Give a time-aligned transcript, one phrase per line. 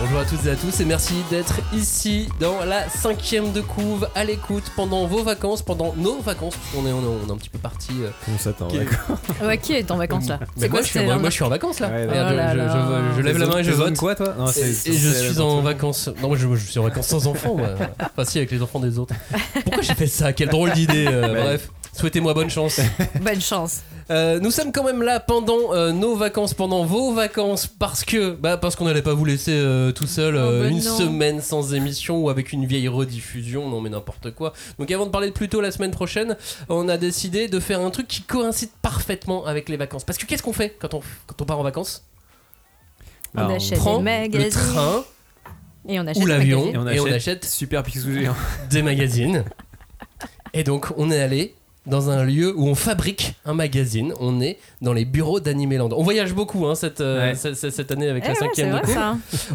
[0.00, 4.08] Bonjour à toutes et à tous et merci d'être ici dans la cinquième de couve
[4.14, 7.32] à l'écoute pendant vos vacances, pendant nos vacances, parce qu'on est, on est, on est
[7.32, 7.92] un petit peu parti.
[8.00, 8.10] euh,
[8.42, 11.18] t'es en qui- vacances Ouais, qui est en vacances là Mais moi, je suis, moi,
[11.18, 11.88] moi, je suis en vacances là.
[11.88, 13.02] Ouais, Regarde, oh là je, je- là.
[13.12, 13.96] je- je lève la main et je vote.
[13.98, 16.08] quoi, toi Non, Et, c'est- et je suis en vacances.
[16.22, 17.56] Non, moi je, je suis en vacances sans enfants.
[17.56, 17.68] Moi.
[18.00, 19.14] Enfin, si, avec les enfants des autres.
[19.64, 20.32] Pourquoi j'ai fait ça?
[20.32, 21.06] Quelle drôle d'idée.
[21.08, 22.80] euh, Bah, bref, souhaitez-moi bonne chance.
[23.20, 23.80] Bonne chance.
[24.10, 28.32] Euh, nous sommes quand même là pendant euh, nos vacances, pendant vos vacances, parce que
[28.32, 30.98] bah, parce qu'on n'allait pas vous laisser euh, tout seul euh, Oh, bah une non.
[30.98, 34.52] semaine sans émission ou avec une vieille rediffusion, non mais n'importe quoi.
[34.80, 36.36] Donc avant de parler de plus tôt la semaine prochaine,
[36.68, 40.02] on a décidé de faire un truc qui coïncide parfaitement avec les vacances.
[40.02, 42.04] Parce que qu'est-ce qu'on fait quand on, quand on part en vacances?
[43.36, 44.40] On Alors, achète Prend des magazines.
[44.44, 45.04] le train
[45.88, 46.66] Et on achète ou l'avion.
[46.72, 47.84] Et on et on achète Super
[48.70, 49.44] des magazines.
[50.52, 51.54] Et donc, on est allé
[51.90, 54.14] dans un lieu où on fabrique un magazine.
[54.20, 55.88] On est dans les bureaux d'Animeland.
[55.92, 57.34] On voyage beaucoup hein, cette, euh, Ouais.
[57.34, 58.94] cette, cette- cette année avec Eh la ouais, cinquième de vrai.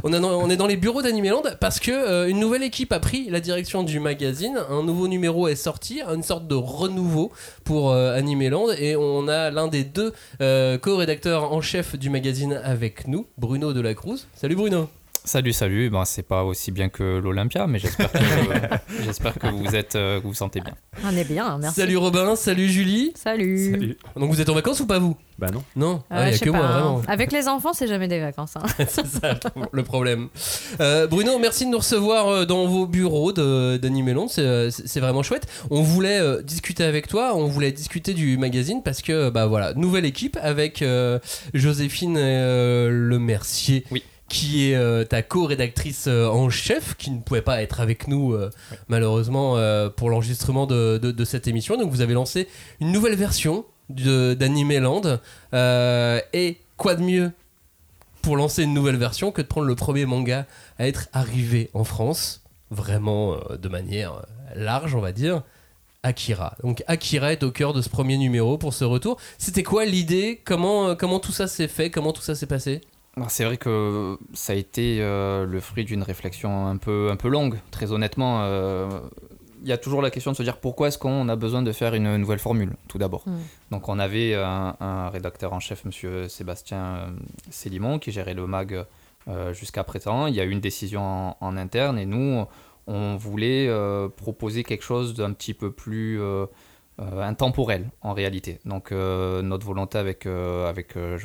[0.04, 2.92] On, est dans- on est dans les bureaux d'Animeland parce que euh, une nouvelle équipe
[2.92, 4.58] a pris la direction du magazine.
[4.70, 7.32] Un nouveau numéro est sorti, une sorte de renouveau
[7.64, 8.68] pour euh, Animeland.
[8.78, 13.74] Et on a l'un des deux euh, co-rédacteurs en chef du magazine avec nous, Bruno
[13.74, 14.28] Delacruz.
[14.36, 14.90] Salut Bruno.
[15.26, 15.90] Salut, salut.
[15.90, 18.18] Ben, c'est pas aussi bien que l'Olympia, mais j'espère que,
[19.06, 20.76] j'espère que vous êtes, euh, que vous vous sentez bien.
[21.04, 21.82] On est bien, merci.
[21.82, 23.12] Salut Robin, salut Julie.
[23.16, 23.72] Salut.
[23.72, 23.98] Salut.
[24.16, 25.18] Donc vous êtes en vacances ou pas vous?
[25.40, 25.64] Bah non.
[25.76, 26.72] Non, Euh, Ah, il y je a que pas, moi hein.
[26.80, 27.02] vraiment.
[27.08, 28.56] Avec les enfants, c'est jamais des vacances.
[28.56, 28.64] hein.
[28.88, 29.38] c'est ça
[29.72, 30.30] le problème.
[30.80, 34.28] Euh, Bruno, merci de nous recevoir euh, dans vos bureaux de- d'Animelon.
[34.28, 35.48] C'est euh, vraiment chouette.
[35.72, 39.74] On voulait euh, discuter avec toi, on voulait discuter du magazine parce que, bah voilà,
[39.74, 41.18] nouvelle équipe avec euh,
[41.56, 43.86] Joséphine euh, Le Mercier.
[43.92, 44.04] Oui.
[44.28, 48.34] Qui est euh, ta co-rédactrice euh, en chef, qui ne pouvait pas être avec nous
[48.34, 48.50] euh,
[48.88, 49.56] malheureusement
[49.96, 51.78] pour l'enregistrement de, de- de cette émission.
[51.78, 52.48] Donc vous avez lancé
[52.82, 55.20] une nouvelle version d'Animeland.
[55.54, 57.32] Euh, et quoi de mieux
[58.24, 60.48] pour lancer une nouvelle version que de prendre le premier manga
[60.80, 62.42] à être arrivé en France,
[62.72, 64.26] vraiment de manière
[64.56, 65.44] large, on va dire.
[66.02, 66.56] Akira.
[66.64, 69.18] Donc Akira est au cœur de ce premier numéro pour ce retour.
[69.38, 70.42] C'était quoi l'idée?
[70.46, 71.92] Comment, comment tout ça s'est fait?
[71.92, 72.82] Comment tout ça s'est passé?
[73.30, 77.30] C'est vrai que ça a été euh, le fruit d'une réflexion un peu, un peu
[77.30, 78.40] longue, très honnêtement.
[78.42, 78.90] euh,
[79.62, 81.72] Il y a toujours la question de se dire pourquoi est-ce qu'on a besoin de
[81.72, 83.24] faire une nouvelle formule, tout d'abord.
[83.26, 83.32] Mm.
[83.72, 87.08] Donc on avait un, un rédacteur en chef, monsieur Sébastien euh,
[87.50, 88.86] Célimon, qui gérait le mag
[89.28, 90.28] euh, jusqu'à présent.
[90.28, 92.46] Il y a eu une décision en, en interne et nous,
[92.86, 96.46] on voulait euh, proposer quelque chose d'un petit peu plus euh,
[97.00, 98.60] euh, intemporel en réalité.
[98.66, 101.18] Donc euh, notre volonté avec, euh, avec euh,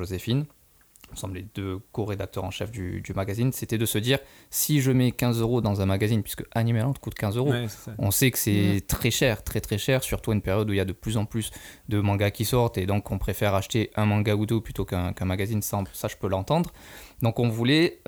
[1.11, 4.19] Joséphine, nous sommes les deux co-rédacteurs en chef du, du magazine, c'était de se dire
[4.51, 7.67] si je mets 15 euros dans un magazine, puisque Animeland coûte 15 euros, Ouais,
[7.99, 10.77] on sait que c'est très cher, très très cher, surtout à une période où il
[10.77, 11.51] y a de plus en plus
[11.89, 15.13] de mangas qui sortent et donc on préfère acheter un manga ou deux plutôt qu'un
[15.25, 16.73] magazine simple, ça je peux l'entendre.
[17.23, 18.01] Donc on voulait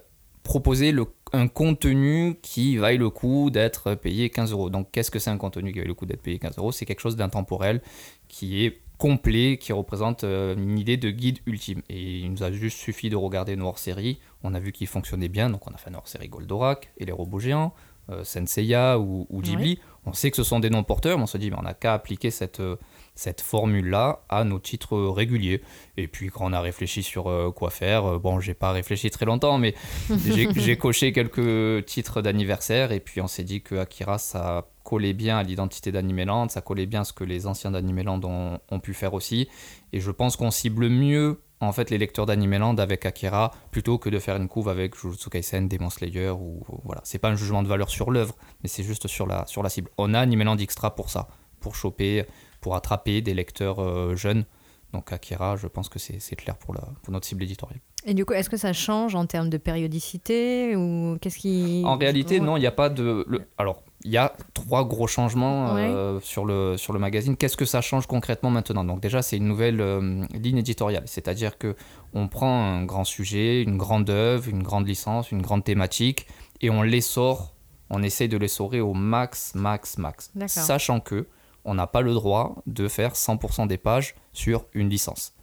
[0.43, 4.71] proposer le- un contenu qui vaille le coup d'être payé 15 euros.
[4.71, 6.73] Donc qu'est-ce que c'est un contenu qui vaille le coup d'être payé 15 euros?
[6.73, 7.81] C'est quelque chose d'intemporel
[8.29, 11.83] qui est complet, qui représente euh, une idée de guide ultime.
[11.89, 15.29] Et il nous a juste suffi de regarder nos hors-séries, on a vu qu'ils fonctionnaient
[15.29, 17.75] bien, donc on a fait une hors-série Goldorak et les robots géants,
[18.11, 19.81] euh, Senseiya ou, ou Ghibli.
[20.05, 21.75] On sait que ce sont des noms porteurs, mais on se dit, mais on n'a
[21.75, 22.77] qu'à appliquer cette, euh,
[23.15, 25.63] cette formule-là à nos titres réguliers.
[25.97, 29.11] Et puis quand on a réfléchi sur euh, quoi faire, euh, bon, j'ai pas réfléchi
[29.11, 29.75] très longtemps, mais
[30.27, 35.15] j'ai j'ai coché quelques titres d'anniversaire, et puis on s'est dit que Akira, ça collait
[35.15, 38.79] bien à l'identité d'Animeland, ça collait bien à ce que les anciens d'Animeland ont, ont
[38.79, 39.49] pu faire aussi.
[39.95, 44.11] Et je pense qu'on cible mieux en fait les lecteurs d'Animeland avec Akira plutôt que
[44.11, 47.01] de faire une couve avec Jujutsu Kaisen, Demon Slayer ou voilà.
[47.05, 49.71] C'est pas un jugement de valeur sur l'œuvre, mais c'est juste sur la, sur la
[49.71, 49.89] cible.
[49.97, 51.29] On a Animeland Extra pour ça,
[51.61, 52.27] pour choper,
[52.61, 54.45] pour attraper des lecteurs euh, jeunes.
[54.93, 57.81] Donc Akira, je pense que c'est clair pour, la, pour notre cible éditoriale.
[58.05, 61.97] Et du coup, est-ce que ça change en termes de périodicité ou qu'est-ce qui En
[61.97, 63.25] réalité, non, il n'y a pas de.
[63.29, 67.37] le- Alors, il y a trois gros changements euh, sur, le, sur le magazine.
[67.37, 68.85] Qu'est-ce que ça change concrètement maintenant?
[68.85, 71.05] Donc, déjà, c'est une nouvelle euh, ligne éditoriale.
[71.07, 71.77] C'est-à-dire que
[72.13, 76.27] on prend un grand sujet, une grande œuvre, une grande licence, une grande thématique,
[76.61, 77.55] et on les sort.
[77.91, 80.31] On essaye de les saurer au max, max, max.
[80.63, 81.29] Sachant que
[81.65, 85.35] on n'a pas le droit de faire 100% des pages sur une licence.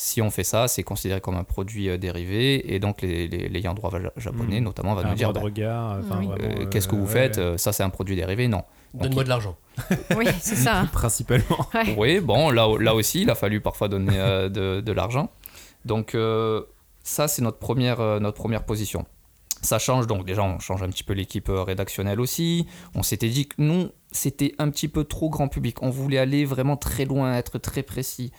[0.00, 3.48] Si on fait ça, c'est considéré comme un produit euh, dérivé et donc les, les,
[3.48, 4.64] l'ayant droit ja- japonais Mhm.
[4.64, 6.26] notamment va Un nous dire bah, regard, enfin, Oui.
[6.28, 7.58] vraiment, euh, euh, qu'est-ce que vous ouais, faites ouais.
[7.58, 8.62] Ça c'est un produit dérivé Non.
[8.94, 9.56] Donc, Donne-moi de l'argent.
[10.16, 10.86] Oui, c'est ça.
[10.92, 11.66] Principalement.
[11.74, 11.94] Ouais.
[11.98, 15.30] Oui, bon, là, là aussi, il a fallu parfois donner euh, de, de l'argent.
[15.84, 16.62] Donc, euh,
[17.02, 19.04] ça, c'est notre première, euh, notre première position.
[19.62, 22.66] Ça change, donc déjà, on change un petit peu l'équipe rédactionnelle aussi.
[22.94, 25.82] On s'était dit que nous, c'était un petit peu trop grand public.
[25.82, 28.30] On voulait aller vraiment très loin, être très précis,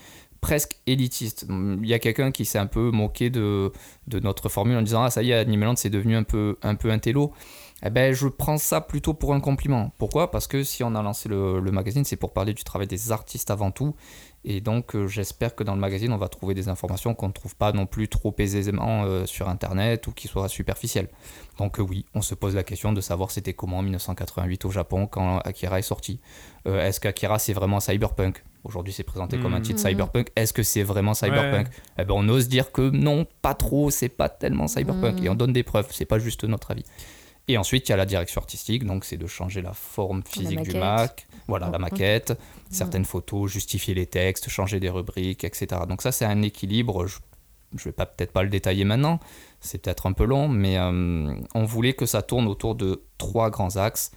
[0.41, 1.45] presque élitiste.
[1.49, 3.71] Il y a quelqu'un qui s'est un peu moqué de,
[4.21, 6.91] notre formule en disant Ah, ça y est, Animeland, c'est devenu un peu, un peu
[6.91, 7.33] un télo.
[7.81, 9.93] Eh ben, je prends ça plutôt pour un compliment.
[9.97, 10.31] Pourquoi?
[10.31, 13.51] Parce que si on a lancé le, magazine, c'est pour parler du travail des artistes
[13.51, 13.95] avant tout.
[14.43, 17.33] Et donc, euh, j'espère que dans le magazine, on va trouver des informations qu'on ne
[17.33, 21.07] trouve pas non plus trop aisément euh, sur Internet ou qui soient superficielles.
[21.57, 24.71] Donc, euh, oui, on se pose la question de savoir c'était comment en 1988 au
[24.71, 26.19] Japon quand Akira est sorti.
[26.65, 28.43] Est-ce qu'Akira c'est vraiment cyberpunk?
[28.63, 29.89] Aujourd'hui, c'est présenté comme un titre Mhm.
[29.89, 30.31] cyberpunk.
[30.35, 31.67] Est-ce que c'est vraiment cyberpunk
[31.97, 35.19] Eh ben, on ose dire que non, pas trop, c'est pas tellement cyberpunk.
[35.19, 35.25] Mhm.
[35.25, 36.83] Et on donne des preuves, c'est pas juste notre avis.
[37.47, 40.61] Et ensuite, il y a la direction artistique, donc c'est de changer la forme physique
[40.61, 40.77] du.
[40.77, 41.81] Mac, voilà, Oh, la oh.
[41.81, 42.37] maquette,
[42.69, 45.81] certaines photos, justifier les textes, changer des rubriques, etc.
[45.87, 47.07] Donc ça, c'est un équilibre.
[47.07, 47.17] Je,
[47.75, 49.19] je vais peut-être pas le détailler maintenant,
[49.61, 53.49] c'est peut-être un peu long, mais euh, on voulait que ça tourne autour de trois
[53.49, 54.11] grands axes.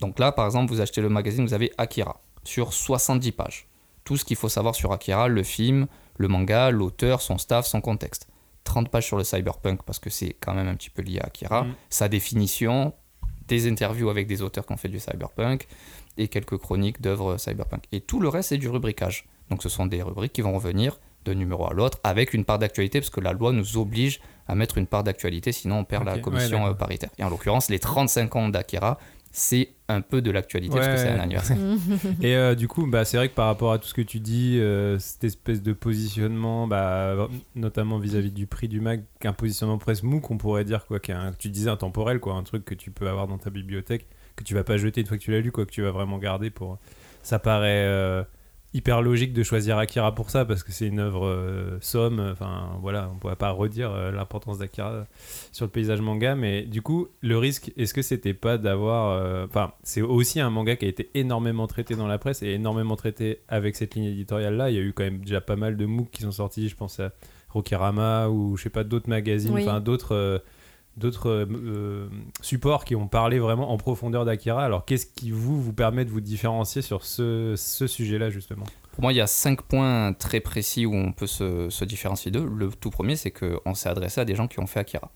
[0.00, 3.68] Donc là, par exemple, vous achetez le magazine, vous avez Akira sur 70 pages.
[4.04, 5.86] Tout ce qu'il faut savoir sur Akira, le film,
[6.16, 8.28] le manga, l'auteur, son staff, son contexte.
[8.64, 11.26] 30 pages sur le cyberpunk parce que c'est quand même un petit peu lié à
[11.26, 11.64] Akira.
[11.64, 11.74] Mhm.
[11.90, 12.92] Sa définition,
[13.48, 15.66] des interviews avec des auteurs qui ont fait du cyberpunk
[16.16, 17.84] et quelques chroniques d'œuvres cyberpunk.
[17.92, 19.26] Et tout le reste, c'est du rubricage.
[19.50, 22.58] Donc ce sont des rubriques qui vont revenir d'un numéro à l'autre avec une part
[22.58, 26.04] d'actualité parce que la loi nous oblige à mettre une part d'actualité, sinon on perd
[26.04, 27.10] la commission euh, paritaire.
[27.18, 28.98] Et en l'occurrence, les 35 ans d'Akira,
[29.38, 31.56] c'est un peu de l'actualité parce que c'est un anniversaire.
[32.22, 34.18] Et euh, du coup, bah, c'est vrai que par rapport à tout ce que tu
[34.20, 39.78] dis, euh, cette espèce de positionnement, bah, notamment vis-à-vis du prix du mag, un positionnement
[39.78, 42.90] presque mou qu'on pourrait dire, quoi, qu'un- tu disais intemporel, quoi, un truc que tu
[42.90, 44.06] peux avoir dans ta bibliothèque,
[44.36, 45.90] que tu vas pas jeter une fois que tu l'as lu, quoi, que tu vas
[45.92, 46.78] vraiment garder pour.
[47.22, 48.22] Ça paraît euh,
[48.74, 52.70] hyper logique de choisir Akira pour ça, parce que c'est une œuvre euh, somme, enfin
[52.82, 55.06] voilà, on pourrait pas redire euh, l'importance d'Akira
[55.52, 59.12] sur le paysage manga, mais du coup, le risque, est-ce que c'était pas d'avoir.
[59.22, 62.48] euh, Enfin, c'est aussi un manga qui a été énormément traité dans la presse et
[62.50, 64.70] énormément traité avec cette ligne éditoriale-là.
[64.70, 66.76] Il y a eu quand même déjà pas mal de MOOC qui sont sortis, je
[66.76, 67.10] pense à
[67.48, 69.62] Rokirama ou je sais pas, d'autres magazines, Oui.
[69.62, 70.42] enfin d'autres.
[70.98, 72.08] D'autres euh, euh,
[72.42, 74.64] supports qui ont parlé vraiment en profondeur d'Akira.
[74.64, 78.64] Alors, qu'est-ce qui vous vous permet de vous différencier sur ce, ce sujet-là, justement?
[78.92, 82.30] Pour moi, il y a cinq points très précis où on peut se, se différencier
[82.30, 82.44] d'eux.
[82.52, 85.10] Le tout premier, c'est qu'on s'est adressé à des gens qui ont fait Akira.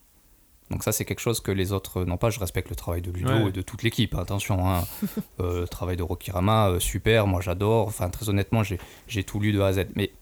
[0.71, 2.31] Donc ça, c'est quelque chose que les autres n'ont pas.
[2.31, 3.49] Je respecte le travail de Ludo Ouais.
[3.49, 4.67] et de toute l'équipe, hein, attention.
[4.71, 4.85] hein.
[5.41, 7.89] Euh, le travail de Rokirama, euh, super, moi j'adore.
[7.89, 9.87] Enfin, très honnêtement, j'ai tout lu de A à Z.
[9.97, 10.13] Mais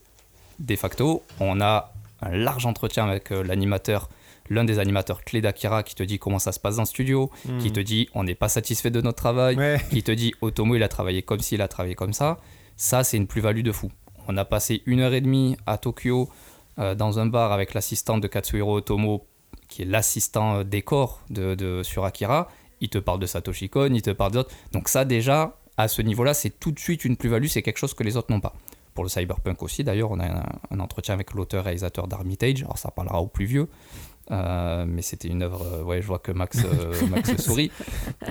[0.59, 1.93] de facto, on a
[2.23, 4.09] un large entretien avec l'animateur,
[4.51, 7.31] l'un des animateurs clés d'Akira qui te dit comment ça se passe dans le studio,
[7.61, 9.81] qui te dit on n'est pas satisfait de notre travail, Ouais.
[9.91, 12.37] qui te dit Otomo il a travaillé comme ci, il a travaillé comme ça,
[12.77, 13.91] ça c'est une plus-value de fou.
[14.29, 16.29] On a passé une heure et demie à Tokyo
[16.79, 19.27] euh, dans un bar avec l'assistante de Katsuhiro Otomo,
[19.69, 22.49] qui est l'assistant euh, décor de, de- sur Akira.
[22.81, 24.51] Il te parle de Satoshi Kon, il te parle d'autres.
[24.73, 27.95] Donc ça déjà, à ce niveau-là, c'est tout de suite une plus-value, c'est quelque chose
[27.95, 28.55] que les autres n'ont pas.
[28.95, 32.91] Pour le cyberpunk aussi, d'ailleurs, on a un, un entretien avec l'auteur-réalisateur d'Armitage, alors ça
[32.91, 33.69] parlera aux plus vieux.
[34.31, 37.71] Euh, mais c'était une œuvre, euh, ouais, je vois que Max, euh, Max sourit.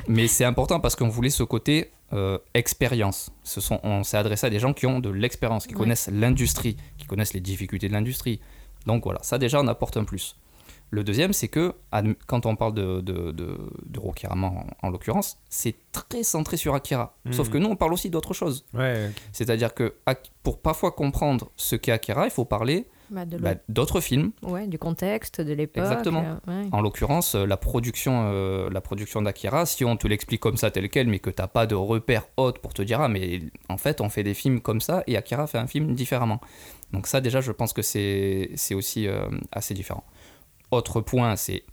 [0.08, 3.32] Mais c'est important parce qu'on voulait ce côté euh, expérience.
[3.44, 5.80] Ce sont, on s'est adressé à des gens qui ont de l'expérience, qui Ouais.
[5.82, 8.40] connaissent l'industrie, qui connaissent les difficultés de l'industrie.
[8.86, 10.36] Donc voilà, ça déjà on apporte un plus.
[10.92, 11.76] Le deuxième, c'est que
[12.26, 16.74] quand on parle de, de, de, de Rokirama en, en l'occurrence, c'est très centré sur
[16.74, 17.16] Akira.
[17.26, 17.34] Mhm.
[17.34, 18.66] Sauf que nous, on parle aussi d'autre chose.
[18.74, 19.94] Ouais, C'est-à-dire que
[20.42, 24.32] pour parfois comprendre ce qu'est Akira, il faut parler Bah, bah, d'autres films.
[24.44, 25.84] ouais, du contexte, de l'époque.
[25.84, 26.24] Exactement.
[26.48, 26.70] euh, ouais.
[26.72, 30.70] En l'occurrence, euh, la production, euh, la production d'Akira, si on te l'explique comme ça
[30.72, 33.78] tel quel, mais que t'as pas de repère haute pour te dire ah mais en
[33.78, 36.40] fait on fait des films comme ça et Akira fait un film différemment.
[36.94, 40.04] Donc ça déjà je pense que c'est c'est aussi euh, assez différent.
[40.72, 41.64] Autre point, c'est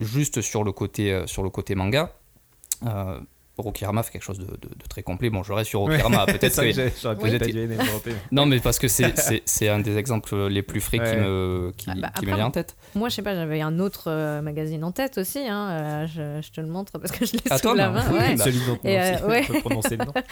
[0.00, 2.12] juste sur le côté sur le côté manga.
[3.60, 5.30] Euh, Rokirama fait quelque chose de, de- de très complet.
[5.30, 6.24] Bon, je reste sur Rokirama.
[6.24, 6.32] Ouais.
[6.38, 10.98] Peut-être que non, mais parce que c'est- c'est c'est un des exemples les plus frais
[10.98, 12.76] qui me qui, Ah bah, qui après, me vient en tête.
[12.94, 15.40] Moi, je sais pas, j'avais un autre euh, magazine en tête aussi.
[15.48, 18.10] Hein, euh, je, je te le montre parce que je l'ai sous la main.
[18.10, 18.34] Ouais.
[18.36, 18.44] bah.
[18.44, 19.44] Celui dont on Et, euh, ouais.
[19.48, 20.12] on peut prononcer le nom.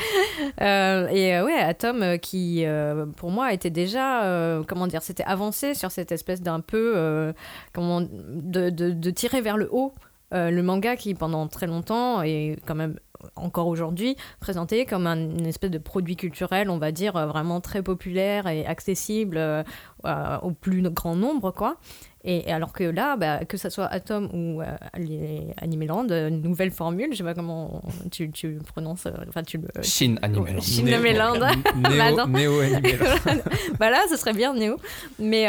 [0.61, 5.03] Euh, et euh, ouais, Atom euh, qui, euh, pour moi, était déjà, euh, comment dire,
[5.03, 7.33] c'était avancé sur cette espèce d'un peu, euh,
[7.73, 9.93] comment, de, de, de tirer vers le haut
[10.35, 12.99] euh, le manga qui, pendant très longtemps, et quand même
[13.37, 17.61] encore aujourd'hui présenté comme un, une espèce de produit culturel, on va dire, euh, vraiment
[17.61, 19.63] très populaire et accessible euh,
[20.07, 21.77] euh, au plus grand nombre, quoi.
[22.25, 24.67] Et, et alors que là, bah, que ce soit Atom ou euh,
[24.97, 28.31] les Animeland, nouvelle formule, je sais pas comment tu,
[28.67, 29.69] prononces, enfin tu le...
[29.83, 30.61] Shin Animeland.
[30.61, 31.35] Shin Animeland.
[31.35, 31.41] Néo,
[31.77, 32.27] Bah.
[32.27, 33.43] Néo Animeland.
[33.79, 34.77] bah là, ce serait bien Néo.
[35.19, 35.47] Mais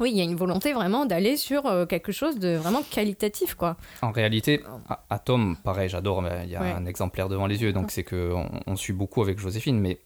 [0.00, 3.54] oui, il y a une volonté vraiment d'aller sur euh, quelque chose de vraiment qualitatif,
[3.54, 3.76] quoi.
[4.02, 4.62] En réalité,
[5.10, 6.72] Atom, pareil, j'adore, mais il y a Ouais.
[6.72, 10.00] un exemplaire devant les yeux, donc c'est que on, on suit beaucoup avec Joséphine, mais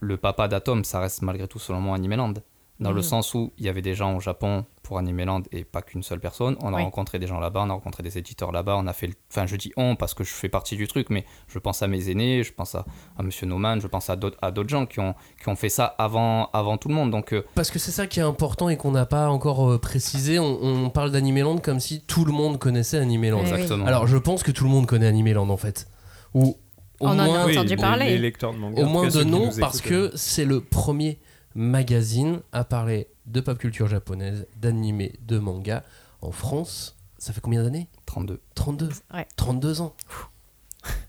[0.00, 2.34] le papa d'Atom, ça reste malgré tout selon moi Animeland.
[2.80, 3.02] Dans le Mhm.
[3.02, 6.18] sens où il y avait des gens au Japon pour Animeland et pas qu'une seule
[6.18, 6.56] personne.
[6.60, 6.82] On a Oui.
[6.82, 9.14] rencontré des gens là-bas, on a rencontré des éditeurs là-bas, on a fait le...
[9.30, 11.86] Enfin, je dis on parce que je fais partie du truc, mais je pense à
[11.86, 12.84] mes aînés, je pense à,
[13.16, 15.68] à Monsieur Noman, je pense à d'autres à d'autres gens qui ont, qui ont fait
[15.68, 17.12] ça avant, avant tout le monde.
[17.12, 19.78] Donc, euh, Parce que c'est ça qui est important et qu'on n'a pas encore euh,
[19.78, 20.40] précisé.
[20.40, 23.42] On, on parle d'Animeland comme si tout le monde connaissait Animeland.
[23.46, 23.86] Eh exactement.
[23.86, 25.86] Alors je pense que tout le monde connaît Animeland en fait.
[26.34, 26.58] Ou
[27.00, 28.06] au On en a moins, entendu les- parler.
[28.06, 28.82] Les lecteurs de manga.
[28.82, 31.20] au moins de nom parce que c'est le premier
[31.54, 35.82] magazine à parler de pop culture japonaise, d'anime, de manga
[36.22, 36.96] en France.
[37.18, 37.88] Ça fait combien d'années?
[38.06, 38.40] 32.
[38.54, 38.90] 32.
[39.14, 39.26] Ouais.
[39.36, 39.94] 32 ans.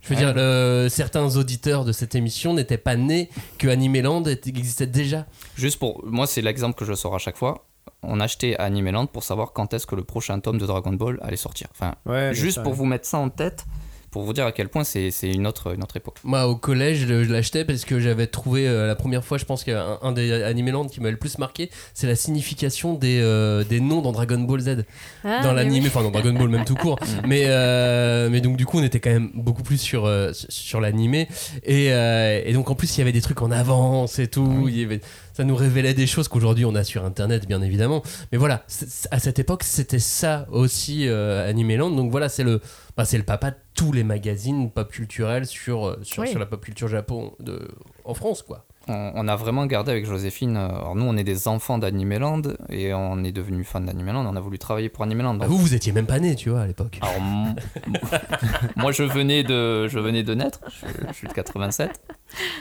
[0.02, 0.22] Je veux Ouais.
[0.22, 5.26] dire, le- certains auditeurs de cette émission n'étaient pas nés que Animeland existait déjà.
[5.58, 7.66] Juste pour moi, c'est l'exemple que je sors à chaque fois.
[8.02, 11.36] On achetait Animeland pour savoir quand est-ce que le prochain tome de Dragon Ball allait
[11.36, 11.68] sortir.
[11.72, 12.78] Enfin, Ouais, juste ça, pour ouais.
[12.78, 13.66] vous mettre ça en tête,
[14.16, 16.16] pour vous dire à quel point c'est c'est une autre, une autre époque.
[16.24, 19.44] Moi, au collège, je je l'achetais parce que j'avais trouvé euh, la première fois, je
[19.44, 23.66] pense qu'un un des Animeland qui m'a le plus marqué, c'est la signification des, euh,
[23.66, 24.86] des noms dans Dragon Ball Z.
[25.26, 25.90] Ah, dans l'anime, oui.
[25.90, 26.98] enfin dans Dragon Ball même tout court.
[27.28, 30.80] mais, euh, mais donc du coup on était quand même beaucoup plus sur, euh, sur-
[30.80, 31.28] l'animé.
[31.64, 34.68] Et, euh, et donc en plus il y avait des trucs en avance et tout.
[34.70, 35.02] Il y avait-
[35.36, 38.02] ça nous révélait des choses qu'aujourd'hui on a sur internet bien évidemment.
[38.32, 38.64] Mais voilà,
[39.12, 41.92] à cette époque c'était ça aussi euh, Animeland.
[41.92, 42.62] Donc voilà, c'est le,
[42.96, 46.30] bah, c'est le papa de tous les magazines pop culturels sur, euh, sur, Oui.
[46.30, 47.68] sur la pop culture Japon de,
[48.06, 48.66] en France quoi.
[48.88, 50.58] On, a vraiment gardé avec Joséphine.
[50.58, 54.24] euh, Alors nous, on est des enfants d'Animeland et on est devenus fans d'Animeland.
[54.28, 55.34] On a voulu travailler pour Animeland.
[55.34, 57.00] Bah, Donc, vous vous étiez même pas né tu vois à l'époque.
[57.02, 57.56] Alors, m-
[58.76, 60.60] moi, je venais de, je venais de naître.
[60.70, 62.00] Je, je suis de 87.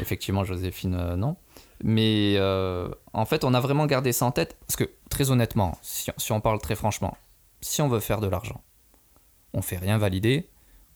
[0.00, 1.37] Effectivement, Joséphine, euh, non.
[1.87, 4.57] Mais euh, en fait, on a vraiment gardé ça en tête.
[4.67, 7.14] Parce que, très honnêtement, si, si on parle très franchement,
[7.61, 8.62] si on veut faire de l'argent,
[9.53, 10.49] on fait rien valider.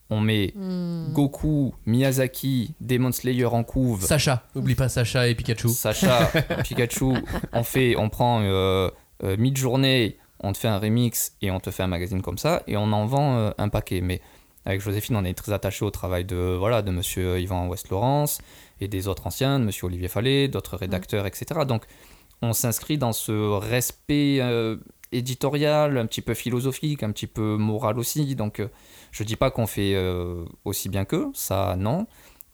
[0.08, 1.12] On met Hmm.
[1.12, 4.02] Goku, Miyazaki, Demon Slayer en couve.
[4.02, 5.68] Sacha, n'oublie pas Sacha et Pikachu.
[5.68, 6.30] Sacha,
[6.64, 7.12] Pikachu,
[7.52, 8.90] on fait, on prend euh,
[9.22, 12.62] euh, mid-journée, on te fait un remix et on te fait un magazine comme ça
[12.66, 14.00] et on en vend euh, un paquet.
[14.00, 14.22] Mais
[14.64, 18.38] avec Joséphine, on est très attaché au travail de voilà de Monsieur Yvan West Laurence
[18.80, 21.60] et des autres anciens, de Monsieur Olivier Fallet, d'autres rédacteurs, etc.
[21.66, 21.84] Donc
[22.42, 24.76] on s'inscrit dans ce respect euh,
[25.12, 28.34] éditorial, un petit peu philosophique, un petit peu moral aussi.
[28.36, 28.68] Donc euh,
[29.10, 32.06] je dis pas qu'on fait euh, aussi bien qu'eux, ça non.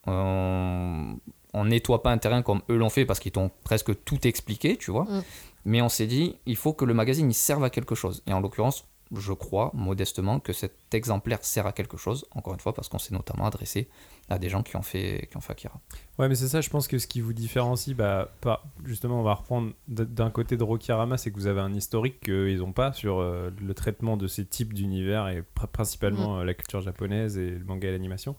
[0.06, 1.16] On,
[1.54, 4.76] on nettoie pas un terrain comme eux l'ont fait parce qu'ils t'ont presque tout expliqué,
[4.76, 5.04] tu vois.
[5.04, 5.22] Mm.
[5.66, 8.22] Mais on s'est dit, il faut que le magazine il serve à quelque chose.
[8.26, 12.60] Et en l'occurrence, je crois modestement que cet exemplaire sert à quelque chose, encore une
[12.60, 13.88] fois, parce qu'on s'est notamment adressé
[14.28, 15.78] à des gens qui ont fait, qui ont fait Akira.
[16.18, 19.22] Ouais, mais c'est ça, je pense que ce qui vous différencie, bah, pas, justement, on
[19.22, 22.92] va reprendre d'un côté de Rokirama, c'est que vous avez un historique qu'ils n'ont pas
[22.92, 27.36] sur euh, le traitement de ces types d'univers et pr- principalement euh, la culture japonaise
[27.36, 28.36] et le manga et l'animation.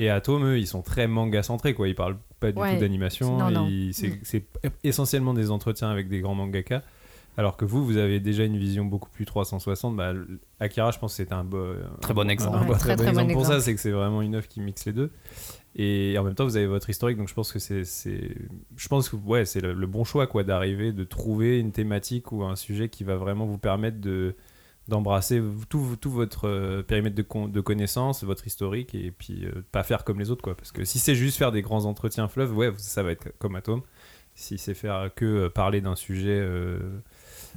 [0.00, 1.88] Et Atom, eux, ils sont très manga centrés, quoi.
[1.88, 2.74] Ils parlent pas du Ouais.
[2.74, 3.36] tout d'animation.
[3.92, 4.18] C'est Mm.
[4.22, 4.44] c'est
[4.84, 6.82] essentiellement des entretiens avec des grands mangaka.
[7.38, 9.96] Alors que vous, vous avez déjà une vision beaucoup plus 360.
[9.96, 10.12] Bah,
[10.60, 12.56] Akira, je pense que c'est un, bo- Très bon exemple.
[12.56, 14.22] un Ouais, bon- très, très bon très bon exemple pour ça, c'est que c'est vraiment
[14.22, 15.10] une œuvre qui mixe les deux.
[15.76, 18.34] Et en même temps, vous avez votre historique, donc je pense que c'est, c'est-
[18.76, 22.32] je pense que ouais, c'est le, le bon choix quoi, d'arriver, de trouver une thématique
[22.32, 24.34] ou un sujet qui va vraiment vous permettre de
[24.88, 29.62] d'embrasser tout, tout votre euh, périmètre de, con- de connaissances, votre historique, et puis euh,
[29.70, 30.56] pas faire comme les autres quoi.
[30.56, 33.54] Parce que si c'est juste faire des grands entretiens fleuves, ouais, ça va être comme
[33.54, 33.82] Atom.
[34.34, 36.78] Si c'est faire que euh, parler d'un sujet euh,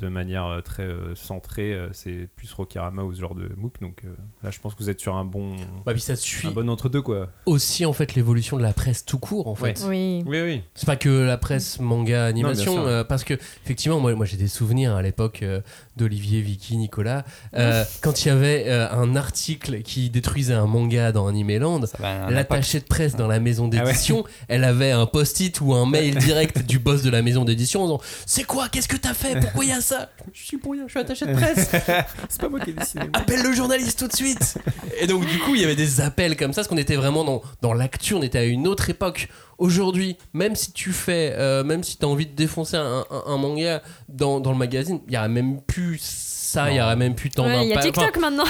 [0.00, 3.80] de manière euh, très euh, centrée, euh, c'est plus Rokirama ou ce genre de MOOC.
[3.80, 4.08] Donc euh,
[4.42, 6.68] là, je pense que vous êtes sur un bon, Bah, puis ça suit un bon
[6.70, 7.28] entre-deux quoi.
[7.46, 9.82] aussi en fait l'évolution de la presse tout court en fait.
[9.86, 10.22] Oui.
[10.26, 10.62] Oui, oui.
[10.74, 12.90] C'est pas que la presse manga animation, Non, bien sûr.
[12.90, 15.60] euh, parce que effectivement, moi, moi j'ai des souvenirs à l'époque euh,
[15.96, 21.12] d'Olivier, Vicky, Nicolas, euh, quand il y avait euh, un article qui détruisait un manga
[21.12, 22.32] dans Animeland, Ça va un impact.
[22.32, 23.84] l'attachée de presse dans la maison Ah ouais.
[23.84, 27.82] d'édition, elle avait un post-it ou un mail direct du boss de la maison d'édition
[27.82, 28.68] en disant C'est quoi?
[28.68, 29.38] Qu'est-ce que t'as fait?
[29.40, 31.70] Pourquoi il y a ça Je suis pour rien, je suis attaché de presse.
[32.28, 33.02] c'est pas moi qui ai décidé.
[33.12, 34.56] Appelle le journaliste tout de suite
[35.00, 37.24] Et donc du coup il y avait des appels comme ça, parce qu'on était vraiment
[37.24, 39.28] dans, dans l'actu, on était à une autre époque.
[39.58, 43.22] Aujourd'hui, même si tu fais, euh, même si tu as envie de défoncer un, un-
[43.26, 46.96] un manga dans, dans le magazine, il y aurait même plus ça, il y aurait
[46.96, 47.78] même plus tant Ouais, Il y a.
[47.78, 48.44] Enfin, TikTok maintenant.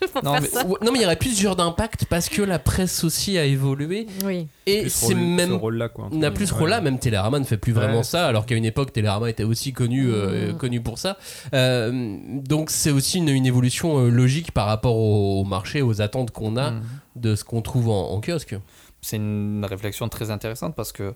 [0.22, 0.48] Non, mais-
[0.86, 4.06] Non il y aurait plus ce genre d'impact parce que la presse aussi a évolué
[4.24, 4.46] Oui.
[4.66, 6.08] et Plus c'est même ce rôle-là, quoi.
[6.12, 8.02] n'a plus ce rôle-là, même Télérama ne fait plus vraiment Ouais.
[8.04, 10.56] ça, alors qu'à une époque Télérama était aussi connu, euh, Mm.
[10.56, 11.18] connu pour ça.
[11.54, 16.00] Euh, donc c'est aussi une, une évolution euh, logique par rapport au, au marché, aux
[16.00, 16.82] attentes qu'on a Mhm.
[17.16, 18.56] de ce qu'on trouve en, en kiosque.
[19.00, 21.14] c'est une réflexion très intéressante parce que,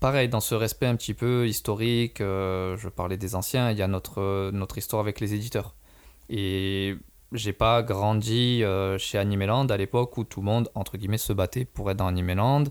[0.00, 3.82] pareil, dans ce respect un petit peu historique, euh, je parlais des anciens, il y
[3.82, 5.74] a notre, euh, notre histoire avec les éditeurs.
[6.30, 6.96] Et
[7.32, 11.32] j'ai pas grandi euh, chez Animeland à l'époque où tout le monde, entre guillemets, se
[11.32, 12.64] battait pour être dans Animeland,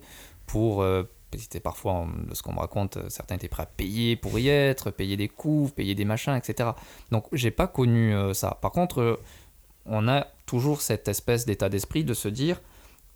[0.45, 0.81] pour.
[0.83, 1.03] euh,
[1.37, 4.37] c'était parfois, en- de ce qu'on me raconte, euh, certains étaient prêts à payer pour
[4.37, 6.71] y être, payer des coups, payer des machins, etc.
[7.11, 8.57] Donc j'ai pas connu euh, ça.
[8.61, 9.15] Par contre, euh,
[9.85, 12.59] on a toujours cette espèce d'état d'esprit de se dire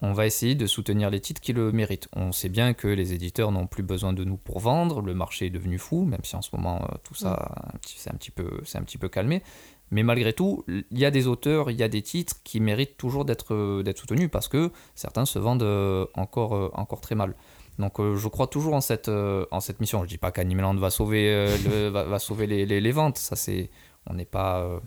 [0.01, 2.07] on va essayer de soutenir les titres qui le méritent.
[2.15, 5.45] On sait bien que les éditeurs n'ont plus besoin de nous pour vendre, le marché
[5.47, 8.15] est devenu fou, même si en ce moment euh, tout ça un petit- c'est un,
[8.15, 9.41] petit peu, c'est un petit peu calmé.
[9.95, 12.97] Mais malgré tout, il y a des auteurs, il y a des titres qui méritent
[12.97, 17.33] toujours d'être euh, soutenus parce que certains se vendent euh, encore, euh, encore très mal.
[17.79, 19.09] Donc je crois toujours en cette,
[19.79, 20.03] mission.
[20.03, 21.47] Je dis pas qu'Animeland va sauver,
[22.45, 23.69] les, les- les ventes, ça c'est,
[24.05, 24.81] on n'est pas,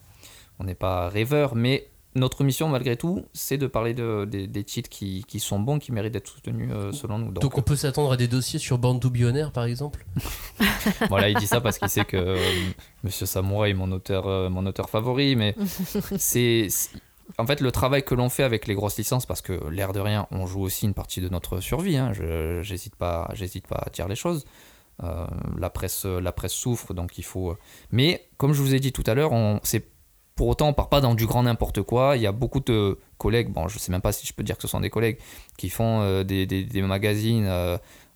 [0.59, 4.89] on pas rêveur, mais notre mission malgré tout, c'est de parler de, des, des titres
[4.89, 7.33] qui, qui sont bons, qui méritent d'être soutenus euh, selon nous.
[7.33, 10.05] Donc, Donc, on peut s'attendre à des dossiers sur Born to Billionaire par exemple?
[11.09, 12.37] Voilà, il dit ça parce qu'il sait que euh,
[13.05, 15.55] Monsieur Samouraï est mon auteur, euh, mon auteur favori, mais
[16.17, 16.69] c'est
[17.37, 20.01] en fait le travail que l'on fait avec les grosses licences, parce que l'air de
[20.01, 21.97] rien, on joue aussi une partie de notre survie.
[21.97, 22.13] Hein,
[22.63, 23.31] j'hésite pas,
[23.69, 24.45] pas à dire les choses.
[25.05, 27.57] Euh, la presse, la presse souffre, donc il faut.
[27.93, 29.87] Mais comme je vous ai dit tout à l'heure, on c'est
[30.39, 32.17] pour autant, on part pas dans du grand n'importe quoi.
[32.17, 34.55] Il y a beaucoup de collègues, bon, je sais même pas si je peux dire
[34.57, 35.19] que ce sont des collègues,
[35.57, 36.47] qui font euh, des,
[36.83, 37.45] magazines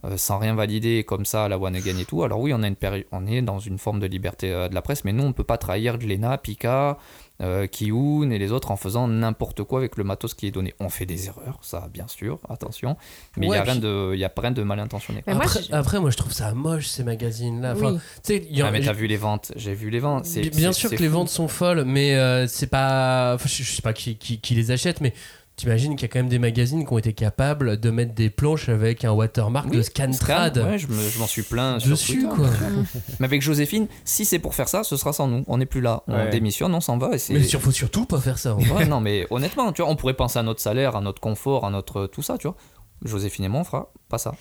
[0.05, 2.23] euh, sans rien valider, comme ça, la one again et tout.
[2.25, 4.75] Alors oui, on, a une péri- on est dans une forme de liberté euh, de
[4.75, 6.99] la presse, mais nous, on peut pas trahir Glénat, Pika,
[7.41, 10.75] euh, Kiun et les autres en faisant n'importe quoi avec le matos qui est donné.
[10.81, 12.97] On fait des erreurs, ça, bien sûr, attention,
[13.37, 15.23] mais il Ouais, y a rien puis- de, il y a rien de mal intentionné.
[15.27, 17.73] Mais moi, après, je- après, moi je trouve ça moche ces magazines-là.
[17.77, 17.99] Enfin,
[18.29, 18.47] Oui.
[18.51, 20.27] y Ah, mais t'as vu les ventes J'ai vu les ventes.
[20.55, 23.35] Bien sûr que les ventes sont folles, mais euh, c'est pas.
[23.35, 25.13] enfin, je, je sais pas qui, qui- qui les achète, mais
[25.57, 28.31] t'imagines qu'il y a quand même des magazines qui ont été capables de mettre des
[28.31, 31.79] planches avec un watermark Oui, de Scantrad Scan, ouais, je me- je m'en suis plein
[31.79, 32.35] sur dessus, Twitter.
[32.35, 32.49] quoi.
[33.21, 35.45] Mais avec Joséphine, si c'est pour faire ça, ce sera sans nous.
[35.47, 36.03] On n'est plus là.
[36.09, 36.31] On Ouais.
[36.31, 37.09] démissionne, on s'en va.
[37.17, 37.19] Et.
[37.33, 38.55] Mais il faut surtout pas faire ça.
[38.57, 41.65] en non, mais honnêtement, tu vois, on pourrait penser à notre salaire, à notre confort,
[41.67, 42.57] à notre tout ça, tu vois.
[43.05, 44.33] Joséphine et moi, on fera pas ça.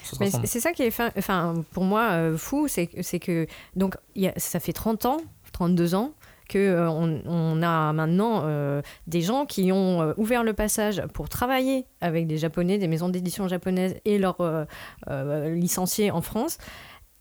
[0.45, 4.27] C'est ça qui est, fin- enfin, pour moi, euh, fou, c'est que- donc, il y
[4.27, 5.17] a- ça fait 30 ans,
[5.51, 6.13] 32 ans,
[6.51, 11.85] que euh, a maintenant euh, des gens qui ont euh, ouvert le passage pour travailler
[12.01, 14.37] avec des Japonais, des maisons d'édition japonaises et leurs
[15.07, 16.57] licenciés en France.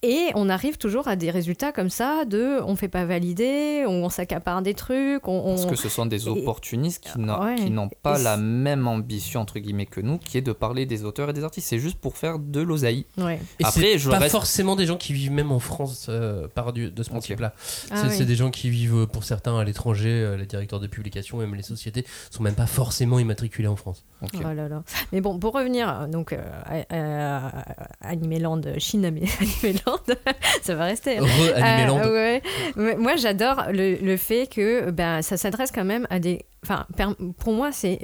[0.02, 4.08] Et on arrive toujours à des résultats comme ça de on fait pas valider, on,
[4.08, 7.88] s'accapare des trucs, on, Parce que ce sont des et- opportunistes qui n'ont Ouais.
[8.02, 11.28] pas Et la même ambition, entre guillemets, que nous, qui est de parler des auteurs
[11.28, 11.68] et des artistes.
[11.68, 13.04] C'est juste pour faire de l'oseille.
[13.18, 13.38] Ouais.
[13.62, 16.90] Après, je pas reste- forcément des gens qui vivent même en France euh, par du-
[16.90, 17.52] de ce principe-là.
[17.90, 18.24] Ah c'est oui.
[18.26, 21.54] des gens qui vivent euh, pour certains à l'étranger, euh, les directeurs de publication, même
[21.54, 24.02] les sociétés, sont même pas forcément immatriculés en France.
[24.22, 24.82] Oh là là.
[25.12, 27.48] Mais bon, pour revenir donc euh, à, à-
[28.00, 29.89] à Animeland, Chine Ami- Animeland,
[30.62, 31.18] ça va rester.
[31.18, 31.24] Re.
[31.24, 32.42] Euh, ouais.
[32.76, 36.44] Mais Moi, j'adore le, le fait que ben, ça s'adresse quand même à des.
[36.62, 36.86] Enfin,
[37.38, 37.98] pour moi, c'est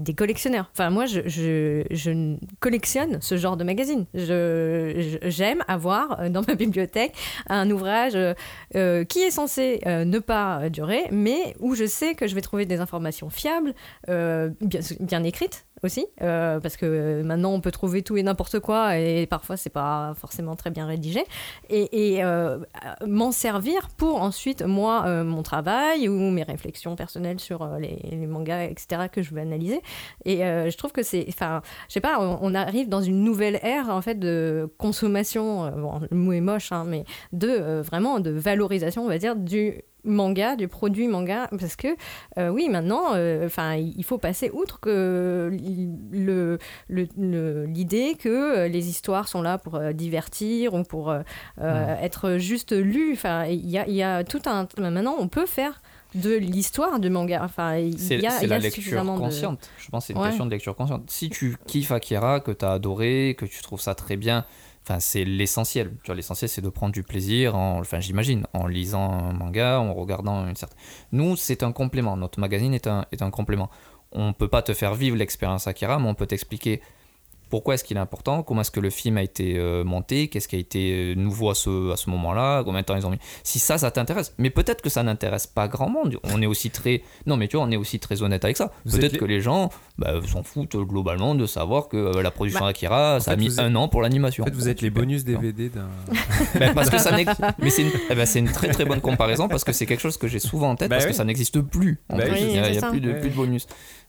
[0.00, 0.70] des collectionneurs.
[0.72, 4.06] Enfin, moi, je, je, je collectionne ce genre de magazine.
[4.14, 7.12] J'aime avoir euh, dans ma bibliothèque
[7.48, 8.34] un ouvrage euh,
[8.76, 12.40] euh, qui est censé euh, ne pas durer, mais où je sais que je vais
[12.40, 13.74] trouver des informations fiables,
[14.08, 18.98] bien, bien écrites aussi, euh, parce que maintenant on peut trouver tout et n'importe quoi
[18.98, 21.24] et parfois c'est pas forcément très bien rédigé,
[21.68, 22.58] et, euh,
[23.06, 28.64] m'en servir pour ensuite moi euh, mon travail ou mes réflexions personnelles sur les, mangas
[28.64, 29.80] etc que je veux analyser.
[30.24, 33.90] Et je trouve que c'est, enfin, je sais pas, on, arrive dans une nouvelle ère
[33.90, 39.04] en fait de consommation, bon, le mot est moche, hein, mais de vraiment de valorisation,
[39.04, 41.88] on va dire, du manga, du produit manga, parce que
[42.38, 45.50] euh, oui, maintenant, euh, enfin, il faut passer outre que
[46.12, 51.12] le le- le- l'idée que euh, les histoires sont là pour euh, divertir ou pour
[51.58, 53.12] être juste lues.
[53.12, 54.66] Enfin, il y a, y a tout un.
[54.78, 55.80] Maintenant, on peut faire
[56.14, 57.42] de l'histoire du manga.
[57.44, 59.68] Enfin, il C'est y a, c'est il y la a lecture suffisamment de- consciente.
[59.78, 60.28] Je pense que c'est une Ouais.
[60.28, 61.10] question de lecture consciente.
[61.10, 64.44] Si tu kiffes Akira, que tu as adoré, que tu trouves ça très bien,
[64.86, 65.92] enfin, c'est l'essentiel.
[66.04, 69.92] Tu l'essentiel, c'est de prendre du plaisir, en, enfin, j'imagine, en lisant un manga, en
[69.94, 70.78] regardant une certaine.
[71.12, 72.16] Nous, c'est un complément.
[72.16, 73.70] Notre magazine est un, est un complément.
[74.12, 76.80] On peut pas te faire vivre l'expérience Akira, mais on peut t'expliquer
[77.50, 80.48] pourquoi est-ce qu'il est important, comment est-ce que le film a été euh, monté, qu'est-ce
[80.48, 83.10] qui a été euh, nouveau à ce, à ce moment-là, combien de temps ils ont
[83.10, 83.18] mis?
[83.44, 86.18] Si ça, ça t'intéresse, mais peut-être que ça n'intéresse pas grand monde.
[86.24, 88.72] On est aussi très, non mais tu vois, on est aussi très honnête avec ça.
[88.86, 92.60] Êtes Peut-être que les gens bah, s'en foutent globalement de savoir que euh, la production
[92.60, 94.42] Bah, Akira, ça a mis un an pour l'animation.
[94.44, 95.88] En fait, vous êtes les bonus DVD d'un.
[96.58, 97.16] Ben, parce que ça
[97.58, 100.00] mais c'est une, eh ben, c'est une très très bonne comparaison parce que c'est quelque
[100.00, 101.10] chose que j'ai souvent en tête Bah parce oui.
[101.12, 102.00] que ça n'existe plus.
[102.08, 102.32] En Bah plus.
[102.34, 103.20] oui, il n'y a, y a plus, de, Ouais.
[103.20, 103.66] plus de bonus.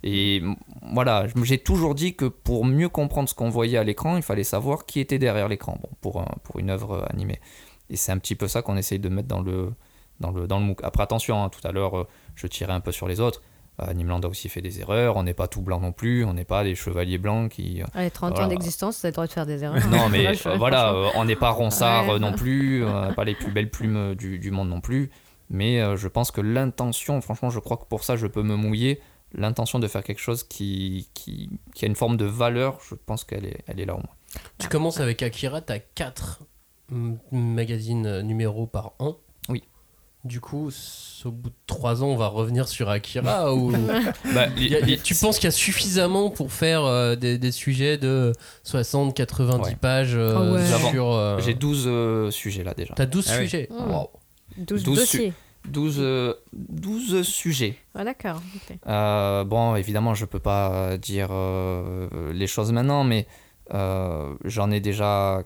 [0.09, 0.41] Et
[0.93, 4.45] voilà, j'ai toujours dit que pour mieux comprendre ce qu'on voyait à l'écran, il fallait
[4.45, 7.41] savoir qui était derrière l'écran bon, pour, un- pour une œuvre animée.
[7.89, 9.73] Et c'est un petit peu ça qu'on essaye de mettre dans le,
[10.21, 10.79] dans le, dans le MOOC.
[10.83, 13.41] Après, attention, hein, tout à l'heure, euh, je tirais un peu sur les autres.
[13.81, 16.33] Euh, Animeland a aussi fait des erreurs, on n'est pas tout blanc non plus, on
[16.33, 18.45] n'est pas des chevaliers blancs qui, euh, Allez, 30 Voilà.
[18.45, 19.85] ans d'existence, ça a le droit de faire des erreurs.
[19.89, 22.13] non, mais euh, voilà, euh, on n'est pas ronsard Ouais.
[22.13, 25.11] euh, non plus, euh, pas les plus belles plumes euh, du, du monde non plus.
[25.49, 28.55] Mais euh, je pense que l'intention, franchement, je crois que pour ça, je peux me
[28.55, 28.99] mouiller.
[29.35, 33.23] L'intention de faire quelque chose qui, qui, qui a une forme de valeur, je pense
[33.23, 34.15] qu'elle est, elle est là au moins.
[34.57, 36.39] Tu commences avec Akira, t'as 4
[37.31, 39.17] magazines euh, numéros par an.
[39.49, 39.63] Oui.
[40.23, 40.69] Du coup,
[41.25, 43.71] au bout de 3 ans, on va revenir sur Akira ou
[44.33, 47.37] Bah, y a- y a- tu penses qu'il y a suffisamment pour faire euh, des,
[47.37, 49.75] des sujets de 60, 90 Ouais.
[49.75, 50.89] pages euh, Ah ouais.
[50.91, 51.11] Sur.
[51.11, 52.93] euh, J'ai 12 euh, sujets là déjà.
[52.95, 53.43] T'as 12 Ah oui.
[53.45, 53.67] sujets.
[53.71, 54.09] Wow.
[54.57, 55.33] 12 12 dossiers.
[55.67, 57.75] 12, euh, 12 sujets.
[57.95, 58.41] Ah, d'accord.
[58.87, 63.27] Euh, bon, évidemment, je peux pas euh, dire euh, les choses maintenant, mais
[63.73, 65.43] euh, j'en ai déjà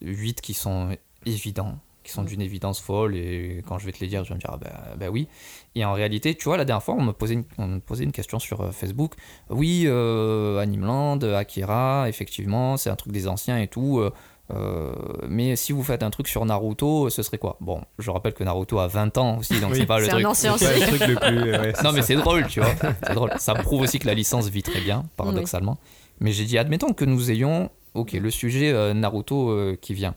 [0.00, 4.06] 8 qui sont évidents, qui sont d'une évidence folle, et quand je vais te les
[4.06, 5.28] dire, tu vas me dire, ah bah, bah oui.
[5.74, 8.04] Et en réalité, tu vois, la dernière fois, on me posait une, on me posait
[8.04, 9.14] une question sur Facebook.
[9.50, 14.02] Oui, Animeland, Akira, effectivement, c'est un truc des anciens et tout.
[14.54, 14.92] Euh, euh,
[15.28, 17.56] mais si vous faites un truc sur Naruto, ce serait quoi?
[17.60, 19.78] Bon, je rappelle que Naruto a 20 ans aussi, donc Oui.
[19.78, 20.26] c'est pas le C'est un truc.
[20.26, 20.90] ancien C'est pas aussi.
[20.92, 21.50] le truc le plus.
[21.52, 22.74] ouais, c'est Non, mais c'est drôle, tu vois.
[23.06, 23.32] C'est drôle.
[23.38, 25.78] Ça prouve aussi que la licence vit très bien, paradoxalement.
[26.20, 30.14] Mais j'ai dit, admettons que nous ayons, ok, le sujet euh, Naruto euh, qui vient.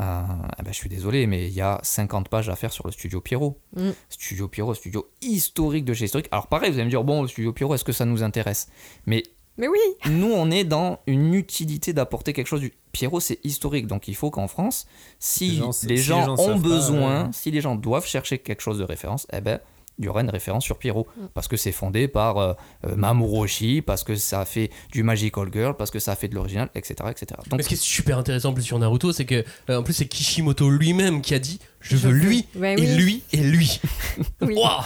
[0.00, 0.22] Euh,
[0.58, 2.92] eh ben, je suis désolé, mais il y a 50 pages à faire sur le
[2.92, 3.58] studio Pierrot.
[3.76, 3.90] Mm.
[4.08, 6.28] Studio Pierrot, studio historique de chez historique.
[6.30, 8.68] Alors pareil, vous allez me dire, bon, le studio Pierrot, est-ce que ça nous intéresse?
[9.06, 9.24] Mais
[9.58, 9.78] Mais oui,
[10.10, 12.72] nous, on est dans une utilité d'apporter quelque chose du.
[12.92, 14.86] Pierrot, c'est historique, donc il faut qu'en France,
[15.18, 17.30] si Les les gens- gens, si les gens ont pas, besoin, ouais.
[17.32, 19.60] si les gens doivent chercher quelque chose de référence, eh ben,
[19.98, 21.06] il y aura une référence sur Pierrot.
[21.16, 21.26] Mm.
[21.34, 22.54] Parce que c'est fondé par euh,
[22.86, 26.16] euh, Mamoru Oshii, parce que ça a fait du Magical Girl, parce que ça a
[26.16, 26.94] fait de l'original, etc.
[27.10, 27.26] etc.
[27.50, 29.82] Donc, Mais ce qui est super intéressant en plus sur Naruto, c'est que euh, en
[29.82, 32.96] plus c'est Kishimoto lui-même qui a dit je Je veux veux- lui Ouais, et oui.
[32.96, 33.80] lui et lui.
[34.40, 34.54] Oui.
[34.56, 34.82] Waouh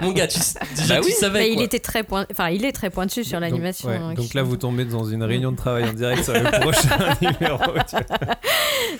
[0.00, 0.38] Mon gars, tu,
[0.76, 1.12] déjà Bah tu oui.
[1.12, 2.26] savais Mais il était très point...
[2.30, 3.88] enfin, il est très pointu sur Donc- l'animation.
[3.88, 6.42] ouais, hein, Donc là, vous tombez dans une réunion de travail en direct sur le
[6.60, 7.58] prochain numéro.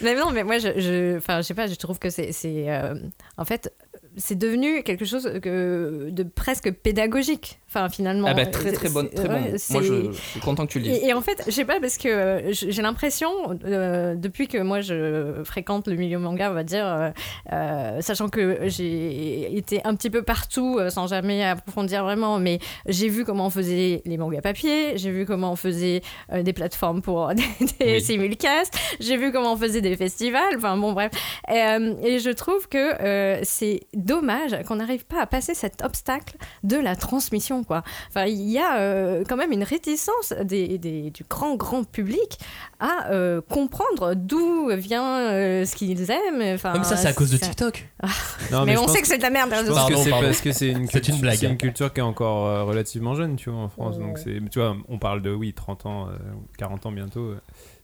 [0.01, 2.71] Mais non, mais moi, je, je, enfin, je sais pas, je trouve que c'est, c'est,
[2.71, 2.95] euh,
[3.37, 3.73] en fait,
[4.17, 7.59] c'est devenu quelque chose que, de presque pédagogique.
[7.75, 8.29] Enfin, finalement.
[8.31, 9.57] ah ben, très très bonne, très ouais, bon.
[9.71, 10.99] Moi, je, je suis content que tu le dises.
[11.03, 13.31] Et, et en fait, je sais pas, parce que euh, j'ai l'impression,
[13.65, 17.13] euh, depuis que moi je fréquente le milieu manga, on va dire,
[17.53, 23.09] euh, sachant que j'ai été un petit peu partout sans jamais approfondir vraiment, mais j'ai
[23.09, 27.01] vu comment on faisait les mangas papier, j'ai vu comment on faisait euh, des plateformes
[27.01, 27.43] pour des,
[27.81, 28.01] des Oui.
[28.03, 31.11] simulcasts, j'ai vu comment on faisait des festivals, enfin bon, bref.
[31.49, 36.97] Et je trouve que c'est dommage qu'on n'arrive pas à passer cet obstacle de la
[36.97, 37.83] transmission, quoi.
[38.09, 42.39] Enfin, il y a euh, quand même une réticence des, des- du grand, grand public
[42.81, 46.55] à euh, comprendre d'où vient euh, ce qu'ils aiment.
[46.55, 47.89] Enfin, Ah, mais ça c'est à cause de TikTok.
[48.51, 49.51] Non, mais, on pense- sait que c'est de la merde.
[49.51, 50.87] les Je pense Pardon, que c'est parce que c'est une,
[51.21, 51.37] blague.
[51.37, 53.97] c'est une culture qui est encore euh, relativement jeune, tu vois, en France.
[53.97, 54.03] Ouais.
[54.03, 56.13] Donc tu vois, on parle de oui, 30 ans, euh,
[56.59, 57.35] 40 ans bientôt.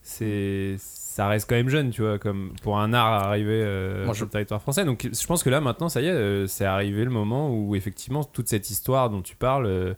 [0.02, 0.76] C'est,
[1.18, 4.26] ça reste quand même jeune, tu vois, comme pour un art arrivé euh, Moi, sur
[4.26, 4.84] le territoire français.
[4.84, 7.74] Donc je pense que là maintenant, ça y est, euh, c'est arrivé le moment où
[7.74, 9.66] effectivement toute cette histoire dont tu parles.
[9.66, 9.94] euh,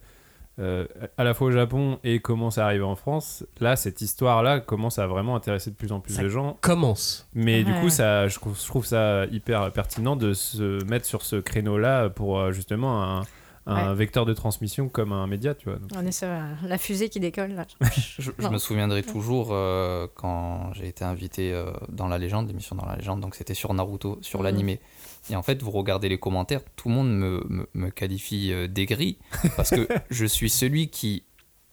[0.59, 0.87] euh,
[1.19, 4.99] à la fois au Japon et comment ça arrive en France, là, cette histoire-là commence
[4.99, 6.57] à vraiment intéresser de plus en plus Ça de gens.
[6.63, 7.29] Commence.
[7.35, 11.21] Mais du coup, ça, je, trouve, je trouve ça hyper pertinent de se mettre sur
[11.21, 13.23] ce créneau-là pour justement un,
[13.67, 13.95] un Ouais.
[13.95, 15.79] vecteur de transmission comme un média, tu vois.
[15.79, 17.67] Donc, On est sur euh, la fusée qui décolle là.
[18.19, 22.87] Je, me souviendrai toujours euh, quand j'ai été invité euh, dans la légende, l'émission dans
[22.87, 24.45] la légende, donc c'était sur Naruto, sur Mhm.
[24.45, 24.81] l'animé.
[25.31, 28.67] Et en fait, vous regardez les commentaires, tout le monde me, me, me qualifie euh,
[28.67, 29.19] d'aigri
[29.57, 31.25] parce que je suis celui qui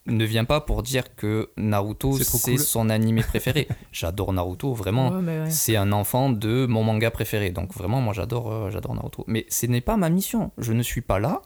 [0.06, 2.58] ne vient pas pour dire que Naruto C'est cool.
[2.58, 3.66] son animé préféré.
[3.92, 5.10] J'adore Naruto, vraiment.
[5.10, 5.50] Ouais, mais ouais.
[5.50, 7.50] C'est un enfant de mon manga préféré.
[7.50, 9.24] Donc vraiment, moi j'adore euh, j'adore Naruto.
[9.26, 10.50] Mais ce n'est pas ma mission.
[10.58, 11.42] Je ne suis pas là.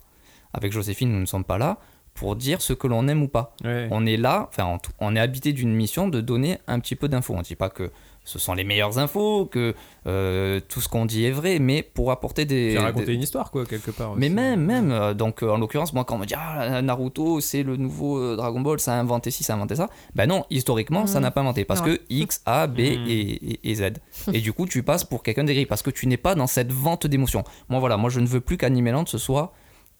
[0.53, 1.79] Avec Joséphine, nous ne sommes pas là
[2.15, 3.55] pour dire ce que l'on aime ou pas.
[3.65, 3.89] ouais.
[3.91, 7.33] On est là, enfin, on est habité d'une mission de donner un petit peu d'infos.
[7.35, 7.91] On ne dit pas que
[8.25, 9.75] ce sont les meilleures infos, que
[10.07, 12.73] euh, tout ce qu'on dit est vrai, mais pour apporter des.
[12.73, 14.15] Faire raconter des- une histoire, quoi, quelque part.
[14.15, 17.41] mais même, même, euh, donc euh, en l'occurrence, moi quand on me dit ah, Naruto
[17.41, 20.45] c'est le nouveau Dragon Ball, ça a inventé ci, ça a inventé ça, ben non,
[20.51, 21.23] historiquement ça Mhm.
[21.23, 21.97] n'a pas inventé parce Ouais.
[21.97, 23.85] que X, A, B et, et- et Z.
[24.33, 26.71] et du coup tu passes pour quelqu'un d'aigri parce que tu n'es pas dans cette
[26.71, 27.43] vente d'émotions.
[27.71, 29.53] Moi voilà, moi je ne veux plus qu'Animeland ce soit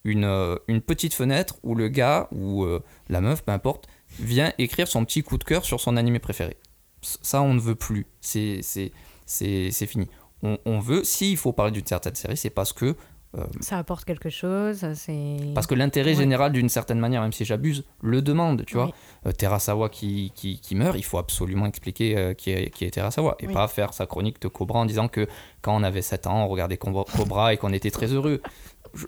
[0.05, 3.87] une, euh, une petite fenêtre où le gars ou euh, la meuf, peu importe,
[4.19, 6.57] vient écrire son petit coup de cœur sur son animé préféré.
[7.01, 8.93] Ça on ne veut plus, c'est c'est-
[9.27, 10.09] c'est c'est fini.
[10.43, 12.97] On, on veut, s'il faut parler d'une certaine série, c'est parce que
[13.39, 15.37] euh, Ça apporte quelque chose, c'est.
[15.55, 16.17] parce que l'intérêt Ouais.
[16.17, 18.91] général, d'une certaine manière, même si j'abuse, le demande, tu vois.
[19.27, 22.91] Euh, Terasawa qui, qui, qui meurt, il faut absolument expliquer euh, qui, est, qui est
[22.91, 23.37] Terasawa.
[23.41, 23.55] Et Oui.
[23.55, 25.27] pas faire sa chronique de Cobra en disant que
[25.63, 28.43] quand on avait 7 ans, on regardait Cobra et qu'on était très heureux.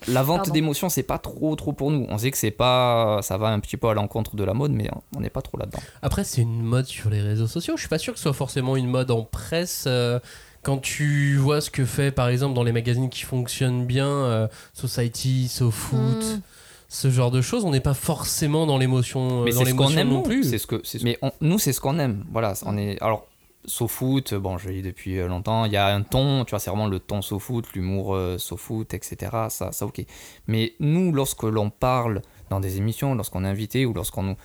[0.08, 0.52] La vente Pardon.
[0.52, 2.06] d'émotions, c'est pas trop trop pour nous.
[2.08, 4.72] On sait que c'est pas, ça va un petit peu à l'encontre de la mode,
[4.72, 5.80] mais on n'est pas trop là-dedans.
[6.02, 7.74] Après, c'est une mode sur les réseaux sociaux.
[7.76, 9.84] Je suis pas sûr que ce soit forcément une mode en presse.
[9.86, 10.18] euh,
[10.62, 14.48] quand tu vois ce que fait, par exemple, dans les magazines qui fonctionnent bien, euh,
[14.72, 16.40] Society, SoFoot, Mm.
[16.88, 19.74] ce genre de choses, on n'est pas forcément dans l'émotion, euh, mais dans c'est ce
[19.74, 20.44] qu'on aime non plus.
[20.44, 22.24] C'est ce que, c'est- mais on- nous, c'est ce qu'on aime.
[22.32, 22.96] Voilà, on est.
[23.02, 23.26] Alors,
[23.66, 25.64] SoFoot, bon, je dit depuis euh, longtemps.
[25.64, 28.94] Il y a un ton, tu vois, c'est vraiment le ton SoFoot, l'humour euh, SoFoot,
[28.94, 29.16] etc.
[29.48, 30.04] Ça, ça, ok.
[30.46, 34.36] Mais nous, lorsque l'on parle dans des émissions, lorsqu'on est invité ou lorsqu'on nous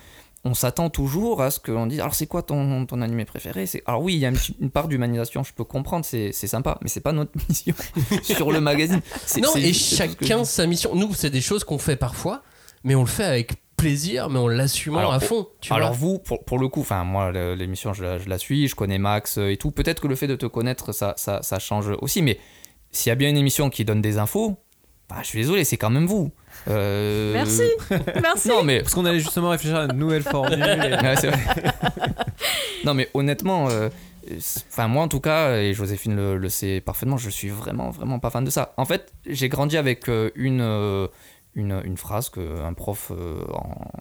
[0.44, 3.66] on s'attend toujours à ce qu'on dise alors c'est quoi ton, ton animé préféré?
[3.66, 6.78] C'est alors oui il y a une, part d'humanisation je peux comprendre c'est c'est sympa
[6.82, 7.74] mais c'est pas notre mission
[8.22, 10.94] sur le magazine C'est- Non, et que chacun sa mission.
[10.94, 12.42] Nous, c'est des choses qu'on fait parfois,
[12.84, 15.46] mais on le fait avec plaisir, mais en l'assumant Alors, à fond.
[15.60, 16.08] Tu Alors vois.
[16.08, 18.98] vous, pour, pour le coup, enfin moi l'émission je la, je la suis, je connais
[18.98, 19.70] Max euh, et tout.
[19.70, 22.22] Peut-être que le fait de te connaître, ça, ça, ça change aussi.
[22.22, 22.38] Mais
[22.92, 24.56] s'il y a bien une émission qui donne des infos,
[25.08, 26.30] bah, je suis désolé, c'est quand même vous.
[26.68, 27.62] Euh, Merci,
[28.22, 28.48] merci.
[28.48, 30.58] Non mais Parce qu'on allait justement réfléchir à une nouvelle formule.
[30.60, 31.40] et- Ouais, c'est vrai.
[32.84, 33.88] non mais honnêtement, euh,
[34.70, 38.18] enfin moi en tout cas, et Joséphine le, le sait parfaitement, je suis vraiment vraiment
[38.18, 38.74] pas fan de ça.
[38.76, 41.06] En fait, j'ai grandi avec euh, une, euh,
[41.54, 43.42] une, phrase qu'un prof euh,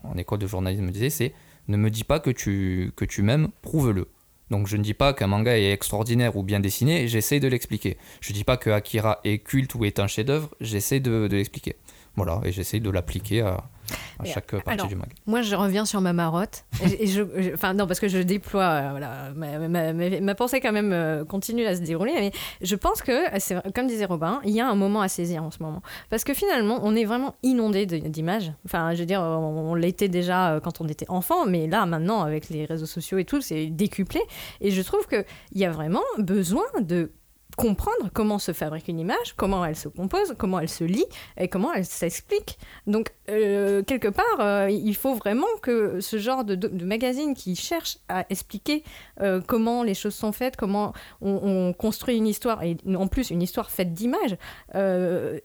[0.04, 1.34] en, école de journalisme me disait, c'est
[1.68, 4.08] ne me dis pas que tu, que tu m'aimes, prouve-le.
[4.50, 7.98] Donc je ne dis pas qu'un manga est extraordinaire ou bien dessiné, j'essaie de l'expliquer.
[8.22, 11.76] Je dis pas que Akira est culte ou est un chef-d'œuvre, j'essaie de l'expliquer.
[12.24, 13.64] Voilà, et j'essaie de l'appliquer à,
[14.26, 15.10] chaque partie alors, du manga.
[15.26, 16.66] Moi, je reviens sur ma marotte.
[17.00, 18.64] Et, je, je- enfin, non, parce que je déploie.
[18.64, 22.12] euh, voilà, ma, ma- ma- ma pensée, quand même, euh, continue à se dérouler.
[22.16, 25.50] Mais je pense que, comme disait Robin, il y a un moment à saisir en
[25.52, 25.82] ce moment.
[26.10, 28.52] Parce que finalement, on est vraiment inondé d'images.
[28.66, 31.46] Enfin, je veux dire, on, on l'était déjà euh, quand on était enfant.
[31.48, 34.20] Mais là, maintenant, avec les réseaux sociaux et tout, c'est décuplé.
[34.62, 37.12] Et je trouve qu'il y a vraiment besoin de
[37.60, 41.06] comprendre comment se fabrique une image, comment elle se compose, comment elle se lit
[41.38, 42.58] et comment elle s'explique.
[42.88, 47.34] Donc, euh, quelque part, euh, il faut vraiment que ce genre de, de, de magazine
[47.36, 48.84] qui cherche à expliquer
[49.22, 53.30] euh, comment les choses sont faites, comment on, on construit une histoire, et en plus
[53.30, 54.38] une histoire faite d'images,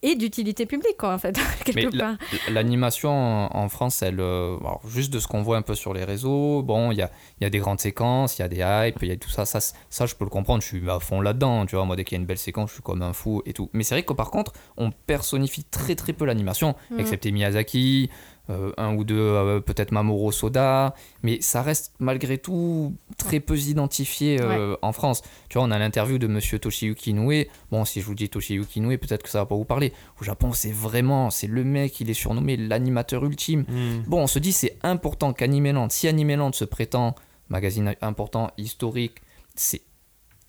[0.02, 2.14] et d'utilité publique, quoi, en fait, quelque Mais part.
[2.48, 3.10] la- l'animation
[3.54, 6.92] en, France, elle, alors, juste de ce qu'on voit un peu sur les réseaux, bon,
[6.92, 9.12] il y a, y a des grandes séquences, il y a des hypes, il y
[9.12, 9.58] a tout ça, ça,
[9.90, 12.16] ça, je peux le comprendre, je suis à fond là-dedans, tu vois, moi dès qu'il
[12.16, 13.70] y a une belle séquence, je suis comme un fou et tout.
[13.72, 17.00] Mais c'est vrai que par contre, on personnifie très très peu l'animation, Mhm.
[17.00, 18.10] excepté Miyazaki,
[18.50, 23.56] euh, un ou deux, euh, peut-être Mamoru Soda, mais ça reste malgré tout très peu
[23.56, 25.22] identifié euh, en France.
[25.48, 27.44] Tu vois, on a l'interview de monsieur Toshiyuki Inoue.
[27.70, 29.94] Bon, si je vous dis Toshiyuki Inoue, peut-être que ça va pas vous parler.
[30.20, 33.64] Au Japon, c'est vraiment, c'est le mec, il est surnommé l'animateur ultime.
[33.66, 34.02] Hmm.
[34.06, 37.14] Bon, on se dit, c'est important qu'Animeland, si Animeland se prétend
[37.48, 39.16] magazine important, historique,
[39.54, 39.82] c'est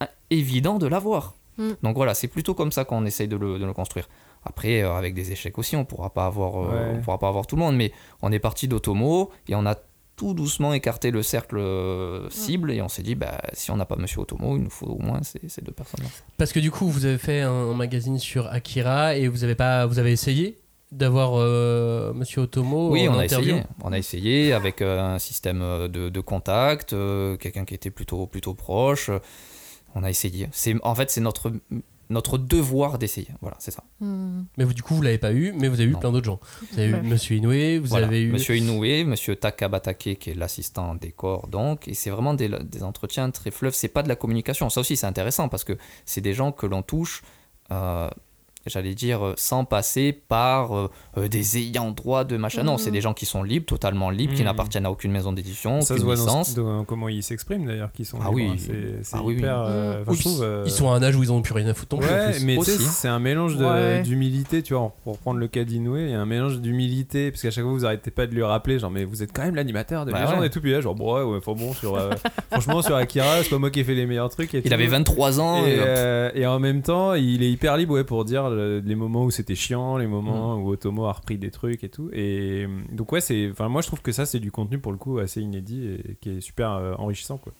[0.04, 1.36] euh, évident de l'avoir.
[1.58, 1.70] Mm.
[1.84, 4.08] Donc voilà, c'est plutôt comme ça qu'on essaye de le, de le construire.
[4.44, 6.94] Après, euh, avec des échecs aussi, on pourra pas avoir, euh, Ouais.
[6.98, 7.92] on pourra pas avoir tout le monde, mais
[8.22, 9.76] on est parti d'Otomo et on a
[10.16, 13.86] tout doucement écarté le cercle euh, cible et on s'est dit, bah, si on n'a
[13.86, 16.10] pas Monsieur Otomo, il nous faut au moins ces, ces deux personnes-là.
[16.38, 19.86] Parce que du coup, vous avez fait un magazine sur Akira et vous avez pas,
[19.88, 20.58] vous avez essayé
[20.92, 23.62] d'avoir euh, Monsieur Otomo Oui, en on a essayé.
[23.84, 28.26] On a essayé avec euh, un système de, de contact, euh, quelqu'un qui était plutôt,
[28.28, 29.10] plutôt proche.
[29.96, 30.50] On a essayé.
[30.52, 31.52] C'est, en fait, c'est notre,
[32.10, 33.30] notre devoir d'essayer.
[33.42, 33.84] Voilà, c'est ça.
[34.02, 34.44] Hmm.
[34.58, 36.00] Mais vous, du coup, vous l'avez pas eu, mais vous avez eu Non.
[36.00, 36.40] plein d'autres gens.
[36.74, 38.08] Vous avez eu Monsieur Inoue, vous Voilà.
[38.08, 42.50] avez eu Monsieur Inoue, Monsieur Takabatake, qui est l'assistant décor, donc, et c'est vraiment des,
[42.50, 43.74] des entretiens très fleuves.
[43.74, 44.70] C'est pas de la communication.
[44.70, 47.24] Ça aussi, c'est intéressant parce que c'est des gens que l'on touche.
[47.72, 48.10] euh,
[48.66, 52.64] j'allais dire, euh, sans passer par euh, euh, des ayants droit de machin.
[52.64, 52.78] Non, Mhm.
[52.80, 54.46] c'est des gens qui sont libres, totalement libres, qui Mhm.
[54.48, 56.56] n'appartiennent à aucune maison d'édition, Ça aucune se voit dans, licence.
[56.56, 58.50] dans comment ils s'expriment d'ailleurs, qui sont Ah libres, oui.
[58.52, 58.56] hein.
[58.58, 59.36] C'est c'est Ah oui.
[59.36, 59.60] hyper.
[59.68, 61.54] euh, enfin, Oui, je trouve, euh, Ils sont à un âge où ils ont plus
[61.54, 62.44] rien à foutre Ouais, plus.
[62.46, 62.84] mais tu sais, Aussi.
[62.86, 64.02] c'est un mélange de- Ouais.
[64.02, 67.42] d'humilité, tu vois, pour prendre le cas d'Inoué, il y a un mélange d'humilité, parce
[67.42, 69.56] qu'à chaque fois vous arrêtez pas de lui rappeler, genre, mais vous êtes quand même
[69.56, 70.48] l'animateur de Bah légende ouais.
[70.48, 72.10] et tout, puis là, genre, bon, ouais, bon, sur, euh,
[72.52, 74.54] franchement, sur Akira, c'est pas moi qui ai fait les meilleurs trucs.
[74.54, 74.74] Et Il tout.
[74.74, 75.66] avait 23 ans.
[75.66, 78.80] Et, et, euh, et en même temps, il est hyper libre ouais, pour dire le-
[78.80, 82.10] les moments où c'était chiant, les moments où Otomo a repris des trucs et tout.
[82.14, 84.92] Et euh, donc, ouais, c'est, enfin, moi je trouve que ça, c'est du contenu pour
[84.92, 87.54] le coup assez inédit et qui est super euh, enrichissant, quoi.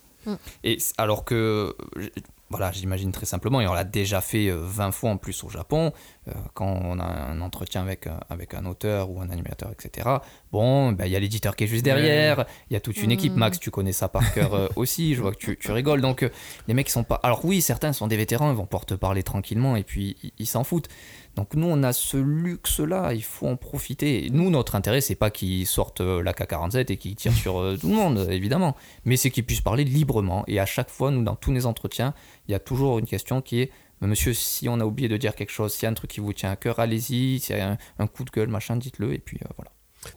[0.64, 2.10] Et c- alors que, euh,
[2.52, 5.50] voilà, j'imagine très simplement, et on l'a déjà fait euh, 20 fois en plus au
[5.50, 5.92] Japon,
[6.28, 10.08] euh, quand on a un entretien avec, euh, avec un auteur ou un animateur, etc.
[10.52, 13.12] Bon, ben, il y a l'éditeur qui est juste derrière, il y a toute une
[13.12, 13.34] équipe.
[13.34, 13.40] Mhm.
[13.40, 16.02] Max, tu connais ça par cœur euh, aussi, je vois que tu, tu rigoles.
[16.02, 16.30] Donc, euh,
[16.68, 17.20] les mecs, ils sont pas.
[17.24, 20.46] Alors, oui, certains sont des vétérans, ils vont pouvoir te parler tranquillement et puis ils
[20.48, 20.88] s'en foutent.
[21.36, 24.30] Donc nous, on a ce luxe-là, il faut en profiter.
[24.32, 27.76] Nous, notre intérêt, c'est pas qu'ils sortent euh, la K-47 et qu'ils tirent sur euh,
[27.78, 30.44] tout le monde, évidemment, mais c'est qu'ils puissent parler librement.
[30.48, 32.14] Et à chaque fois, nous, dans tous les entretiens,
[32.48, 33.72] il y a toujours une question qui est
[34.02, 36.20] Monsieur, si on a oublié de dire quelque chose, s'il y a un truc qui
[36.20, 37.40] vous tient à cœur, allez-y.
[37.40, 39.14] S'il y a un, un coup de gueule, machin, dites-le.
[39.14, 39.72] Et puis euh, voilà.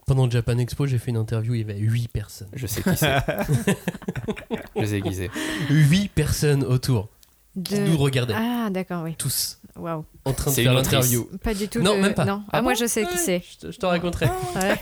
[0.05, 2.49] Pendant Japan Expo, j'ai fait une interview, il y avait 8 personnes.
[2.55, 3.15] Je sais qui c'est.
[4.77, 5.31] Je les ai aiguisés.
[5.71, 7.09] 8 personnes autour
[7.65, 8.35] qui De- nous regardaient.
[8.37, 9.15] Ah, d'accord, oui.
[9.17, 9.58] Tous.
[9.79, 10.05] Waouh.
[10.25, 11.29] En train de C'est faire l'interview.
[11.43, 11.81] Pas du tout.
[11.81, 12.25] Non, de- même pas.
[12.25, 12.43] Non.
[12.49, 13.43] Ah Ah, moi, je sais qui c'est.
[13.53, 14.27] Je te, je te raconterai.
[14.57, 14.77] Ouais.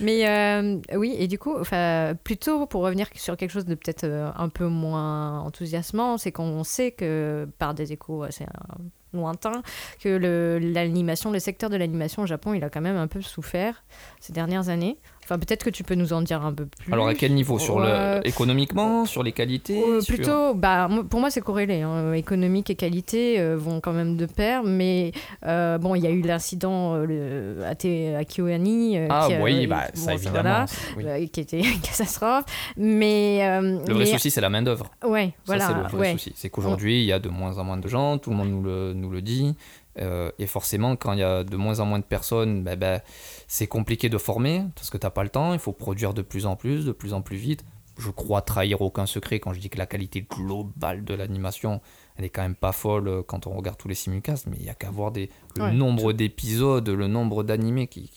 [0.00, 4.04] Mais euh, oui, et du coup, enfin, plutôt pour revenir sur quelque chose de peut-être
[4.04, 8.82] euh, un peu moins enthousiasmant, c'est qu'on sait que par des échos assez euh,
[9.14, 9.62] lointains,
[9.98, 13.22] que le- l'animation, le secteur de l'animation au Japon, il a quand même un peu
[13.22, 13.82] souffert
[14.20, 14.98] ces dernières années.
[15.32, 16.92] Enfin, peut-être que tu peux nous en dire un peu plus.
[16.92, 17.58] Alors à quel niveau?
[17.58, 17.86] Sur Ouais.
[18.20, 19.82] le économiquement Sur les qualités?
[19.82, 21.80] Euh, sur- plutôt, bah, pour moi c'est corrélé.
[21.80, 22.12] hein.
[22.12, 25.12] Économique et qualité euh, vont quand même de pair, mais
[25.46, 30.00] euh, bon, il y a eu l'incident euh, à, euh, Ah qui oui, bah, bon,
[30.00, 30.42] ça évidemment.
[30.42, 30.66] voilà,
[30.96, 31.04] oui.
[31.06, 32.44] euh, qui était une catastrophe.
[32.76, 34.90] Mais euh, Le vrai mais- souci, c'est la main d'œuvre.
[35.04, 35.66] Ouais, Ça, voilà.
[35.68, 36.12] c'est le vrai ouais.
[36.12, 36.32] souci.
[36.36, 38.62] C'est qu'aujourd'hui, il y a de moins en moins de gens, tout le monde nous
[38.62, 39.54] le, nous le dit.
[40.00, 43.00] Euh, et forcément, quand il y a de moins en moins de personnes, ben, ben,
[43.46, 45.52] c'est compliqué de former parce que tu n'as pas le temps.
[45.52, 47.64] Il faut produire de plus en plus, de plus en plus vite.
[47.98, 51.82] Je crois trahir aucun secret quand je dis que la qualité globale de l'animation,
[52.16, 54.64] elle est quand même pas folle euh, quand on regarde tous les simulcasts, mais il
[54.64, 55.72] y a qu'à voir des, le Ouais.
[55.72, 58.10] nombre d'épisodes, le nombre d'animés qui,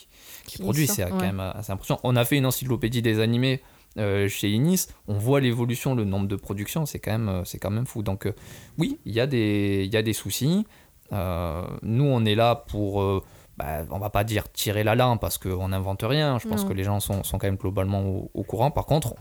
[0.46, 2.00] qui, sortent, C'est quand même assez impressionnant.
[2.04, 3.62] On a fait une encyclopédie des animés
[3.98, 7.60] euh, chez Inis, on voit l'évolution, le nombre de productions, c'est quand même, euh, c'est
[7.60, 8.04] quand même fou.
[8.04, 8.34] Donc euh,
[8.78, 10.66] oui, il y a des, il y a des soucis.
[11.14, 13.24] Euh, nous, on est là pour, euh,
[13.58, 16.40] bah, on va pas dire tirer la langue parce qu'on n'invente rien.
[16.40, 16.70] Je pense Non.
[16.70, 18.72] que les gens sont, sont quand même globalement au, au courant.
[18.72, 19.16] Par contre,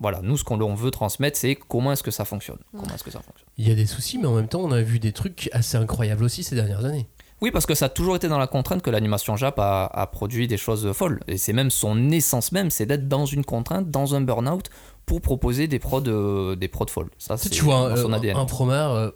[0.00, 2.58] voilà, nous, ce qu'on on veut transmettre, c'est comment est-ce que ça fonctionne.
[2.72, 3.48] Comment est-ce que ça fonctionne.
[3.58, 5.76] Il y a des soucis, mais en même temps, on a vu des trucs assez
[5.76, 7.08] incroyables aussi ces dernières années.
[7.40, 10.06] Oui, parce que ça a toujours été dans la contrainte que l'animation Jap a, a
[10.06, 11.20] produit des choses folles.
[11.26, 14.70] Et c'est même son essence même, c'est d'être dans une contrainte, dans un burn-out,
[15.04, 17.10] pour proposer des prods, euh, des prods folles.
[17.18, 18.36] Ça, c'est tu vois son un, ADN.
[18.36, 19.10] un euh,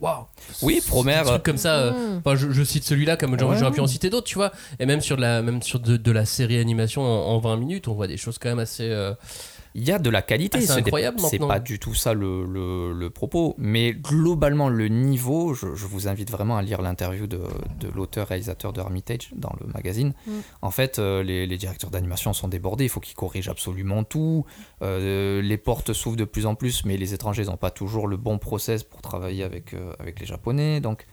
[0.00, 0.26] Waouh!
[0.62, 1.76] Oui, Promare, Des trucs comme ça.
[1.78, 2.18] euh, Mm.
[2.18, 3.70] enfin, je, je cite celui-là comme j'aurais Ouais.
[3.72, 4.52] pu en citer d'autres, tu vois.
[4.78, 7.56] Et même sur de la, même sur de, de la série animation en, en 20
[7.56, 8.88] minutes, on voit des choses quand même assez.
[8.88, 9.12] euh,
[9.78, 12.44] Il y a de la qualité, Ah, c'est incroyable c'est pas du tout ça le,
[12.44, 17.26] le- le propos, mais globalement le niveau, je, je vous invite vraiment à lire l'interview
[17.28, 17.40] de,
[17.80, 20.14] de l'auteur-réalisateur de Hermitage dans le magazine.
[20.26, 20.32] Mm.
[20.62, 24.44] En fait, euh, les, les directeurs d'animation sont débordés, il faut qu'ils corrigent absolument tout,
[24.82, 28.16] Euh, les portes s'ouvrent de plus en plus, mais les étrangers n'ont pas toujours le
[28.16, 31.06] bon process pour travailler avec, euh, avec les Japonais, donc...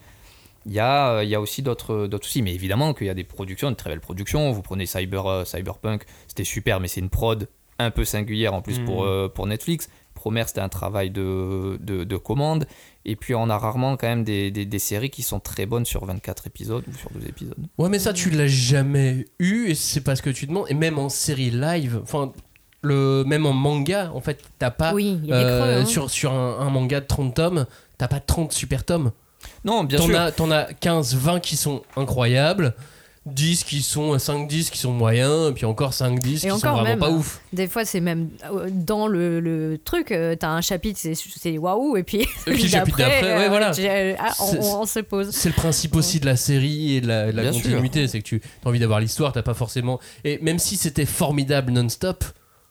[0.68, 3.14] Il y, a, il y a aussi d'autres d'autres soucis, mais évidemment qu'il y a
[3.14, 4.52] des productions, de très belles productions.
[4.52, 7.48] Vous prenez Cyber, Cyberpunk, c'était super, mais c'est une prod
[7.80, 9.90] un peu singulière en plus pour, euh, pour Netflix.
[10.14, 12.66] Promère, c'était un travail de, de, de commande.
[13.04, 15.86] Et puis on a rarement quand même des, des, des séries qui sont très bonnes
[15.86, 17.56] sur 24 épisodes ou sur 12 épisodes.
[17.78, 20.66] Ouais, mais ça, tu l'as jamais eu, et c'est pas ce que tu demandes.
[20.70, 22.32] Et même en série live, enfin,
[22.82, 24.94] le, même en manga, en fait, t'as pas.
[24.94, 25.82] Oui, il y a des euh, creux.
[25.82, 25.86] hein.
[25.86, 27.66] sur, sur un, un manga de 30 tomes,
[27.98, 29.12] t'as pas 30 super tomes.
[29.64, 30.20] Non, bien T'en sûr.
[30.20, 32.74] as, t'en as 15, 20 qui sont incroyables,
[33.26, 36.50] 10 qui sont 5 10 qui sont moyens, et puis encore 5 10 qui Et
[36.52, 37.16] sont encore vraiment même, pas hein.
[37.16, 37.42] ouf.
[37.54, 41.58] Des fois, c'est même euh, dans le, le truc, euh, t'as un chapitre, c'est- c'est
[41.58, 43.72] waouh, et puis, Et puis le chapitre d'après, ouais, euh, voilà.
[44.20, 45.32] ah, on, on se pose.
[45.32, 48.20] C'est le principe aussi de la série et de la, de la Bien continuité, c'est
[48.22, 50.00] que tu as envie d'avoir l'histoire, t'as pas forcément.
[50.24, 52.24] Et même si c'était formidable non-stop,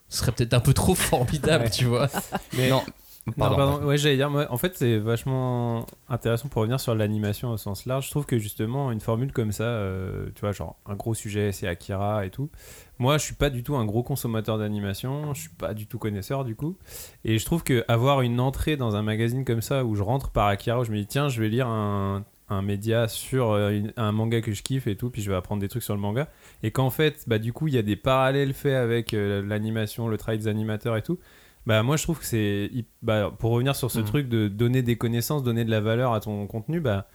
[0.09, 1.71] ce serait peut-être un peu trop formidable, Ouais.
[1.71, 2.09] tu vois.
[2.57, 2.83] Mais Non,
[3.27, 8.07] Ouais, j'allais dire, en fait, c'est vachement intéressant pour revenir sur l'animation au sens large.
[8.07, 11.51] Je trouve que justement, une formule comme ça, euh, tu vois, genre un gros sujet,
[11.53, 12.51] c'est Akira et tout.
[12.99, 15.99] Moi, je suis pas du tout un gros consommateur d'animation, je suis pas du tout
[15.99, 16.77] connaisseur du coup.
[17.25, 20.31] Et je trouve que avoir une entrée dans un magazine comme ça où je rentre
[20.31, 23.81] par Akira, où je me dis, tiens, je vais lire un, un média sur euh,
[23.97, 26.01] un manga que je kiffe et tout, puis je vais apprendre des trucs sur le
[26.01, 26.29] manga.
[26.63, 30.09] Et qu'en fait, bah, du coup, il y a des parallèles faits avec euh, l'animation,
[30.09, 31.19] le travail des animateurs et tout.
[31.67, 32.71] Bah, moi, je trouve que c'est.
[33.03, 34.05] Bah, pour revenir sur ce Mhm.
[34.05, 37.07] truc de donner des connaissances, donner de la valeur à ton contenu, bah,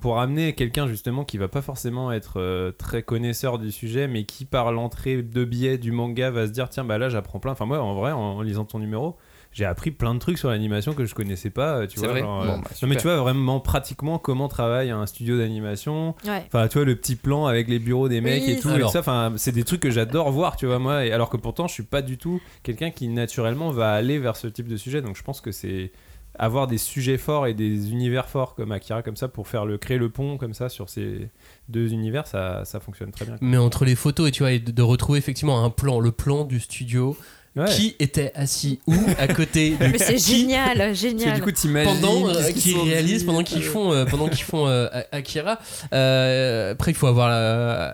[0.00, 4.24] pour amener quelqu'un justement qui va pas forcément être euh, très connaisseur du sujet, mais
[4.24, 7.52] qui par l'entrée de biais du manga va se dire tiens, bah là, j'apprends plein.
[7.52, 9.16] Enfin, moi, en vrai, en, en lisant ton numéro,
[9.56, 11.78] j'ai appris plein de trucs sur l'animation que je connaissais pas.
[11.78, 14.48] euh, Tu vois, vrai genre, Bon, euh, bah, non, mais tu vois vraiment pratiquement comment
[14.48, 16.14] travaille un studio d'animation.
[16.26, 16.44] Ouais.
[16.46, 18.68] Enfin, tu vois, le petit plan avec les bureaux des mecs Oui, et tout.
[18.68, 18.90] Alors.
[18.90, 21.06] Et ça, enfin, c'est des trucs que j'adore voir, tu vois, moi.
[21.06, 24.36] Et alors que pourtant, je suis pas du tout quelqu'un qui naturellement va aller vers
[24.36, 25.00] ce type de sujet.
[25.00, 25.90] Donc, je pense que c'est
[26.38, 29.78] avoir des sujets forts et des univers forts comme Akira, comme ça, pour faire le
[29.78, 31.30] créer le pont comme ça sur ces
[31.70, 33.36] deux univers, ça, ça fonctionne très bien.
[33.40, 36.44] Mais entre les photos et tu vois, et de retrouver effectivement un plan, le plan
[36.44, 37.16] du studio,
[37.56, 37.64] Ouais.
[37.70, 41.36] qui était assis où à côté de Mais c'est qui génial, génial.
[41.36, 41.90] du coup, t'imagines.
[42.00, 45.58] pendant euh, qu'ils réalisent, dit, pendant qu'ils font, euh, pendant qu'ils font euh, Akira.
[45.94, 47.30] Euh, après, il faut avoir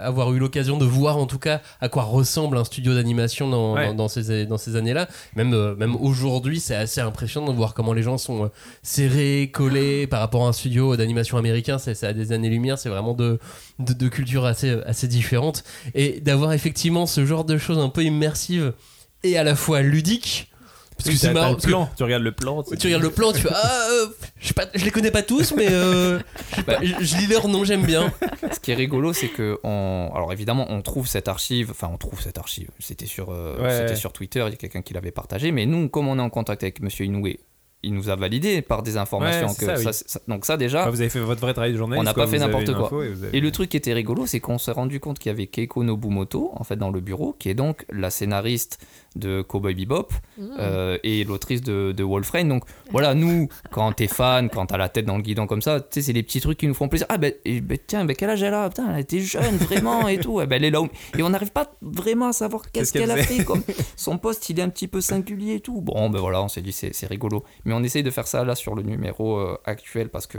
[0.05, 3.75] avoir eu l'occasion de voir en tout cas à quoi ressemble un studio d'animation dans,
[3.75, 3.87] Ouais.
[3.89, 5.07] dans, dans ces dans ces années-là.
[5.37, 8.49] Même euh, même aujourd'hui, c'est assez impressionnant de voir comment les gens sont euh,
[8.83, 11.79] serrés, collés par rapport à un studio d'animation américain.
[11.79, 12.79] C'est c'est à des années-lumière.
[12.79, 13.39] C'est vraiment de,
[13.79, 15.63] de de cultures assez assez différentes
[15.95, 18.73] et d'avoir effectivement ce genre de choses un peu immersives
[19.23, 20.49] et à la fois ludiques.
[20.97, 21.57] Parce Oui, que c'est marrant.
[21.57, 21.91] plan.
[21.97, 22.63] Tu regardes le plan.
[22.63, 24.07] tu regardes le plan, tu fais Ah, euh,
[24.39, 26.21] je, pas, je les connais pas tous, mais euh,
[26.67, 28.13] pas, je- je lis leur nom, j'aime bien.
[28.53, 30.11] Ce qui est rigolo, c'est que on...
[30.15, 32.69] alors évidemment, on trouve cette archive, enfin on trouve cette archive.
[32.79, 33.97] C'était sur, euh, Ouais, c'était ouais.
[33.97, 35.51] sur Twitter, il y a quelqu'un qui l'avait partagé.
[35.51, 37.27] Mais nous, comme on est en contact avec Monsieur Inoue,
[37.83, 39.83] il nous a validé par des informations Ouais, que ça, oui.
[39.85, 40.85] ça- ça- donc ça déjà.
[40.85, 42.01] Ah, vous avez fait votre vrai travail de journaliste.
[42.03, 43.05] On n'a pas fait n'importe quoi.
[43.05, 45.31] et vous avez- Et le truc qui était rigolo, c'est qu'on s'est rendu compte qu'il
[45.31, 48.79] y avait Keiko Nobumoto, en fait, dans le bureau, qui est donc la scénariste
[49.17, 50.09] de Cowboy Bebop
[50.59, 52.45] euh, et l'autrice de, de Wolfrain.
[52.45, 55.81] Donc voilà, nous, quand t'es fan, quand t'as la tête dans le guidon comme ça,
[55.81, 57.07] tu sais, c'est les petits trucs qui nous font plaisir.
[57.11, 58.69] Ah ben, et ben, tiens, ben, quel âge elle a?
[58.69, 60.41] Putain, elle était jeune, vraiment, et tout.
[60.41, 63.11] Eh ben, elle est là où- Et on n'arrive pas vraiment à savoir qu'est-ce qu'elle
[63.11, 63.45] a fait.
[63.45, 63.63] Comme...
[63.97, 65.81] Son poste, il est un petit peu singulier et tout.
[65.81, 67.45] Bon, ben voilà, on s'est dit, c'est c'est rigolo.
[67.65, 70.39] Mais on essaye de faire ça là sur le numéro euh, actuel parce que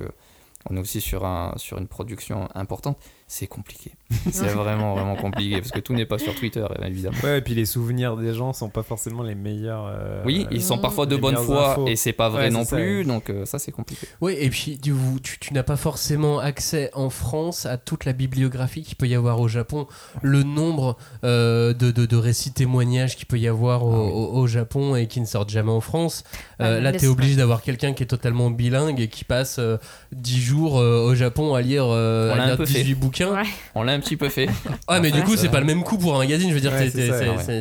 [0.70, 2.98] on est aussi sur, un, sur une production importante.
[3.36, 3.94] C'est compliqué.
[4.32, 7.18] C'est vraiment, vraiment compliqué parce que tout n'est pas sur Twitter, évidemment.
[7.24, 9.88] Ouais, et puis les souvenirs des gens sont pas forcément les meilleurs.
[9.88, 11.88] euh, Oui, ils sont parfois de bonne foi infos.
[11.88, 13.06] et c'est pas vrai Ouais, non ça, plus, ouais.
[13.06, 14.06] donc euh, ça c'est compliqué.
[14.22, 18.14] Oui, et puis tu, tu, tu n'as pas forcément accès en France à toute la
[18.14, 19.88] bibliographie qu'il peut y avoir au Japon.
[20.22, 24.12] Le nombre euh, de, de, de récits témoignages qu'il peut y avoir au, Ah oui.
[24.14, 26.24] au- au Japon et qui ne sortent jamais en France.
[26.62, 29.58] Euh, Ah, là, tu es obligé d'avoir quelqu'un qui est totalement bilingue et qui passe
[29.58, 29.78] euh,
[30.12, 32.94] 10 jours euh, au Japon à lire, euh, à lire peu 18 fait.
[32.94, 33.23] bouquins.
[33.32, 33.44] Ouais.
[33.76, 34.48] On l'a un petit peu fait.
[34.88, 36.50] Ah, mais du coup, c'est pas le même coût pour un magazine.
[36.50, 36.90] Je veux dire, Ouais,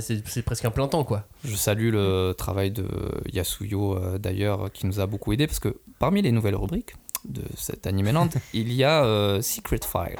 [0.00, 1.24] c'est- presque un plein temps, quoi.
[1.44, 2.86] Je salue le travail de
[3.32, 6.94] Yasuyo euh, d'ailleurs qui nous a beaucoup aidé parce que parmi les nouvelles rubriques
[7.28, 10.16] de cette Animeland, il y a euh, Secret File.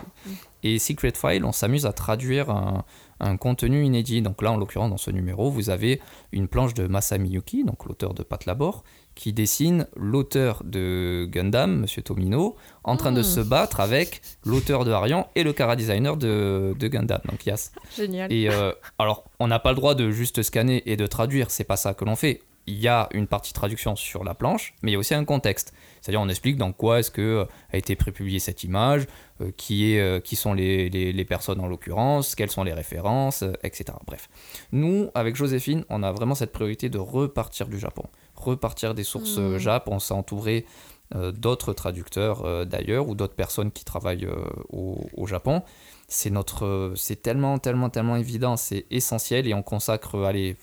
[0.62, 2.84] Et Secret File, on s'amuse à traduire un,
[3.18, 4.22] un contenu inédit.
[4.22, 7.84] Donc là, en l'occurrence, dans ce numéro, vous avez une planche de Masami Yuki, donc
[7.86, 8.84] l'auteur de Pat Labor,
[9.14, 13.24] qui dessine l'auteur de Gundam, Monsieur Tomino, en train de Mm.
[13.24, 17.72] se battre avec l'auteur de Arian et le cara designer de, de Gundam, donc Yas.
[17.96, 18.32] Génial.
[18.32, 21.64] Et euh, alors, on n'a pas le droit de juste scanner et de traduire, c'est
[21.64, 22.40] pas ça que l'on fait.
[22.68, 25.24] Il y a une partie traduction sur la planche, mais il y a aussi un
[25.24, 25.72] contexte.
[26.00, 29.06] C'est-à-dire, on explique dans quoi est-ce que euh, a été prépubliée cette image,
[29.40, 32.72] euh, qui, est, euh, qui sont les, les- les personnes en l'occurrence, quelles sont les
[32.72, 33.86] références, etc.
[34.06, 34.28] Bref.
[34.70, 38.04] Nous, avec Joséphine, on a vraiment cette priorité de repartir du Japon,
[38.44, 39.58] repartir des sources Mhm.
[39.58, 39.88] Jap.
[39.88, 40.66] On s'est entouré
[41.14, 44.28] euh, d'autres traducteurs euh, d'ailleurs ou d'autres personnes qui travaillent
[44.70, 45.62] au, au Japon
[46.08, 50.56] c'est notre c'est tellement tellement tellement évident c'est essentiel et on consacre allez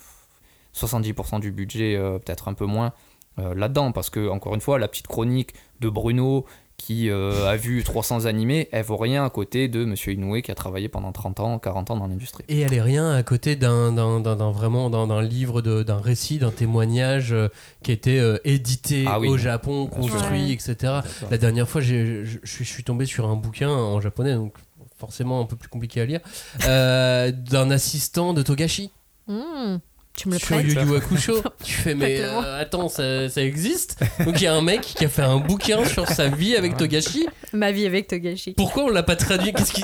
[0.76, 2.94] 70% du budget peut-être un peu moins
[3.38, 6.46] là-dedans parce que encore une fois la petite chronique de Bruno
[6.80, 10.50] qui euh, a vu 300 animés elle vaut rien à côté de monsieur Inoue qui
[10.50, 13.56] a travaillé pendant 30 ans 40 ans dans l'industrie Et elle est rien à côté
[13.58, 17.50] d'un d'un- d'un- d'un- vraiment d'un livre, de- d'un récit, d'un témoignage euh,
[17.84, 19.28] qui a été euh, édité Ah oui.
[19.28, 20.54] au Japon, construit, Ouais.
[20.54, 20.94] etc.
[21.30, 24.54] La dernière fois, j'ai- je suis tombé sur un bouquin en japonais, donc
[24.98, 26.22] forcément un peu plus compliqué à lire,
[26.66, 28.92] euh, d'un assistant de Togashi
[29.28, 29.78] Hmm.
[30.20, 31.42] Tu me le sur Yu Yu Hakusho.
[31.64, 33.98] tu fais, mais euh, attends, ça, ça existe?
[34.26, 36.76] Donc il y a un mec qui a fait un bouquin sur sa vie avec
[36.76, 37.26] Togashi.
[37.54, 38.54] Ma vie avec Togashi.
[38.58, 39.54] Pourquoi on l'a pas traduit?
[39.54, 39.84] Qu'est-ce qui-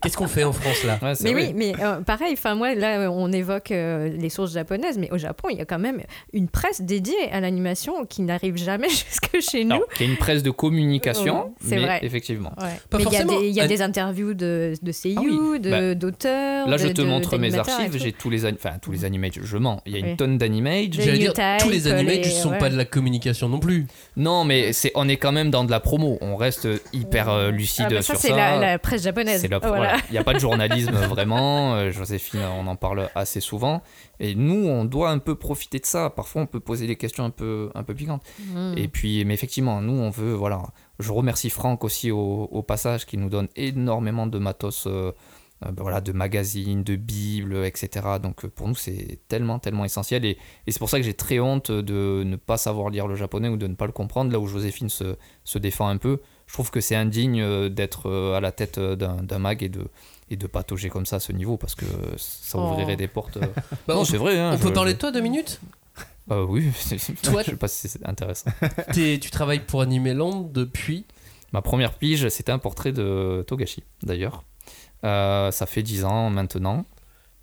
[0.00, 0.98] qu'est-ce qu'on fait en France là?
[1.02, 1.46] Ouais, c'est Mais vrai.
[1.48, 5.10] oui, mais euh, pareil, enfin moi là euh, on évoque euh, les sources japonaises, mais
[5.10, 6.00] au Japon il y a quand même
[6.32, 9.74] une presse dédiée à l'animation qui n'arrive jamais jusque chez nous.
[9.76, 11.98] Alors, qu'il y a une presse de communication Ouais, c'est mais vrai.
[12.02, 12.68] effectivement Ouais.
[12.88, 13.40] Pas mais il y a, forcément.
[13.40, 15.60] des, il y a Un- des interviews de, de seiyuu, Ah oui.
[15.60, 16.68] de- Bah, d'auteurs.
[16.68, 17.98] Là, je de- te de- montre mes d'animateurs et archives.
[17.98, 18.04] tout.
[18.04, 19.30] J'ai tous les, an- enfin tous les animés.
[19.42, 19.71] Je mens.
[19.86, 20.16] Il y a une Oui.
[20.16, 20.88] tonne d'animage.
[20.96, 22.58] Les J'allais dire, tous les animés ne sont ouais.
[22.58, 23.86] pas de la communication non plus.
[24.16, 26.18] Non, mais c'est, on est quand même dans de la promo.
[26.20, 28.36] On reste hyper euh, lucide Ah, bah, ça, sur c'est ça.
[28.36, 29.40] la, la presse japonaise.
[29.40, 29.76] C'est la- Voilà.
[29.76, 29.96] voilà.
[30.08, 31.74] Il n'y a pas de journalisme vraiment.
[31.74, 33.82] Euh, Joséphine, on en parle assez souvent.
[34.20, 36.10] Et nous, on doit un peu profiter de ça.
[36.10, 38.22] Parfois, on peut poser des questions un peu, un peu piquantes.
[38.54, 38.74] Mm.
[38.76, 40.32] Et puis, mais effectivement, nous, on veut.
[40.34, 40.62] Voilà.
[40.98, 44.86] Je remercie Franck aussi au, au passage qui nous donne énormément de matos.
[44.86, 45.12] euh, euh,
[45.70, 48.06] ben voilà, de magazines, de bibles, etc.
[48.22, 50.24] Donc euh, pour nous, c'est tellement, tellement essentiel.
[50.24, 53.14] Et, et c'est pour ça que j'ai très honte de ne pas savoir lire le
[53.14, 56.20] japonais ou de ne pas le comprendre, là où Joséphine se, se défend un peu.
[56.46, 59.68] Je trouve que c'est indigne euh, d'être euh, à la tête euh, d'un mag et
[59.68, 59.86] de,
[60.30, 61.86] et de patauger comme ça à ce niveau, parce que
[62.16, 62.62] ça Oh.
[62.72, 63.36] ouvrirait des portes.
[63.38, 63.46] euh.
[63.86, 64.38] Bah, non, on c'est vrai.
[64.38, 65.60] hein, On peut parler de toi deux minutes?
[66.30, 66.70] Euh, oui,
[67.22, 68.50] Toi- je sais pas si c'est intéressant.
[68.94, 71.04] Tu travailles pour Animeland depuis?
[71.52, 74.42] Ma première pige, c'était un portrait de Togashi, d'ailleurs.
[75.04, 76.84] Euh, ça fait 10 ans maintenant.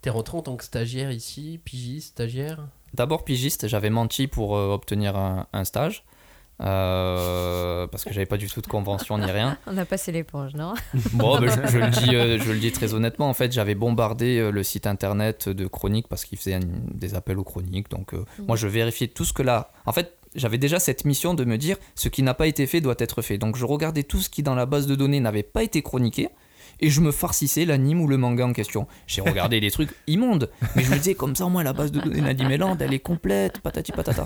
[0.02, 2.66] T'es rentré en tant que stagiaire ici, pigiste, stagiaire?
[2.94, 6.04] D'abord pigiste, j'avais menti pour euh, obtenir un, un stage.
[6.62, 9.58] euh, parce que j'avais pas du tout de convention ni rien.
[9.66, 10.74] On a passé l'éponge, non?
[11.12, 13.28] Bon, ben, je, je le dis, euh, je le dis très honnêtement.
[13.28, 16.60] En fait, j'avais bombardé euh, le site internet de Chronique parce qu'il faisait un-
[16.94, 17.90] des appels aux chroniques.
[17.90, 19.70] Donc, euh, moi, je vérifiais tout ce que là.
[19.86, 22.80] En fait, j'avais déjà cette mission de me dire ce qui n'a pas été fait
[22.80, 23.38] doit être fait.
[23.38, 26.28] Donc, je regardais tout ce qui dans la base de données n'avait pas été chroniqué.
[26.80, 28.86] Et je me farcissais l'anime ou le manga en question.
[29.06, 32.00] J'ai regardé des trucs immondes, mais je me disais comme ça moins la base de
[32.00, 34.24] données d'Animeland elle est complète, patati patata.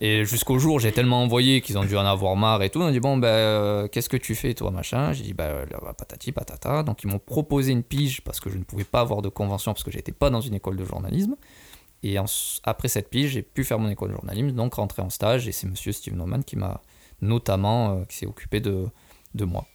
[0.00, 2.80] Et jusqu'au jour, j'ai tellement envoyé qu'ils ont dû en avoir marre et tout.
[2.80, 5.12] On a dit bon ben euh, qu'est-ce que tu fais toi machin?
[5.12, 5.66] J'ai dit bah euh,
[5.96, 6.82] patati patata.
[6.82, 9.72] Donc ils m'ont proposé une pige parce que je ne pouvais pas avoir de convention
[9.72, 11.36] parce que j'étais pas dans une école de journalisme.
[12.02, 12.16] Et
[12.64, 15.46] après cette pige, j'ai pu faire mon école de journalisme, donc rentrer en stage.
[15.46, 16.80] Et c'est Monsieur Steve Norman qui m'a
[17.20, 18.86] notamment euh, qui s'est occupé de
[19.34, 19.66] de moi.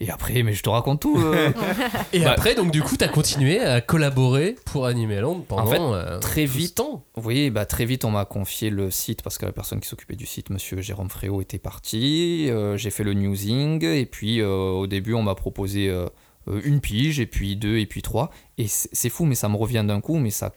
[0.00, 1.16] Et après, mais je te raconte tout.
[1.18, 1.52] euh.
[2.12, 5.78] Et Bah, après, donc du coup, t'as continué à collaborer pour Animeland pendant En fait,
[5.80, 7.04] euh, très tout ce vite, temps.
[7.16, 10.16] Oui, bah, très vite, on m'a confié le site parce que la personne qui s'occupait
[10.16, 12.48] du site, monsieur Jérôme Fréau, était parti.
[12.50, 16.06] Euh, j'ai fait le newsing et puis euh, au début, on m'a proposé euh,
[16.48, 18.30] euh, une pige et puis deux et puis trois.
[18.58, 20.52] Et c'est c'est fou, mais ça me revient d'un coup, mais ça,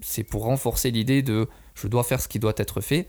[0.00, 3.06] c'est pour renforcer l'idée de je dois faire ce qui doit être fait.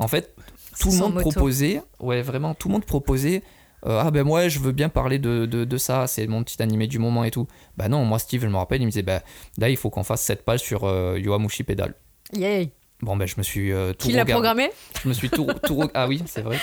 [0.00, 0.34] En fait,
[0.80, 3.42] tout le monde proposait, ouais, vraiment, tout le monde proposait.
[3.86, 6.62] Euh, ah ben moi je veux bien parler de, de, de ça, c'est mon petit
[6.62, 7.46] animé du moment et tout.
[7.76, 9.22] Bah non, moi Steve, je me rappelle, il me disait bah
[9.58, 11.94] là il faut qu'on fasse cette page sur euh, Yoamushi Pedal.
[12.32, 12.72] Yay
[13.02, 14.70] Bon, ben, je me suis euh, tout Qui l'a programmé
[15.02, 16.58] Je me suis tout, tout Ah oui, c'est vrai.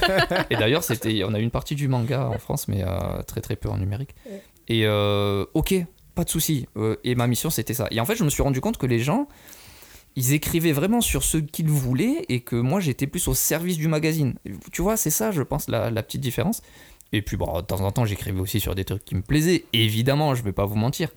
[0.50, 3.56] Et d'ailleurs, c'était, on a une partie du manga en France, mais euh, très très
[3.56, 4.14] peu en numérique.
[4.68, 5.74] Et euh, ok,
[6.14, 6.66] pas de souci.
[7.04, 7.88] Et ma mission, c'était ça.
[7.90, 9.28] Et en fait, je me suis rendu compte que les gens,
[10.16, 13.88] ils écrivaient vraiment sur ce qu'ils voulaient et que moi, j'étais plus au service du
[13.88, 14.34] magazine.
[14.72, 16.62] Tu vois, c'est ça, je pense, la, la petite différence.
[17.12, 19.64] Et puis, bon, de temps en temps, j'écrivais aussi sur des trucs qui me plaisaient.
[19.72, 21.10] Évidemment, je vais pas vous mentir.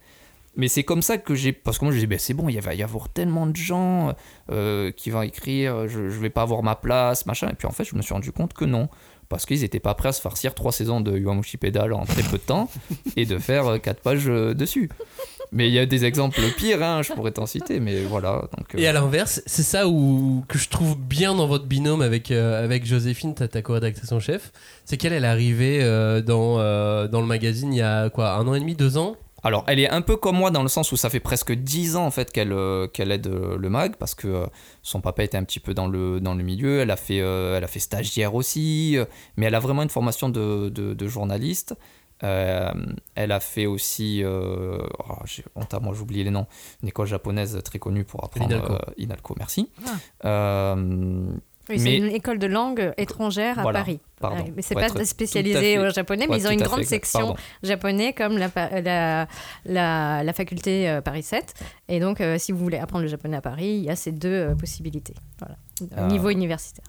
[0.58, 1.52] Mais c'est comme ça que j'ai.
[1.52, 4.14] Parce que moi, je disais, ben, c'est bon, il va y avoir tellement de gens
[4.52, 7.50] euh, qui vont écrire, je, je vais pas avoir ma place, machin.
[7.50, 8.88] Et puis en fait, je me suis rendu compte que non.
[9.28, 12.22] Parce qu'ils étaient pas prêts à se farcir trois saisons de Yuamushi Pedal en très
[12.24, 12.70] peu de temps
[13.16, 14.90] et de faire euh, quatre pages euh, dessus.
[15.52, 18.48] Mais il y a des exemples pires, hein, je pourrais t'en citer, mais voilà.
[18.58, 22.02] Donc, euh, Et à l'inverse, c'est ça où, que je trouve bien dans votre binôme
[22.02, 24.52] avec, euh, avec Joséphine, ta, ta co-rédactrice en chef,
[24.86, 28.34] c'est qu'elle elle est arrivée euh, dans, euh, dans le magazine il y a quoi,
[28.34, 29.16] un an et demi, deux ans?
[29.46, 31.98] Alors, elle est un peu comme moi dans le sens où ça fait presque 10
[31.98, 34.46] ans en fait qu'elle euh, qu'elle aide euh, le mag parce que euh,
[34.82, 36.80] son papa était un petit peu dans le, dans le milieu.
[36.80, 39.06] Elle a fait, euh, elle a fait stagiaire aussi, euh,
[39.38, 41.76] mais elle a vraiment une formation de, de, de journaliste.
[42.24, 42.72] Euh,
[43.16, 44.78] elle a fait aussi, euh,
[45.10, 46.48] oh, j'ai honte à moi, j'ai oublié les noms,
[46.82, 48.50] une école japonaise très connue pour apprendre.
[48.50, 48.74] L'Inalco.
[48.74, 49.70] euh, Inalco, merci.
[49.86, 49.90] Ah.
[50.26, 51.28] Euh,
[51.68, 54.00] Oui, c'est mais- une école de langue étrangère à Voilà, Paris.
[54.20, 54.46] pardon.
[54.56, 57.36] Mais c'est pas spécialisé fait- au japonais, mais ils ont une grande fait section Pardon.
[57.64, 59.28] japonais comme la, pa- la,
[59.66, 61.54] la, la faculté Paris 7.
[61.90, 64.12] Et donc, euh, si vous voulez apprendre le japonais à Paris, il y a ces
[64.12, 65.16] deux euh, possibilités.
[65.40, 65.56] Voilà.
[65.82, 66.86] Au Euh, niveau universitaire.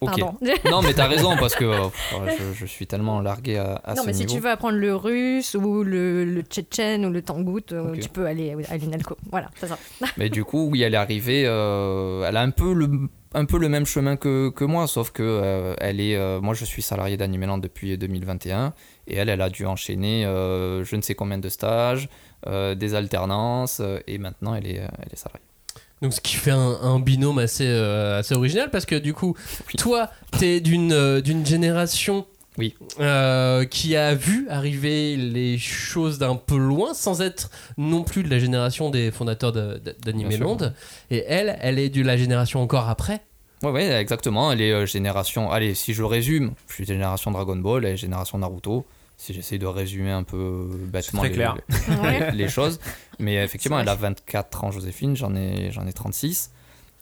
[0.00, 0.08] Ok.
[0.18, 0.34] Pardon.
[0.70, 3.94] non, mais t'as raison parce que euh, pff, je, je suis tellement largué à, à
[3.94, 7.22] non, ce mais si tu veux apprendre le russe ou le, le tchétchène ou le
[7.22, 9.16] tangout, euh, tu peux aller à l'INALCO.
[9.30, 9.78] Voilà, c'est ça.
[10.16, 11.44] Mais du coup, oui, elle est arrivée.
[11.46, 12.90] euh, elle a un peu le,
[13.34, 16.16] un peu le même chemin que, que moi, sauf que euh, elle est.
[16.16, 18.74] euh, moi, je suis salarié d'Animeland depuis 2021
[19.06, 22.08] et elle, elle a dû enchaîner euh, je ne sais combien de stages,
[22.46, 25.40] euh, des alternances euh, et maintenant elle est, euh, elle est salariée.
[26.04, 29.34] Donc ce qui fait un, un binôme assez, euh, assez original parce que du coup,
[29.78, 32.26] toi, t'es d'une euh, d'une génération
[32.58, 32.74] Oui.
[33.00, 38.28] euh, qui a vu arriver les choses d'un peu loin sans être non plus de
[38.28, 40.12] la génération des fondateurs de- de-.
[40.12, 40.72] Bien
[41.10, 43.22] Et elle, elle est de la génération encore après.
[43.62, 44.52] Ouais, ouais, exactement.
[44.52, 45.50] Elle est euh, génération.
[45.50, 48.84] Allez, si je résume, je suis génération Dragon Ball, elle est génération Naruto.
[49.16, 51.56] Si j'essaie de résumer un peu bêtement très les, clair.
[52.02, 52.80] les- les choses.
[53.18, 56.50] Mais effectivement, elle a 24 ans, Joséphine, j'en ai, j'en ai 36.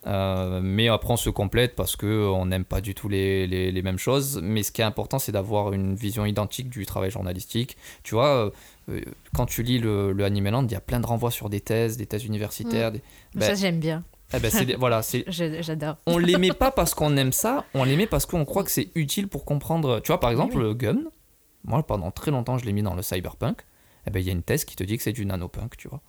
[0.05, 3.81] Euh, mais après, on se complète parce qu'on n'aime pas du tout les, les, les
[3.81, 4.39] mêmes choses.
[4.43, 7.77] Mais ce qui est important, c'est d'avoir une vision identique du travail journalistique.
[8.03, 8.49] Tu vois, euh,
[8.89, 9.01] euh,
[9.33, 11.95] quand tu lis le, le Animeland, il y a plein de renvois sur des thèses,
[11.97, 12.91] des thèses universitaires.
[12.91, 12.93] Mm.
[13.35, 14.03] des- Ça, Ben, j'aime bien.
[14.35, 15.95] eh ben, des- voilà, J'adore.
[16.05, 19.29] on l'aimait pas parce qu'on aime ça, on l'aimait parce qu'on croit que c'est utile
[19.29, 20.01] pour comprendre.
[20.01, 20.97] Tu vois, par exemple, le Gun,
[21.63, 23.65] moi pendant très longtemps je l'ai mis dans le cyberpunk.
[24.07, 25.87] Eh ben, il y a une thèse qui te dit que c'est du nanopunk, tu
[25.87, 26.01] vois.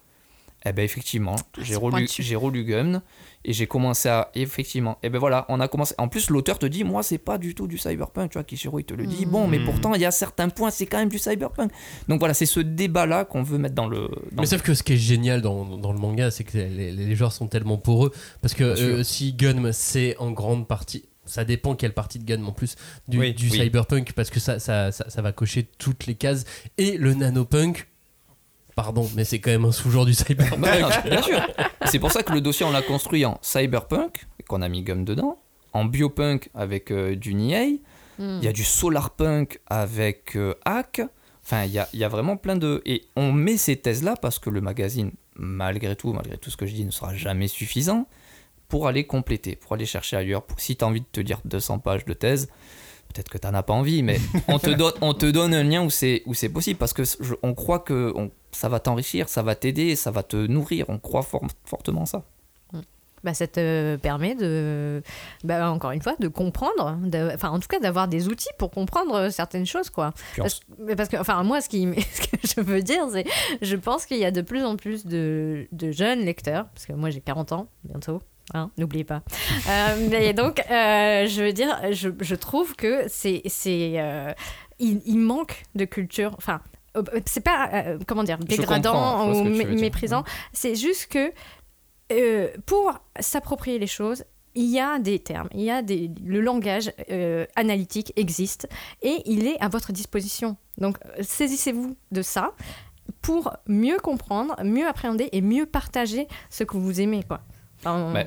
[0.66, 3.02] Eh ben, effectivement, j'ai c'est relu, j'ai relu Gun
[3.44, 4.30] et j'ai commencé à.
[4.34, 5.94] Effectivement, eh ben voilà, on a commencé.
[5.98, 8.78] En plus, l'auteur te dit, moi, c'est pas du tout du cyberpunk, tu vois, Kishiro,
[8.78, 9.26] il te le dit.
[9.26, 11.70] Bon, mais pourtant, il y a certains points, c'est quand même du cyberpunk.
[12.08, 14.08] Donc voilà, c'est ce débat-là qu'on veut mettre dans le.
[14.32, 16.92] dans Mais sauf que ce qui est génial dans, dans le manga, c'est que les,
[16.92, 18.10] les joueurs sont tellement poreux.
[18.40, 21.04] Parce que euh, si Gun, c'est en grande partie.
[21.26, 22.76] Ça dépend quelle partie de Gun en plus
[23.08, 23.58] du, Oui, du oui.
[23.58, 26.44] cyberpunk parce que ça, ça, ça, ça va cocher toutes les cases.
[26.78, 27.88] Et le nanopunk,
[28.76, 30.60] pardon, mais c'est quand même un sous-genre du cyberpunk.
[30.60, 31.40] Bah, non, bien sûr.
[31.86, 35.04] C'est pour ça que le dossier, on l'a construit en cyberpunk, qu'on a mis Gum
[35.04, 35.38] dedans,
[35.72, 37.80] en biopunk avec euh, du Niei,
[38.16, 38.38] Mm.
[38.40, 41.00] il y a du solarpunk avec euh, Hack,
[41.44, 42.80] enfin, il y a, il y a vraiment plein de...
[42.86, 46.64] Et on met ces thèses-là parce que le magazine, malgré tout, malgré tout ce que
[46.64, 48.06] je dis, ne sera jamais suffisant
[48.68, 50.42] pour aller compléter, pour aller chercher ailleurs.
[50.42, 52.48] Pour, si tu as envie de te dire 200 pages de thèse,
[53.12, 55.62] peut-être que tu n'en as pas envie, mais on te donne, on te donne un
[55.62, 58.80] lien où c'est, où c'est possible parce que je- on croit que on- ça va
[58.80, 60.86] t'enrichir, ça va t'aider, ça va te nourrir.
[60.88, 62.24] On croit for- fortement ça.
[63.22, 65.02] Bah, ça te permet de,
[65.44, 68.70] bah, encore une fois, de comprendre, de- enfin en tout cas d'avoir des outils pour
[68.70, 70.12] comprendre certaines choses, quoi.
[70.94, 73.24] Parce, que, enfin moi, ce, qui, ce que je veux dire, c'est,
[73.62, 76.92] je pense qu'il y a de plus en plus de, de jeunes lecteurs, parce que
[76.92, 78.20] moi j'ai 40 ans bientôt.
[78.52, 79.22] Hein, N'oubliez pas.
[79.68, 84.32] Euh, mais donc, euh, je veux dire, je, je trouve que c'est, c'est, euh,
[84.78, 86.34] il, il manque de culture.
[86.36, 86.60] Enfin,
[87.26, 87.70] c'est pas,
[88.06, 90.24] comment dire, dégradant ou mé- méprisant.
[90.52, 91.32] C'est juste que
[92.66, 94.24] pour s'approprier les choses,
[94.54, 98.68] il y a des termes, il y a des, le langage euh, analytique existe
[99.02, 100.56] et il est à votre disposition.
[100.78, 102.52] Donc saisissez-vous de ça
[103.20, 107.40] pour mieux comprendre, mieux appréhender et mieux partager ce que vous aimez, quoi.
[107.80, 108.26] Enfin, Mais,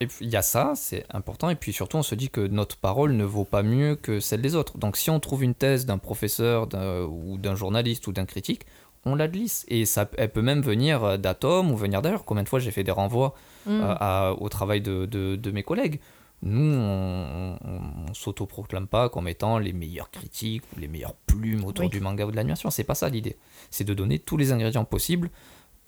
[0.00, 1.50] et il y a ça, c'est important.
[1.50, 4.40] Et puis surtout, on se dit que notre parole ne vaut pas mieux que celle
[4.42, 4.78] des autres.
[4.78, 8.62] Donc si on trouve une thèse d'un professeur d'un- ou d'un journaliste ou d'un critique,
[9.04, 9.64] on la glisse.
[9.68, 12.24] Et ça, elle peut même venir euh, d'Atom ou venir d'ailleurs.
[12.24, 13.34] Combien de fois j'ai fait des renvois
[13.66, 13.70] Mm.
[13.70, 16.00] euh, à- au travail de, de- de mes collègues?
[16.42, 17.80] Nous, on, on,
[18.10, 21.90] on s'autoproclame pas comme étant les meilleurs critiques ou les meilleures plumes autour Oui.
[21.90, 22.70] du manga ou de l'animation.
[22.70, 23.36] C'est pas ça l'idée.
[23.70, 25.30] C'est de donner tous les ingrédients possibles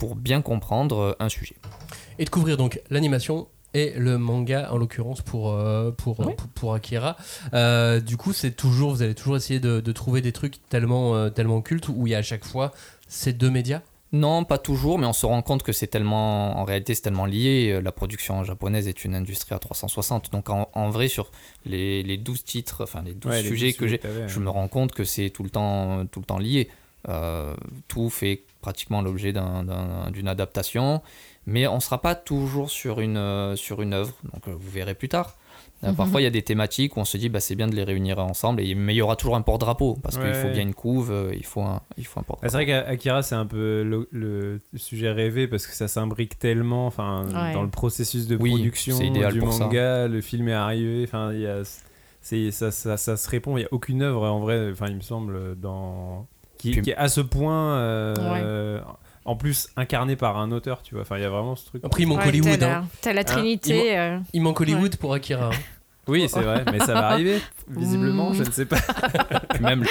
[0.00, 1.54] pour bien comprendre euh, un sujet.
[2.18, 6.74] Et de couvrir donc l'animation et le manga en l'occurrence pour, euh, pour, pour, pour
[6.74, 7.16] Akira.
[7.54, 11.14] Euh, du coup, c'est toujours, vous allez toujours essayer de, de trouver des trucs tellement,
[11.14, 12.72] euh, tellement cultes où il y a à chaque fois
[13.08, 13.82] ces deux médias?
[14.12, 17.26] Non, pas toujours, mais on se rend compte que c'est tellement, en réalité, c'est tellement
[17.26, 17.78] lié.
[17.80, 20.32] La production japonaise est une industrie à 360.
[20.32, 21.30] Donc, en, en vrai, sur
[21.64, 24.50] les, les 12 titres, enfin, les 12 Ouais, les sujets 12 que j'ai, je me
[24.50, 26.68] rends compte que c'est tout le temps, tout le temps lié.
[27.08, 27.54] Euh,
[27.88, 31.02] tout fait pratiquement l'objet d'un- d'un- d'une adaptation,
[31.46, 34.12] mais on ne sera pas toujours sur une, euh, sur une œuvre.
[34.32, 35.36] Donc, euh, vous verrez plus tard.
[35.82, 35.96] Euh, Mhm.
[35.96, 37.84] Parfois, il y a des thématiques où on se dit, bah, c'est bien de les
[37.84, 40.74] réunir ensemble, et, mais il y aura toujours un porte-drapeau, parce qu'il faut bien une
[40.74, 42.50] couve, il faut un, il faut un Ah, porte-drapeau.
[42.50, 46.86] c'est vrai qu'Akira, c'est un peu le, le sujet rêvé parce que ça s'imbrique tellement
[46.86, 47.54] enfin, Ouais.
[47.54, 49.46] dans le processus de Oui, production idéal du ça.
[49.46, 51.62] manga, le film est arrivé, enfin, il y a,
[52.20, 54.96] c'est, ça, ça, ça se répond, il n'y a aucune œuvre en vrai, enfin, il
[54.96, 56.26] me semble, dans,
[56.60, 58.80] qui, Puis- qui est à ce point, euh,
[59.24, 61.84] en plus incarné par un auteur, tu vois, enfin, il y a vraiment ce truc.
[61.84, 62.58] Après, il manque ouais, Hollywood.
[62.58, 62.88] T'as la, hein.
[63.14, 63.98] la Hein, trinité.
[63.98, 65.46] euh, Il manque Hollywood pour Akira.
[65.46, 65.50] hein.
[66.08, 67.38] Oui, c'est vrai, mais ça va arriver,
[67.68, 68.78] visiblement, je ne sais pas.
[69.60, 69.84] Même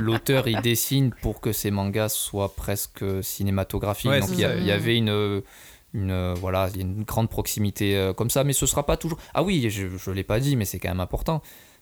[0.00, 4.10] l'auteur il dessine pour que ses mangas soient presque cinématographiques.
[4.10, 5.42] Ouais, Donc il y, avait une,
[5.94, 8.96] une voilà, il y a une grande proximité euh, comme ça, mais ce sera pas
[8.96, 9.18] toujours.
[9.34, 11.40] Ah oui, je, je l'ai pas dit, mais c'est quand même important.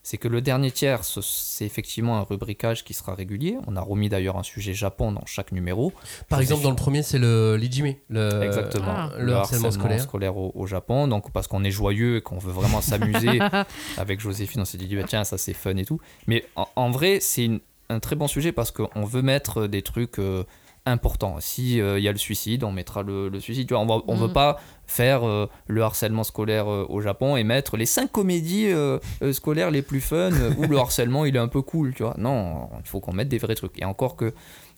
[0.09, 3.59] C'est que le dernier tiers, ce- c'est effectivement un rubricage qui sera régulier.
[3.67, 5.93] On a remis d'ailleurs un sujet Japon dans chaque numéro.
[6.29, 8.85] Par exemple, dans le premier, c'est le l'Ijime, le, Exactement.
[8.87, 9.11] Ah.
[9.19, 10.37] le, harcèlement scolaire.
[10.37, 11.09] au, au Japon.
[11.09, 13.41] Donc, parce qu'on est joyeux et qu'on veut vraiment s'amuser
[13.99, 16.01] avec Joséphine, on s'est dit, bah, tiens, ça c'est fun et tout.
[16.29, 17.51] Mais en, en vrai, c'est
[17.89, 20.45] un très bon sujet parce qu'on veut mettre des trucs euh,
[20.87, 21.37] importants.
[21.41, 23.67] Si euh, il y a le suicide, on mettra le, le suicide.
[23.69, 24.21] Tu vois, on va- on Mhm.
[24.23, 28.69] veut pas faire euh, le harcèlement scolaire euh, au Japon et mettre les cinq comédies
[28.69, 31.93] euh, euh, scolaires les plus fun euh, où le harcèlement il est un peu cool.
[31.95, 33.79] Tu vois, non, il faut qu'on mette des vrais trucs.
[33.81, 34.33] Et encore que.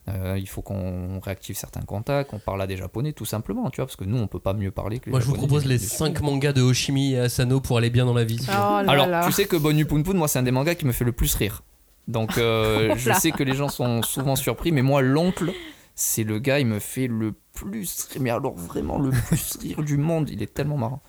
[0.08, 3.76] euh, il faut qu'on réactive certains contacts, qu'on parle à des japonais tout simplement, tu
[3.76, 5.48] vois, parce que nous on peut pas mieux parler que les Moi, je vous Japonais
[5.48, 8.40] propose les du 5 mangas de Hoshimi et Asano pour aller bien dans la vie.
[8.48, 9.26] Oh là alors, là.
[9.26, 11.12] tu sais que Bonnie Poon Poon, moi, c'est un des mangas qui me fait le
[11.12, 11.62] plus rire.
[12.06, 15.52] Donc euh, je sais que les gens sont souvent surpris, mais moi, l'oncle,
[16.00, 19.82] c'est le gars, il me fait le plus rire, mais alors vraiment le plus rire
[19.82, 21.02] du monde, il est tellement marrant.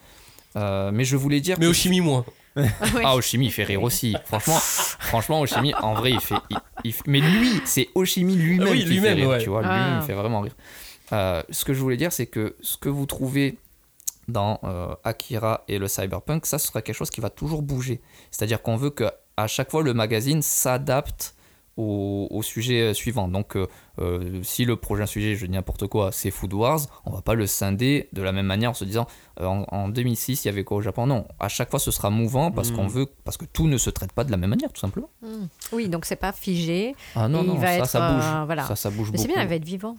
[0.56, 2.24] Euh, mais je voulais dire Mais que- au chimie moins.
[3.04, 4.16] ah, Oshimi, il fait rire aussi.
[4.24, 4.58] Franchement,
[4.98, 6.34] franchement, Oshimi, en vrai, il fait.
[6.50, 9.28] il- il fait- mais lui, c'est Oshimi lui-même Ah oui, qui lui-même, fait rire.
[9.28, 9.38] ouais.
[9.38, 10.00] Tu vois, lui, Ah.
[10.02, 10.56] il fait vraiment rire.
[11.12, 13.58] Euh, ce que je voulais dire, c'est que ce que vous trouvez
[14.26, 18.00] dans euh, Akira et le cyberpunk, ça, ce sera quelque chose qui va toujours bouger.
[18.32, 19.04] C'est-à-dire qu'on veut que
[19.36, 21.34] à chaque fois le magazine s'adapte
[21.80, 23.28] au, au sujet euh, suivant.
[23.28, 23.66] Donc, euh,
[24.00, 27.34] euh, si le prochain sujet, je dis n'importe quoi, c'est Food Wars, on va pas
[27.34, 29.06] le scinder de la même manière en se disant
[29.40, 31.06] euh, en, en 2006 il y avait quoi au Japon?
[31.06, 33.90] Non, à chaque fois ce sera mouvant parce qu'on veut, parce que tout ne se
[33.90, 35.10] traite pas de la même manière, tout simplement.
[35.22, 35.46] Hmm.
[35.72, 36.94] Oui, donc c'est pas figé.
[37.14, 38.24] Ah non, non, il va ça, être, ça bouge.
[38.24, 38.64] euh, voilà.
[38.66, 39.96] Ça, ça bouge Mais c'est bien, il va être vivant.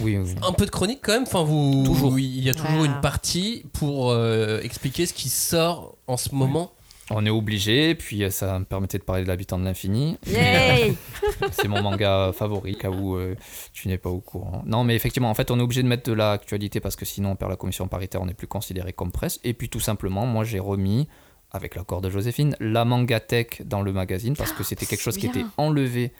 [0.00, 0.34] Oui, oui.
[0.46, 1.22] Un peu de chronique quand même.
[1.24, 2.18] Enfin, vous, Toujours.
[2.18, 2.94] Il y a toujours Voilà.
[2.94, 6.72] une partie pour euh, expliquer ce qui sort en ce moment.
[7.10, 10.16] On est obligé, puis euh, ça me permettait de parler de l'habitant de l'infini.
[11.50, 13.34] C'est mon manga favori, cas où euh,
[13.72, 14.62] tu n'es pas au courant.
[14.66, 17.32] Non, mais effectivement, en fait, on est obligé de mettre de l'actualité parce que sinon
[17.32, 19.40] on perd la commission paritaire, on n'est plus considéré comme presse.
[19.44, 21.08] Et puis tout simplement, moi j'ai remis,
[21.52, 25.26] avec l'accord de Joséphine, la mangatech dans le magazine parce que c'était quelque chose qui
[25.26, 26.12] était enlevé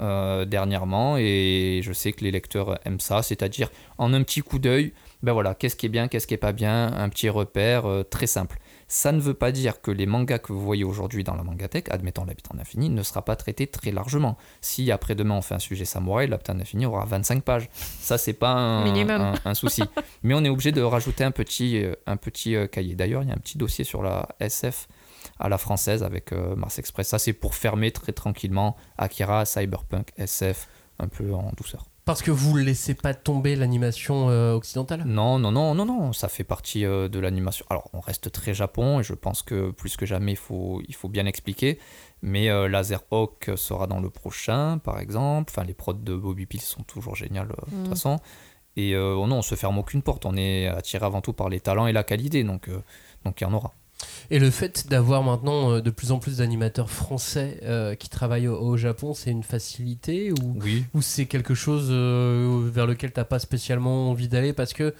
[0.00, 4.58] euh, dernièrement et je sais que les lecteurs aiment ça, c'est-à-dire en un petit coup
[4.58, 7.86] d'œil, ben voilà, qu'est-ce qui est bien, qu'est-ce qui est pas bien, un petit repère
[7.86, 8.58] euh, très simple.
[8.92, 11.88] Ça ne veut pas dire que les mangas que vous voyez aujourd'hui dans la mangatech,
[11.90, 14.36] admettons l'habitant de l'infini, ne sera pas traité très largement.
[14.62, 17.68] Si après-demain on fait un sujet samouraï, l'habitant de l'infini aura 25 pages.
[17.72, 19.20] Ça, c'est pas un, Minimum.
[19.20, 19.84] un- un souci.
[20.24, 22.96] Mais on est obligé de rajouter un petit, euh, un petit euh, cahier.
[22.96, 24.88] D'ailleurs, il y a un petit dossier sur la SF
[25.38, 27.06] à la française avec euh, Mars Express.
[27.10, 30.66] Ça, c'est pour fermer très tranquillement Akira, Cyberpunk, SF,
[30.98, 31.86] un peu en douceur.
[32.10, 35.04] Parce que vous ne laissez pas tomber l'animation euh, occidentale?
[35.04, 37.64] Non, non, non, non, non, ça fait partie euh, de l'animation.
[37.70, 40.94] Alors, on reste très Japon et je pense que plus que jamais, il faut, il
[40.96, 41.78] faut bien expliquer.
[42.22, 45.52] Mais euh, Laserhawk sera dans le prochain, par exemple.
[45.54, 47.90] Enfin, les prods de Bobby Peel sont toujours géniales euh, de toute Mm.
[47.90, 48.18] façon.
[48.76, 50.26] Et euh, non, on se ferme aucune porte.
[50.26, 52.82] On est attiré avant tout par les talents et la qualité, donc euh,
[53.24, 53.72] donc il y en aura.
[54.30, 58.48] Et le fait d'avoir maintenant euh, de plus en plus d'animateurs français euh, qui travaillent
[58.48, 60.84] au, au Japon, c'est une facilité ou, Oui.
[60.94, 64.94] ou c'est quelque chose euh, vers lequel t'as pas spécialement envie d'aller parce que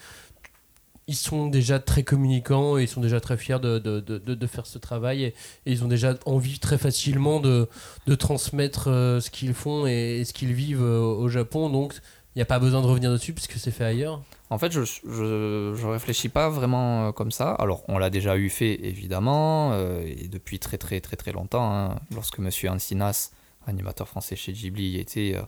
[1.07, 4.65] ils sont déjà très communicants et ils sont déjà très fiers de, de, de, faire
[4.67, 5.27] ce travail et,
[5.67, 7.69] et ils ont déjà envie très facilement de,
[8.07, 11.69] de transmettre euh, ce qu'ils font et, et ce qu'ils vivent au Japon.
[11.69, 11.95] Donc
[12.35, 14.23] il n'y a pas besoin de revenir dessus puisque c'est fait ailleurs.
[14.51, 17.53] En fait, je, je réfléchis pas vraiment euh, comme ça.
[17.53, 21.73] Alors, on l'a déjà eu fait, évidemment, euh, et depuis très très très très longtemps.
[21.73, 21.97] hein.
[22.15, 23.31] Lorsque Monsieur Ancinas,
[23.67, 25.43] animateur français chez Ghibli, était, euh,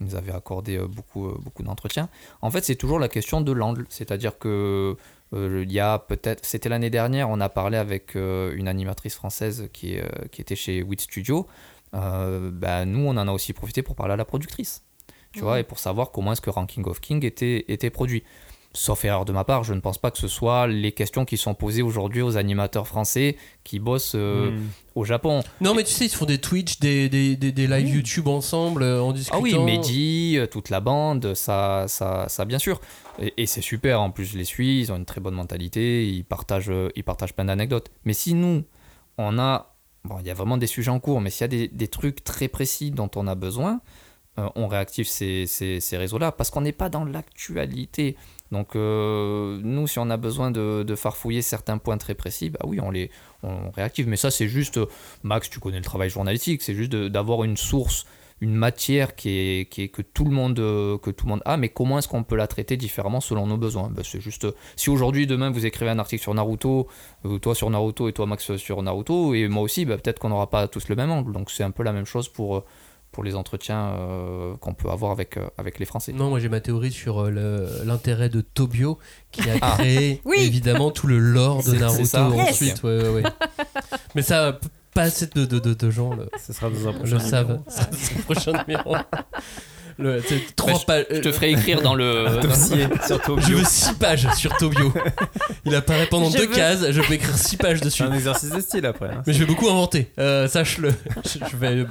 [0.00, 2.08] il nous avait accordé beaucoup, beaucoup d'entretiens.
[2.42, 3.86] En fait, c'est toujours la question de l'angle.
[3.88, 4.96] C'est-à-dire que
[5.32, 9.96] il y a peut-être, c'était l'année dernière, on a parlé avec une animatrice française qui,
[10.30, 11.46] qui était chez WIT Studio.
[11.92, 14.84] Ben, nous, on en a aussi profité pour parler à la productrice.
[15.36, 18.24] Tu vois, et pour savoir comment est-ce que Ranking of King était, était produit.
[18.72, 21.38] Sauf erreur de ma part, je ne pense pas que ce soit les questions qui
[21.38, 24.66] sont posées aujourd'hui aux animateurs français qui bossent euh, Hmm.
[24.94, 25.42] au Japon.
[25.62, 27.88] Non mais tu sais ils font des Twitch, des, des, des, des live.
[27.88, 29.38] YouTube ensemble euh, en discutant.
[29.38, 32.80] Ah oui, Mehdi, euh, toute la bande, ça, ça, ça bien sûr.
[33.18, 36.06] Et, et c'est super, en plus je les suis, ils ont une très bonne mentalité,
[36.06, 37.90] ils partagent, ils partagent plein d'anecdotes.
[38.04, 38.62] Mais si nous,
[39.16, 39.74] on a,
[40.04, 41.88] bon, il y a vraiment des sujets en cours, mais s'il y a des, des
[41.88, 43.80] trucs très précis dont on a besoin,
[44.38, 48.16] euh, on réactive ces, réseaux-là parce qu'on n'est pas dans l'actualité.
[48.52, 52.60] Donc euh, nous, si on a besoin de, de farfouiller certains points très précis, bah
[52.64, 53.10] oui, on les
[53.42, 54.08] on réactive.
[54.08, 54.78] Mais ça, c'est juste,
[55.22, 58.06] Max, tu connais le travail journalistique, c'est juste d'avoir une source,
[58.42, 61.56] une matière qui est, qui est que tout le monde que tout le monde a.
[61.56, 63.88] Mais comment est-ce qu'on peut la traiter différemment selon nos besoins?
[63.90, 66.88] Bah, C'est juste, si aujourd'hui, demain, vous écrivez un article sur Naruto,
[67.40, 70.50] toi sur Naruto et toi Max sur Naruto et moi aussi, bah, peut-être qu'on n'aura
[70.50, 71.32] pas tous le même angle.
[71.32, 72.64] Donc c'est un peu la même chose pour
[73.16, 76.12] pour les entretiens euh, qu'on peut avoir avec, euh, avec les Français.
[76.12, 78.98] Non, moi j'ai ma théorie sur euh, l'intérêt de Tobio
[79.32, 79.76] qui a Ah.
[79.78, 80.36] créé Oui.
[80.40, 82.28] évidemment tout le lore de Naruto ça.
[82.34, 82.50] Yes.
[82.50, 82.82] ensuite.
[82.82, 83.22] ouais, ouais, ouais.
[84.14, 84.60] Mais ça,
[84.92, 87.58] pas assez de, de, de, de gens le, Ce sera dans un le prochain savent.
[88.16, 88.94] le prochain numéro.
[89.98, 91.06] Le, c'est trois Bah, je- pages.
[91.10, 92.38] Je te ferai écrire dans le.
[92.42, 93.40] Dossier sur Tokyo.
[93.48, 94.92] Je veux 6 pages sur Tobio.
[95.64, 96.90] Il apparaît pendant Je deux veux- cases.
[96.90, 98.02] Je peux écrire 6 pages dessus.
[98.02, 99.08] C'est un exercice de style après.
[99.08, 99.22] hein.
[99.26, 100.12] Mais je vais beaucoup inventer.
[100.18, 100.92] euh, Sache-le.
[101.24, 101.86] Je je vais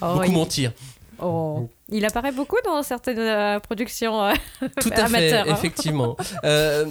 [0.00, 0.32] Oh, beaucoup il...
[0.32, 0.72] mentir.
[1.20, 1.68] oh.
[1.90, 4.24] Il apparaît beaucoup dans certaines euh, productions.
[4.24, 4.32] euh,
[4.80, 5.54] Tout à Amateur, fait, hein.
[5.54, 6.16] effectivement.
[6.44, 6.86] Euh,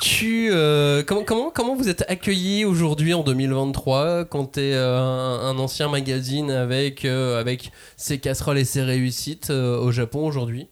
[0.00, 4.80] tu, euh, comment, comment, comment vous êtes accueilli aujourd'hui en 2023 quand tu es un,
[4.98, 10.68] un ancien magazine avec, euh, avec ses casseroles et ses réussites euh, au Japon aujourd'hui?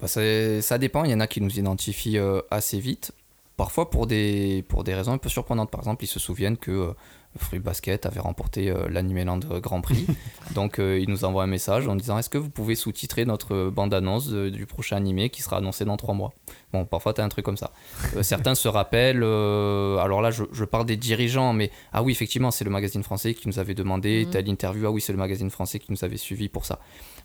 [0.00, 3.12] Bah, ça, dépend, il y en a qui nous identifient euh, assez vite,
[3.56, 5.70] parfois pour des, pour des raisons un peu surprenantes.
[5.70, 6.94] Par exemple, ils se souviennent que
[7.38, 10.06] Fruit Basket avait remporté euh, l'Animeland Grand Prix.
[10.54, 13.70] Donc euh, il nous envoie un message en disant Est-ce que vous pouvez sous-titrer notre
[13.70, 16.32] bande-annonce de- du prochain animé qui sera annoncé dans trois mois?
[16.72, 17.72] Bon, parfois tu as un truc comme ça.
[18.16, 22.12] Euh, certains se rappellent, euh, alors là je, je parle des dirigeants, mais ah oui,
[22.12, 24.30] effectivement, c'est le magazine français qui nous avait demandé Mhm.
[24.30, 24.86] telle interview.
[24.86, 26.78] Ah oui, c'est le magazine français qui nous avait suivi pour ça.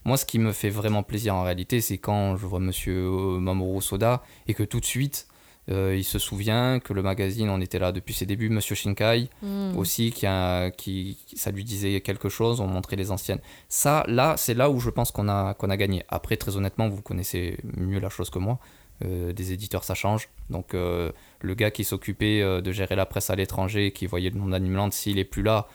[0.05, 3.07] Moi, ce qui me fait vraiment plaisir en réalité, c'est quand je vois monsieur
[3.39, 5.27] Mamoru Soda et que tout de suite.
[5.71, 9.29] Euh, il se souvient que le magazine, on était là depuis ses débuts, Monsieur Shinkai,
[9.41, 9.77] Mm.
[9.77, 13.39] aussi qui, a, qui ça lui disait quelque chose on montrait les anciennes.
[13.69, 16.03] Ça là c'est là où je pense qu'on a qu'on a gagné.
[16.09, 18.59] Après très honnêtement vous connaissez mieux la chose que moi.
[19.05, 20.29] Euh, des éditeurs ça change.
[20.49, 21.11] Donc euh,
[21.41, 24.91] le gars qui s'occupait de gérer la presse à l'étranger qui voyait le nom d'Animeland
[24.91, 25.67] s'il est plus là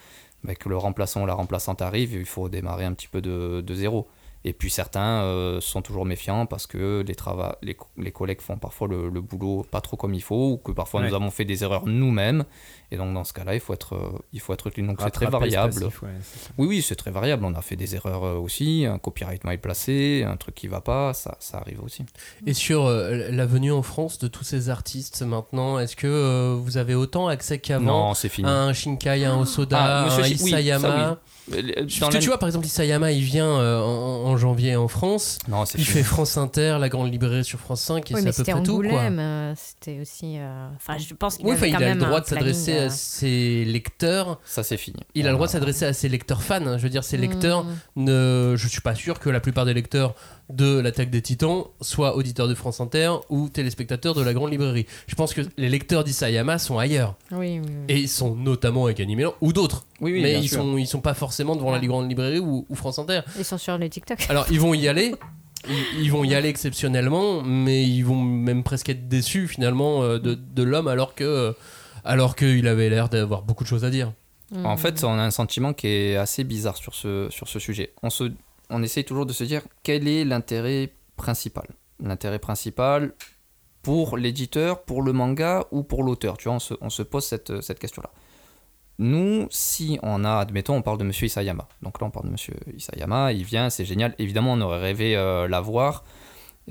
[0.45, 3.61] bah, que le remplaçant ou la remplaçante arrive il faut démarrer un petit peu de,
[3.61, 4.07] de zéro
[4.45, 7.15] et puis certains euh, sont toujours méfiants parce que les,
[7.63, 10.57] les, co- les collègues font parfois le, le boulot pas trop comme il faut ou
[10.59, 11.09] que parfois Ouais.
[11.09, 12.45] nous avons fait des erreurs nous-mêmes.
[12.91, 14.71] Et donc dans ce cas-là, il faut être, euh, il faut être.
[14.81, 15.75] Donc c'est très variable.
[15.75, 16.09] passif, ouais,
[16.57, 17.45] oui, oui, c'est très variable.
[17.45, 20.81] On a fait des erreurs euh, aussi, un copyright mal placé, un truc qui va
[20.81, 22.05] pas, ça, ça arrive aussi.
[22.47, 26.77] Et sur euh, la venue en France de tous ces artistes maintenant, est-ce que vous
[26.79, 28.49] avez autant accès qu'avant Non, c'est fini.
[28.49, 31.17] à un Shinkai, un Osoda, Ah, un Shi- oui, ça, Isayama oui.
[31.51, 34.89] Parce dans que tu vois, par exemple, Isayama, il vient euh, en, en janvier en
[34.89, 35.39] France.
[35.49, 35.99] Non, c'est Il fini.
[35.99, 38.63] fait France Inter, la grande librairie sur France 5, et Oui, c'est à peu près
[38.63, 38.83] tout.
[38.83, 40.37] Euh, c'était aussi.
[40.39, 43.65] euh, Enfin, je pense qu'il Oui, avait il a le droit de s'adresser à ses
[43.65, 44.41] lecteurs.
[44.45, 44.99] Ça, c'est fini.
[45.15, 46.65] Il a le droit de s'adresser à ses lecteurs fans.
[46.67, 46.79] hein.
[46.79, 48.05] Je veux dire, ses lecteurs, Mm.
[48.05, 48.55] ne...
[48.57, 50.15] je suis pas sûr que la plupart des lecteurs
[50.49, 54.87] de l'attaque des titans soient auditeurs de France Inter ou téléspectateurs de la grande librairie.
[55.07, 57.17] Je pense que les lecteurs d'Isayama sont ailleurs.
[57.33, 57.73] Oui, oui, oui.
[57.89, 59.85] Et ils sont notamment avec Animeland ou d'autres.
[60.01, 60.61] Oui, oui, mais ils sûr.
[60.63, 63.21] sont, ils sont pas forcément devant la grande librairie ou, ou France Inter.
[63.39, 64.19] Ils sont sur les TikTok.
[64.29, 65.15] Alors ils vont y aller.
[65.69, 70.21] Ils, ils vont y aller exceptionnellement, mais ils vont même presque être déçus finalement euh,
[70.21, 71.53] de, de l'homme alors que
[72.05, 74.13] alors qu'il avait l'air d'avoir beaucoup de choses à dire.
[74.65, 77.93] En fait, on a un sentiment qui est assez bizarre sur ce, sur ce sujet.
[78.03, 78.33] On, se,
[78.71, 81.67] on essaye toujours de se dire quel est l'intérêt principal.
[82.01, 83.13] L'intérêt principal
[83.83, 86.37] pour l'éditeur, pour le manga ou pour l'auteur.
[86.37, 88.11] Tu vois, on se, on se pose cette, cette question-là.
[88.99, 91.69] Nous, si on a, admettons, on parle de Monsieur Isayama.
[91.83, 94.15] Donc là, on parle de Monsieur Isayama, il vient, c'est génial.
[94.19, 96.05] Évidemment, on aurait rêvé euh, l'avoir.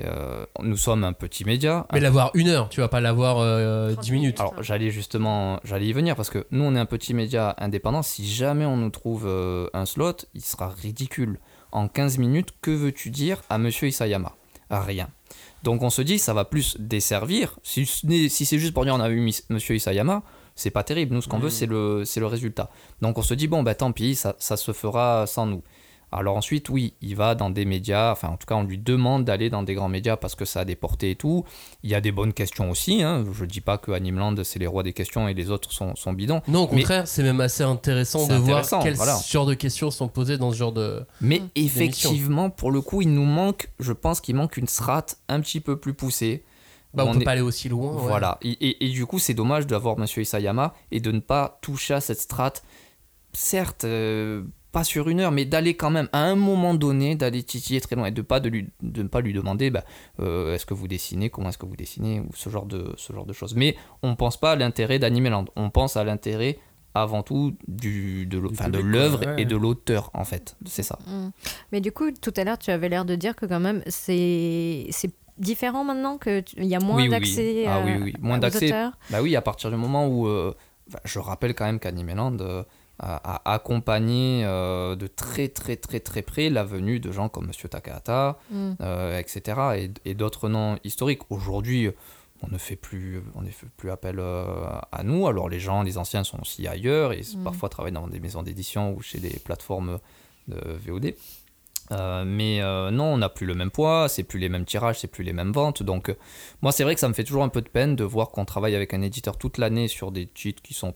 [0.04, 1.88] Euh, nous sommes un petit média.
[1.92, 4.40] Mais l'avoir une heure, tu vas pas l'avoir euh, 10 minutes.
[4.40, 8.04] Alors j'allais justement, j'allais y venir parce que nous on est un petit média indépendant.
[8.04, 11.40] Si jamais on nous trouve euh, un slot, il sera ridicule.
[11.72, 14.36] En 15 minutes, que veux-tu dire à Monsieur Isayama?
[14.70, 15.10] Rien.
[15.64, 17.58] Donc on se dit ça va plus desservir.
[17.64, 20.24] Si, c'est juste pour dire on a eu Monsieur Isayama,
[20.56, 21.16] c'est pas terrible.
[21.16, 22.70] Nous ce qu'on veut c'est le, c'est le résultat.
[23.02, 25.64] Donc on se dit bon bah tant pis, ça, ça se fera sans nous.
[26.12, 29.26] Alors ensuite, oui, il va dans des médias, enfin en tout cas on lui demande
[29.26, 31.44] d'aller dans des grands médias parce que ça a des portées et tout.
[31.84, 33.26] Il y a des bonnes questions aussi, hein.
[33.34, 36.14] je dis pas que Animeland c'est les rois des questions et les autres sont, sont
[36.14, 36.42] bidons.
[36.48, 39.20] Non, au contraire, c'est même assez intéressant de intéressant, voir quel voilà.
[39.30, 41.06] genre de questions sont posées dans ce genre de.
[41.20, 45.42] Mais effectivement, pour le coup, il nous manque, je pense qu'il manque une strate un
[45.42, 46.46] petit peu plus poussée.
[46.94, 47.92] Bah, on, On peut est- pas aller aussi loin.
[47.94, 48.02] ouais.
[48.02, 48.38] Voilà.
[48.42, 51.96] Et, et- et du coup, c'est dommage d'avoir Monsieur Isayama et de ne pas toucher
[51.96, 52.64] à cette strate.
[53.34, 57.42] Certes, euh, pas sur une heure, mais d'aller quand même à un moment donné, d'aller
[57.44, 59.84] titiller très loin et de pas de, lui, de ne pas lui demander bah,
[60.20, 63.14] euh, est-ce que vous dessinez, comment est-ce que vous dessinez, ou ce genre de, ce
[63.14, 63.56] genre de choses.
[63.56, 66.60] Mais on pense pas à l'intérêt d'Animeland, on pense à l'intérêt
[66.94, 68.40] avant tout du, de
[68.80, 69.42] l'œuvre ouais.
[69.42, 70.56] et de l'auteur, en fait.
[70.66, 70.98] C'est ça.
[71.08, 71.30] Mm.
[71.72, 74.88] Mais du coup, tout à l'heure, tu avais l'air de dire que quand même, c'est
[74.90, 77.12] c'est différent maintenant que tu- il y a moins Oui, oui, oui.
[77.12, 78.14] d'accès Ah euh, oui, oui.
[78.20, 78.66] Moins aux d'accès.
[78.68, 78.94] auteurs.
[79.12, 80.28] Bah oui, à partir du moment où.
[80.28, 80.54] euh,
[81.04, 82.64] je rappelle quand même qu'Animeland euh,
[83.00, 83.16] a,
[83.50, 87.70] a accompagné euh, de très très très très près la venue de gens comme Monsieur
[87.70, 88.72] Takahata, Mm.
[88.82, 89.42] euh, etc.
[89.78, 91.22] et, et d'autres noms historiques.
[91.30, 91.90] Aujourd'hui,
[92.44, 94.46] on ne fait plus, on ne fait plus appel euh,
[94.92, 95.28] à nous.
[95.28, 97.44] Alors les gens, les anciens sont aussi ailleurs et Mm.
[97.44, 100.00] parfois travaillent dans des maisons d'édition ou chez des plateformes
[100.48, 101.14] de VOD.
[102.26, 102.60] Mais
[102.92, 105.34] non, on n'a plus le même poids, c'est plus les mêmes tirages, c'est plus les
[105.34, 105.84] mêmes ventes.
[105.84, 106.14] Donc,
[106.62, 108.46] moi, c'est vrai que ça me fait toujours un peu de peine de voir qu'on
[108.46, 110.96] travaille avec un éditeur toute l'année sur des titres qui sont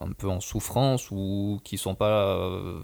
[0.00, 2.80] un peu en souffrance ou qui sont pas euh,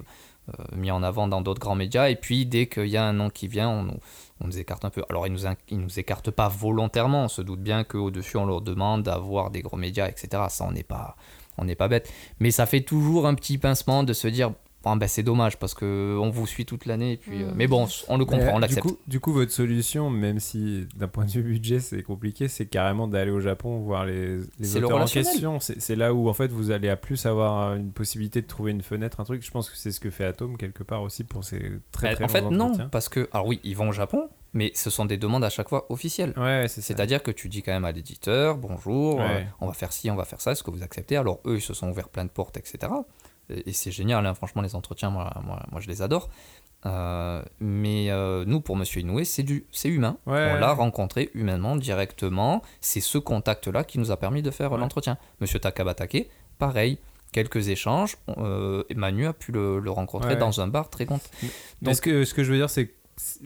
[0.48, 2.08] euh, mis en avant dans d'autres grands médias.
[2.08, 3.98] Et puis, dès qu'il y a un nom qui vient, on, nous-
[4.40, 5.02] on nous écarte un peu.
[5.10, 5.42] Alors, ils nous,
[5.78, 7.24] nous écartent pas volontairement.
[7.24, 10.44] On se doute bien qu'au-dessus, on leur demande d'avoir des gros médias, etc.
[10.48, 11.16] Ça, on n'est pas,
[11.58, 12.10] on n'est pas bête.
[12.40, 14.52] Mais ça fait toujours un petit pincement de se dire.
[14.85, 17.55] Bon, ben, c'est dommage parce que on vous suit toute l'année et puis euh, Mm.
[17.57, 20.41] mais bon on le comprend Mais, on du l'accepte coup- Du coup, votre solution, même
[20.41, 24.39] si d'un point de vue budget c'est compliqué, c'est carrément d'aller au Japon voir les,
[24.39, 25.61] les C'est le auteurs en question.
[25.61, 28.72] C'est c'est là où en fait vous allez à plus avoir une possibilité de trouver
[28.72, 29.45] une fenêtre, un truc.
[29.45, 31.61] Je pense que c'est ce que fait Atom quelque part aussi pour ses
[31.93, 34.70] très Bah, très en fait, non, parce que, alors oui, ils vont au Japon, Mais
[34.74, 36.35] ce sont des demandes à chaque fois officielles.
[36.37, 36.66] Ouais.
[36.68, 39.24] C'est-à-dire que tu dis quand même à l'éditeur, bonjour, Ouais.
[39.24, 41.16] euh, on va faire ci, on va faire ça, est-ce que vous acceptez?
[41.16, 42.93] Alors eux, ils se sont ouverts plein de portes, etc.
[43.51, 46.30] Et, c'est génial, hein, franchement, les entretiens, moi, moi, moi je les adore.
[46.84, 50.16] Euh, mais euh, nous, pour Monsieur Inoué, c'est du, c'est humain.
[50.26, 50.53] Ouais.
[50.55, 52.62] On l'a rencontré humainement, directement.
[52.80, 54.78] C'est ce contact-là qui nous a permis de faire Ouais.
[54.78, 55.16] l'entretien.
[55.40, 56.28] Monsieur Takabatake,
[56.59, 56.99] pareil.
[57.32, 58.16] Quelques échanges.
[58.38, 60.36] Euh, Manu a pu le, le rencontrer Ouais.
[60.40, 61.22] dans un bar très content.
[61.82, 62.93] Mais ce que, ce que je veux dire, c'est que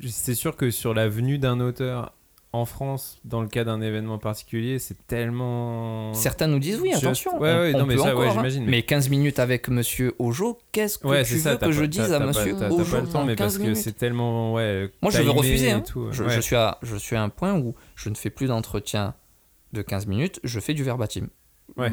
[0.09, 2.13] c'est sûr que sur la venue d'un auteur
[2.53, 6.15] en France, dans le cas d'un événement particulier, c'est tellement.
[6.15, 7.39] Certains nous disent oui, attention.
[7.39, 8.33] Ouais, on- ouais, on non, mais peut ça, ouais, encore, hein.
[8.49, 8.65] j'imagine.
[8.67, 12.19] Mais 15 minutes avec Monsieur Ojo, qu'est-ce que tu veux que pas- je dise à
[12.21, 14.55] Monsieur pas, t'as- Ojo pas le temps, mais parce 15 que c'est tellement.
[14.55, 15.71] Ouais, Moi, je veux timé refuser.
[15.73, 15.81] hein.
[15.81, 19.15] tout, Je, suis à, je suis à un point où je ne fais plus d'entretien
[19.73, 21.29] de 15 minutes, je fais du verbatim.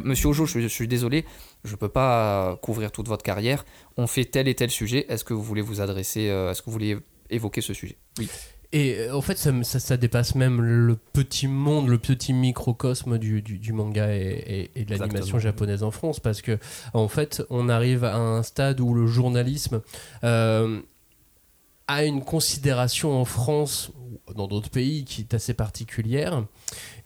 [0.04, 1.26] Monsieur Ojo, je, suis- je suis désolé,
[1.66, 3.66] je peux pas couvrir toute votre carrière.
[3.98, 5.06] On fait tel et tel sujet.
[5.10, 6.98] Est-ce que vous voulez vous adresser, euh, est-ce que vous voulez
[7.30, 7.98] évoquer ce sujet?
[8.18, 8.30] Oui.
[8.74, 13.18] Et euh, en fait, ça, ça, ça dépasse même le petit monde, le petit microcosme
[13.20, 16.20] du, du, du manga et, et- et de l'animation japonaise en France.
[16.20, 16.58] Parce que,
[16.94, 19.82] en fait, on arrive à un stade où le journalisme
[20.24, 20.82] euh,
[21.88, 23.92] a une considération en France
[24.36, 26.44] dans d'autres pays qui est assez particulière.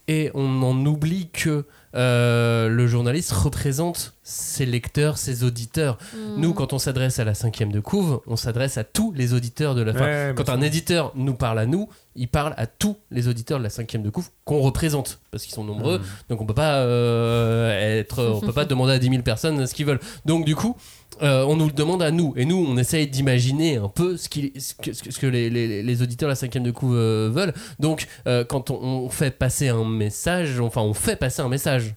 [0.07, 1.65] Et on en oublie que
[1.97, 5.97] euh, le journaliste représente ses lecteurs, ses auditeurs.
[6.13, 6.41] Mm.
[6.41, 9.73] Nous, quand on s'adresse à la cinquième de couve, on s'adresse à tous les auditeurs
[9.73, 10.05] de la fin.
[10.05, 13.63] Ouais, quand un éditeur nous parle à nous, il parle à tous les auditeurs de
[13.63, 15.97] la cinquième de couve qu'on représente, parce qu'ils sont nombreux.
[15.99, 16.05] Mhm.
[16.29, 19.73] Donc on peut pas euh, être, on peut pas demander à 10 000 personnes ce
[19.73, 19.99] qu'ils veulent.
[20.25, 20.75] Donc du coup,
[21.21, 24.27] euh, on nous le demande à nous, et nous, on essaye d'imaginer un peu ce,
[24.29, 24.73] que, ce
[25.19, 27.53] que- les, les- les auditeurs de la cinquième de couve euh, veulent.
[27.79, 31.95] Donc euh, quand on, on fait passer un message, enfin on fait passer un message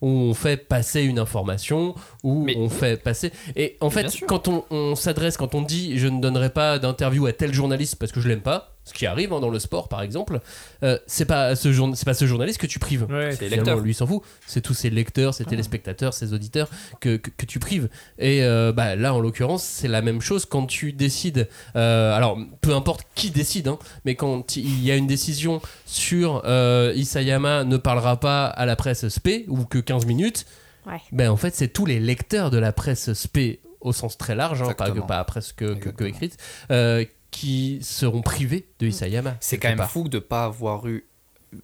[0.00, 1.94] où on fait passer une information,
[2.24, 3.30] Mais- on fait passer.
[3.54, 7.26] Et en fait, quand on, on s'adresse, quand on dit je ne donnerai pas d'interview
[7.26, 9.88] à tel journaliste parce que je l'aime pas, ce qui arrive hein, dans le sport
[9.88, 10.40] par exemple,
[10.82, 13.06] euh, c'est pas ce jour- c'est pas ce journaliste que tu prives.
[13.08, 13.78] Ouais, C'est lecteurs.
[13.80, 14.22] lui il s'en fout.
[14.46, 16.68] C'est tous ses lecteurs, ses téléspectateurs, ses auditeurs
[17.00, 17.88] que, que, que tu prives.
[18.18, 21.48] Et euh, bah, là, en l'occurrence, c'est la même chose quand tu décides.
[21.76, 26.42] euh, alors, peu importe qui décide, hein, mais quand il y a une décision sur
[26.44, 30.44] euh, Isayama ne parlera pas à la presse SP ou que 15 minutes,
[30.84, 31.00] Ouais.
[31.12, 34.62] ben en fait, c'est tous les lecteurs de la presse SP au sens très large,
[34.62, 36.08] hein, pas, que, pas à presse que, que- que Exactement.
[36.08, 36.36] écrite,
[36.72, 39.36] euh, qui seront privés de Isayama.
[39.40, 39.90] C'est quand même part.
[39.90, 41.04] fou de pas avoir eu.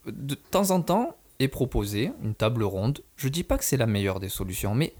[0.07, 3.01] De temps en temps, est proposé une table ronde.
[3.16, 4.93] Je dis pas que c'est la meilleure des solutions, mais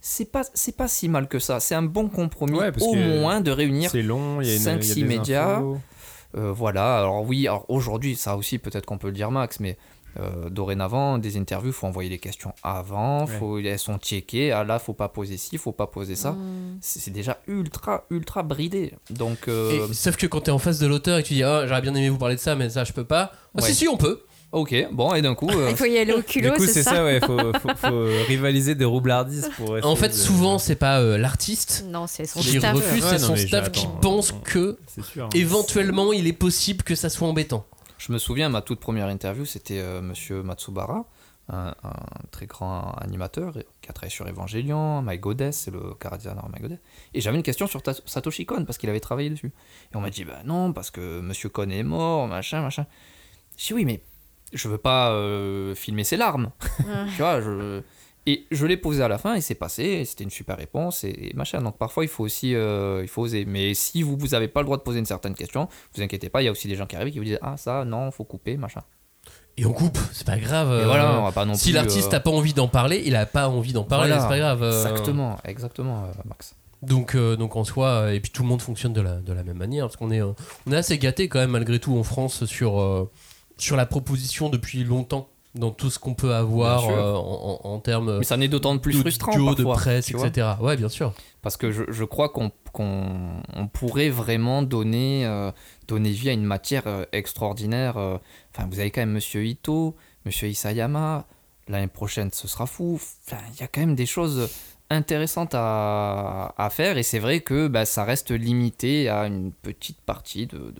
[0.00, 1.60] c'est pas c'est pas si mal que ça.
[1.60, 4.54] C'est un bon compromis, Ouais, parce au moins de réunir C'est long, il y a
[4.56, 5.56] une- il y a 5-6 des médias.
[5.58, 5.78] infos.
[6.36, 9.78] Euh, voilà, alors oui, alors aujourd'hui, ça aussi, peut-être qu'on peut le dire, Max, mais
[10.20, 14.78] euh, dorénavant, des interviews, faut envoyer les questions avant, faut, elles sont checkées, ah là,
[14.78, 16.32] faut pas poser ci, faut pas poser ça.
[16.32, 16.78] Mm.
[16.80, 18.92] C'est c'est déjà ultra, ultra bridé.
[19.10, 21.34] Donc, euh, Et, sauf que quand tu es en face de l'auteur et que tu
[21.34, 23.60] dis oh, j'aurais bien aimé vous parler de ça mais ça je peux pas ah,
[23.60, 23.62] Ouais.
[23.68, 26.22] si si on peut ok, bon, et d'un coup, euh, Il faut y aller au
[26.22, 29.76] culot, Du coup, c'est c'est ça, ça, ouais, faut, faut, faut rivaliser de roublardise pour
[29.84, 32.76] en fait de- souvent c'est pas euh, l'artiste Non, c'est son qui staff.
[32.76, 33.98] refuse Ouais, c'est non, son staff qui hein.
[34.00, 35.24] pense que C'est sûr.
[35.24, 35.28] hein.
[35.34, 37.66] éventuellement il est possible que ça soit embêtant
[38.06, 41.06] Je me souviens, ma toute première interview, c'était euh, monsieur Matsubara,
[41.48, 41.92] un, un
[42.30, 46.80] très grand animateur qui a travaillé sur Evangelion, My Goddess, c'est le gardien My Goddess.
[47.14, 49.52] Et j'avais une question sur Satoshi Kon, parce qu'il avait travaillé dessus.
[49.90, 52.84] Et on m'a dit, bah non, parce que monsieur Kon est mort, machin, machin.
[53.56, 54.02] Je dis, oui, mais
[54.52, 56.50] je veux pas euh, filmer ses larmes.
[57.16, 57.80] tu vois, je...
[58.26, 61.08] Et je l'ai posé à la fin et c'est passé, c'était une super réponse et,
[61.10, 61.60] et machin.
[61.60, 63.44] Donc parfois il faut aussi euh, il faut oser.
[63.44, 66.30] Mais si vous vous avez pas le droit de poser une certaine question, vous inquiétez
[66.30, 68.10] pas, il y a aussi des gens qui arrivent qui vous disent ah ça non
[68.10, 68.80] faut couper machin.
[69.58, 72.14] et on coupe c'est pas grave Et euh, voilà, on va pas non si l'artiste
[72.14, 74.38] euh, a pas envie d'en parler il a pas envie d'en parler voilà, c'est pas
[74.38, 76.54] grave euh, Exactement, exactement, euh, Max.
[76.82, 79.32] donc euh, donc en soi euh, et puis tout le monde fonctionne de la, de
[79.34, 80.32] la même manière parce qu'on est euh,
[80.66, 83.10] on est assez gâté quand même malgré tout en France sur euh,
[83.58, 87.78] sur la proposition depuis longtemps dans tout ce qu'on peut avoir euh, en, en- en
[87.78, 91.12] termes Mais ça n'est d'autant plus de frustrant duo, de presse etc ouais bien sûr
[91.42, 95.52] Parce que je, je crois qu'on qu'on- on pourrait vraiment donner, euh,
[95.86, 97.96] donner vie à une matière euh, extraordinaire.
[97.96, 99.94] Enfin, vous avez quand même Monsieur Ito,
[100.24, 101.24] Monsieur Isayama.
[101.68, 102.98] L'année prochaine, ce sera fou.
[103.00, 104.48] Enfin, il y a quand même des choses
[104.94, 106.96] intéressantes à, faire.
[106.96, 110.74] Et c'est vrai que bah, ça reste limité à une petite partie de.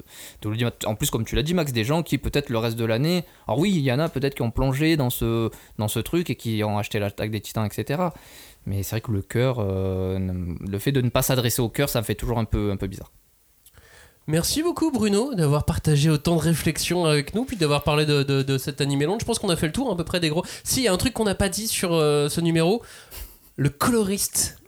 [0.86, 3.24] En plus, comme tu l'as dit, Max, des gens qui, peut-être le reste de l'année.
[3.46, 6.30] Alors, oui, il y en a peut-être qui ont plongé dans ce, dans ce truc
[6.30, 8.02] et qui ont acheté l'attaque des titans, etc.
[8.66, 11.88] Mais c'est vrai que le cœur, euh, le fait de ne pas s'adresser au cœur,
[11.88, 13.10] ça me fait toujours un peu, un peu bizarre.
[14.26, 18.42] Merci beaucoup Bruno d'avoir partagé autant de réflexions avec nous puis d'avoir parlé de, de-
[18.42, 19.18] de cet animé long.
[19.18, 20.42] Je pense qu'on a fait le tour à peu près des gros.
[20.62, 22.82] Si, il y a un truc qu'on n'a pas dit sur euh, ce numéro.
[23.56, 24.58] Le coloriste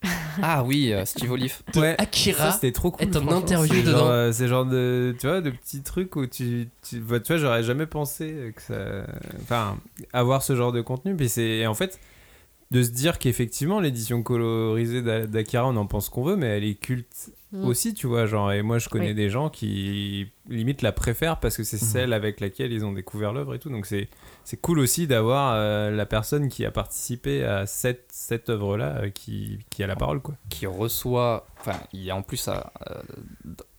[0.43, 1.57] Ah oui, euh, Steve Olive.
[1.75, 3.07] de Ouais, Akira Ça, c'était trop cool.
[3.09, 3.99] est en interview C'est dedans.
[3.99, 7.33] genre, euh, C'est genre de, tu vois, de petits trucs où tu, tu, vois, tu
[7.33, 9.07] vois, j'aurais jamais pensé que ça,
[9.43, 9.79] enfin,
[10.13, 11.17] avoir ce genre de contenu.
[11.17, 11.99] Puis c'est, et en fait,
[12.71, 16.65] de se dire qu'effectivement, l'édition colorisée d'A- d'Akira, on en pense qu'on veut, mais elle
[16.65, 17.65] est culte Mm.
[17.65, 19.15] aussi, tu vois, genre, et moi, je connais Oui.
[19.15, 21.89] des gens qui limite la préfèrent parce que c'est Mhm.
[21.89, 23.71] celle avec laquelle ils ont découvert l'œuvre et tout.
[23.71, 24.09] Donc c'est,
[24.47, 29.11] c'est cool aussi d'avoir euh, la personne qui a participé à cette, cette œuvre-là euh,
[29.11, 30.37] qui, qui a la parole, quoi.
[30.49, 32.55] qui reçoit, enfin, il y a en plus euh,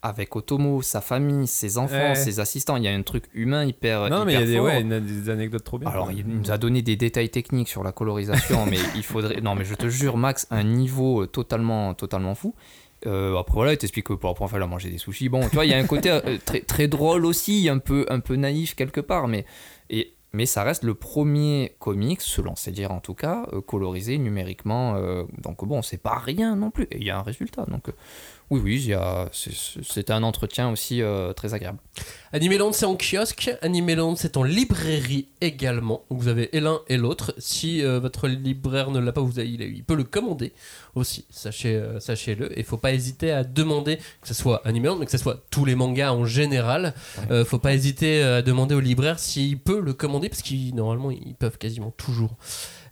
[0.01, 2.15] avec Otomo, sa famille, ses enfants, Ouais.
[2.15, 4.09] ses assistants, il y a un truc humain hyper.
[4.09, 5.89] Non, mais il y a hyper des, ouais, il y a des anecdotes trop bien.
[5.89, 6.13] Alors, quoi.
[6.13, 9.39] il nous a donné des détails techniques sur la colorisation, mais il faudrait.
[9.39, 12.53] Non, mais je te jure, Max, un niveau totalement, totalement fou.
[13.05, 15.29] Euh, après, voilà, il t'explique que pour la fois, il a mangé des sushis.
[15.29, 18.05] Bon, tu vois, il y a un côté euh, très, très drôle aussi, un peu,
[18.09, 19.45] un peu naïf quelque part, mais,
[19.89, 24.19] et, mais ça reste le premier comics, selon ses dires en tout cas, euh, colorisé
[24.19, 24.93] numériquement.
[24.95, 26.83] euh, donc, bon, c'est pas rien non plus.
[26.91, 27.65] Et il y a un résultat.
[27.65, 27.93] Donc, euh,
[28.49, 28.93] oui, oui,
[29.33, 31.79] c'était un entretien aussi euh, très agréable.
[32.31, 36.03] Animeland c'est en kiosque, Animeland c'est en librairie également.
[36.09, 37.33] Donc vous avez l'un et l'autre.
[37.37, 40.53] Si euh, votre libraire ne l'a pas, vous avez, il, peut le commander
[40.95, 41.25] aussi.
[41.29, 42.57] Sachez, euh, sachez-le.
[42.57, 45.65] Et faut pas hésiter à demander que ce soit Animeland, mais que ce soit tous
[45.65, 46.93] les mangas en général.
[47.31, 51.11] Euh, faut pas hésiter à demander au libraire s'il peut le commander parce qu'ils normalement
[51.11, 52.35] ils peuvent quasiment toujours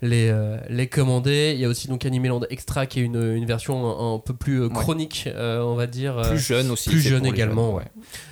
[0.02, 1.52] les, euh, les commander.
[1.56, 4.34] Il y a aussi donc Animeland Extra qui est une, une version un, un peu
[4.34, 6.22] plus euh, chronique, euh, on va dire.
[6.30, 6.90] Plus jeune aussi.
[6.90, 7.86] plus jeune également, ouais.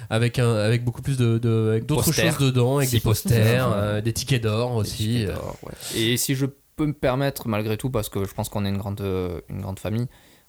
[0.09, 4.43] avec un avec beaucoup plus de, de- d'autres choses dedans avec des posters des tickets
[4.43, 5.99] d'or aussi tickets d'or, ouais.
[5.99, 6.45] Et si je
[6.75, 9.01] peux me permettre, malgré tout, parce que je pense qu'on est une grande,
[9.49, 10.07] une grande famille,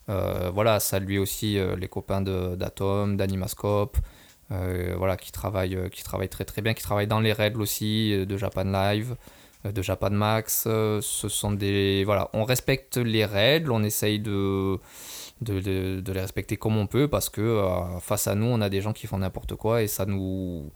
[0.09, 3.97] euh, voilà, saluer aussi euh, les copains de- d'Atom, d'Animascope,
[4.51, 8.13] euh, voilà, qui travaillent, qui travaillent très très bien, qui travaillent dans les règles aussi
[8.27, 9.15] de Japan Live,
[9.71, 10.65] de Japan Max.
[10.67, 14.79] euh, ce sont des, voilà, on respecte les règles, on essaye de
[15.41, 18.93] les respecter comme on peut parce que euh, face à nous on a des gens
[18.93, 20.71] qui font n'importe quoi et ça nous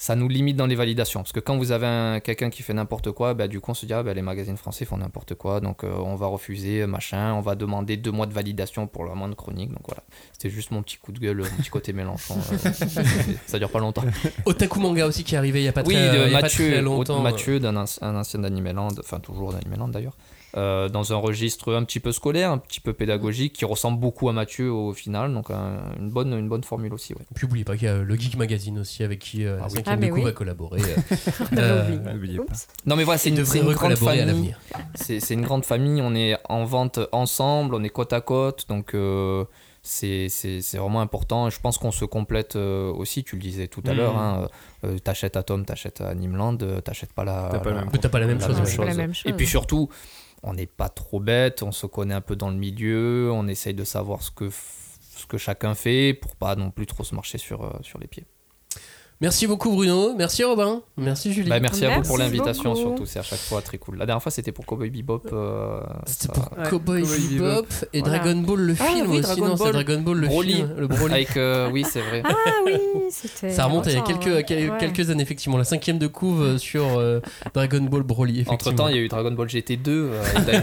[0.00, 1.20] ça nous limite dans les validations.
[1.20, 3.74] Parce que quand vous avez un- quelqu'un qui fait n'importe quoi, bah, du coup on
[3.74, 6.86] se dit ah, bah, les magazines français font n'importe quoi, donc euh, on va refuser,
[6.86, 9.70] machin, on va demander deux mois de validation pour la moindre chronique.
[9.70, 12.36] Donc voilà, c'était juste mon petit coup de gueule, mon petit côté Mélenchon.
[12.52, 12.72] euh,
[13.46, 14.04] ça dure pas longtemps.
[14.44, 16.24] Otaku Manga aussi qui est arrivé il y a pas oui, très, de y a
[16.36, 20.16] pas Mathieu, très longtemps Mathieu d'un anci- un ancien d'Animeland, enfin toujours d'Animeland d'ailleurs,
[20.56, 24.28] euh, dans un registre un petit peu scolaire, un petit peu pédagogique, qui ressemble beaucoup
[24.28, 27.12] à Mathieu au final, donc un- une, bonne, une bonne formule aussi.
[27.14, 27.20] Ouais.
[27.30, 29.66] Et puis n'oubliez pas qu'il y a le Geek Magazine aussi avec qui euh, la
[29.66, 29.72] oui.
[29.76, 30.24] 5 Ah, mais Déco oui.
[30.24, 30.80] va collaborer.
[30.80, 30.96] euh,
[31.58, 31.98] euh.
[32.86, 34.54] Non mais voilà, c'est une, une grande à famille.
[34.94, 38.94] C'est une grande famille, on est en vente ensemble, on est côte à côte, donc
[38.94, 39.44] euh,
[39.82, 41.50] c'est c'est- c'est vraiment important.
[41.50, 43.96] Je pense qu'on se complète euh, aussi, tu le disais tout à Mhm.
[43.96, 44.48] l'heure, hein,
[44.84, 48.64] euh, t'achètes Atom, t'achètes Animeland, euh, t'achètes pas la, T'as pas la- même pas la
[49.12, 49.22] chose.
[49.24, 49.88] Et puis surtout,
[50.42, 53.74] on n'est pas trop bête, on se connaît un peu dans le milieu, on essaye
[53.74, 57.38] de savoir ce que, ce que chacun fait pour pas non plus trop se marcher
[57.38, 58.26] sur, euh, sur les pieds.
[59.20, 61.50] Merci beaucoup Bruno, merci Robin, merci Julie.
[61.50, 63.96] Bah, merci, à vous pour l'invitation surtout, c'est à chaque fois très cool.
[63.98, 65.22] La dernière fois c'était pour Cowboy Bebop.
[65.32, 68.18] euh, C'était pour Ouais, Cowboy Cowboy Bebop et Voilà.
[68.20, 69.22] Dragon Ball le Ah film oui, aussi.
[69.22, 69.72] Dragon non, c'est.
[69.72, 70.52] Dragon Ball le Broly.
[70.54, 70.74] film.
[70.78, 71.14] Le Broly.
[71.18, 72.22] Avec, euh, oui, c'est vrai.
[72.24, 72.32] Ah
[72.64, 72.74] oui,
[73.10, 73.50] c'était.
[73.50, 74.70] Ça remonte il y a quelques, ouais.
[74.78, 75.58] quelques années, effectivement.
[75.58, 77.18] La cinquième de couve euh, sur euh,
[77.54, 78.44] Dragon Ball Broly.
[78.46, 79.88] Entre temps, il y a eu Dragon Ball GT2.
[79.88, 80.44] euh, avec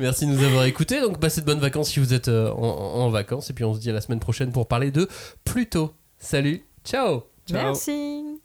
[0.00, 1.00] Merci de nous avoir écoutés.
[1.00, 2.56] Donc, passez de bonnes vacances si vous êtes euh, en,
[3.04, 3.48] en vacances.
[3.50, 5.08] Et puis, on se dit à la semaine prochaine pour parler de
[5.44, 5.92] Pluto.
[6.18, 7.72] Salut, ciao Ciao.
[7.72, 8.37] Merci.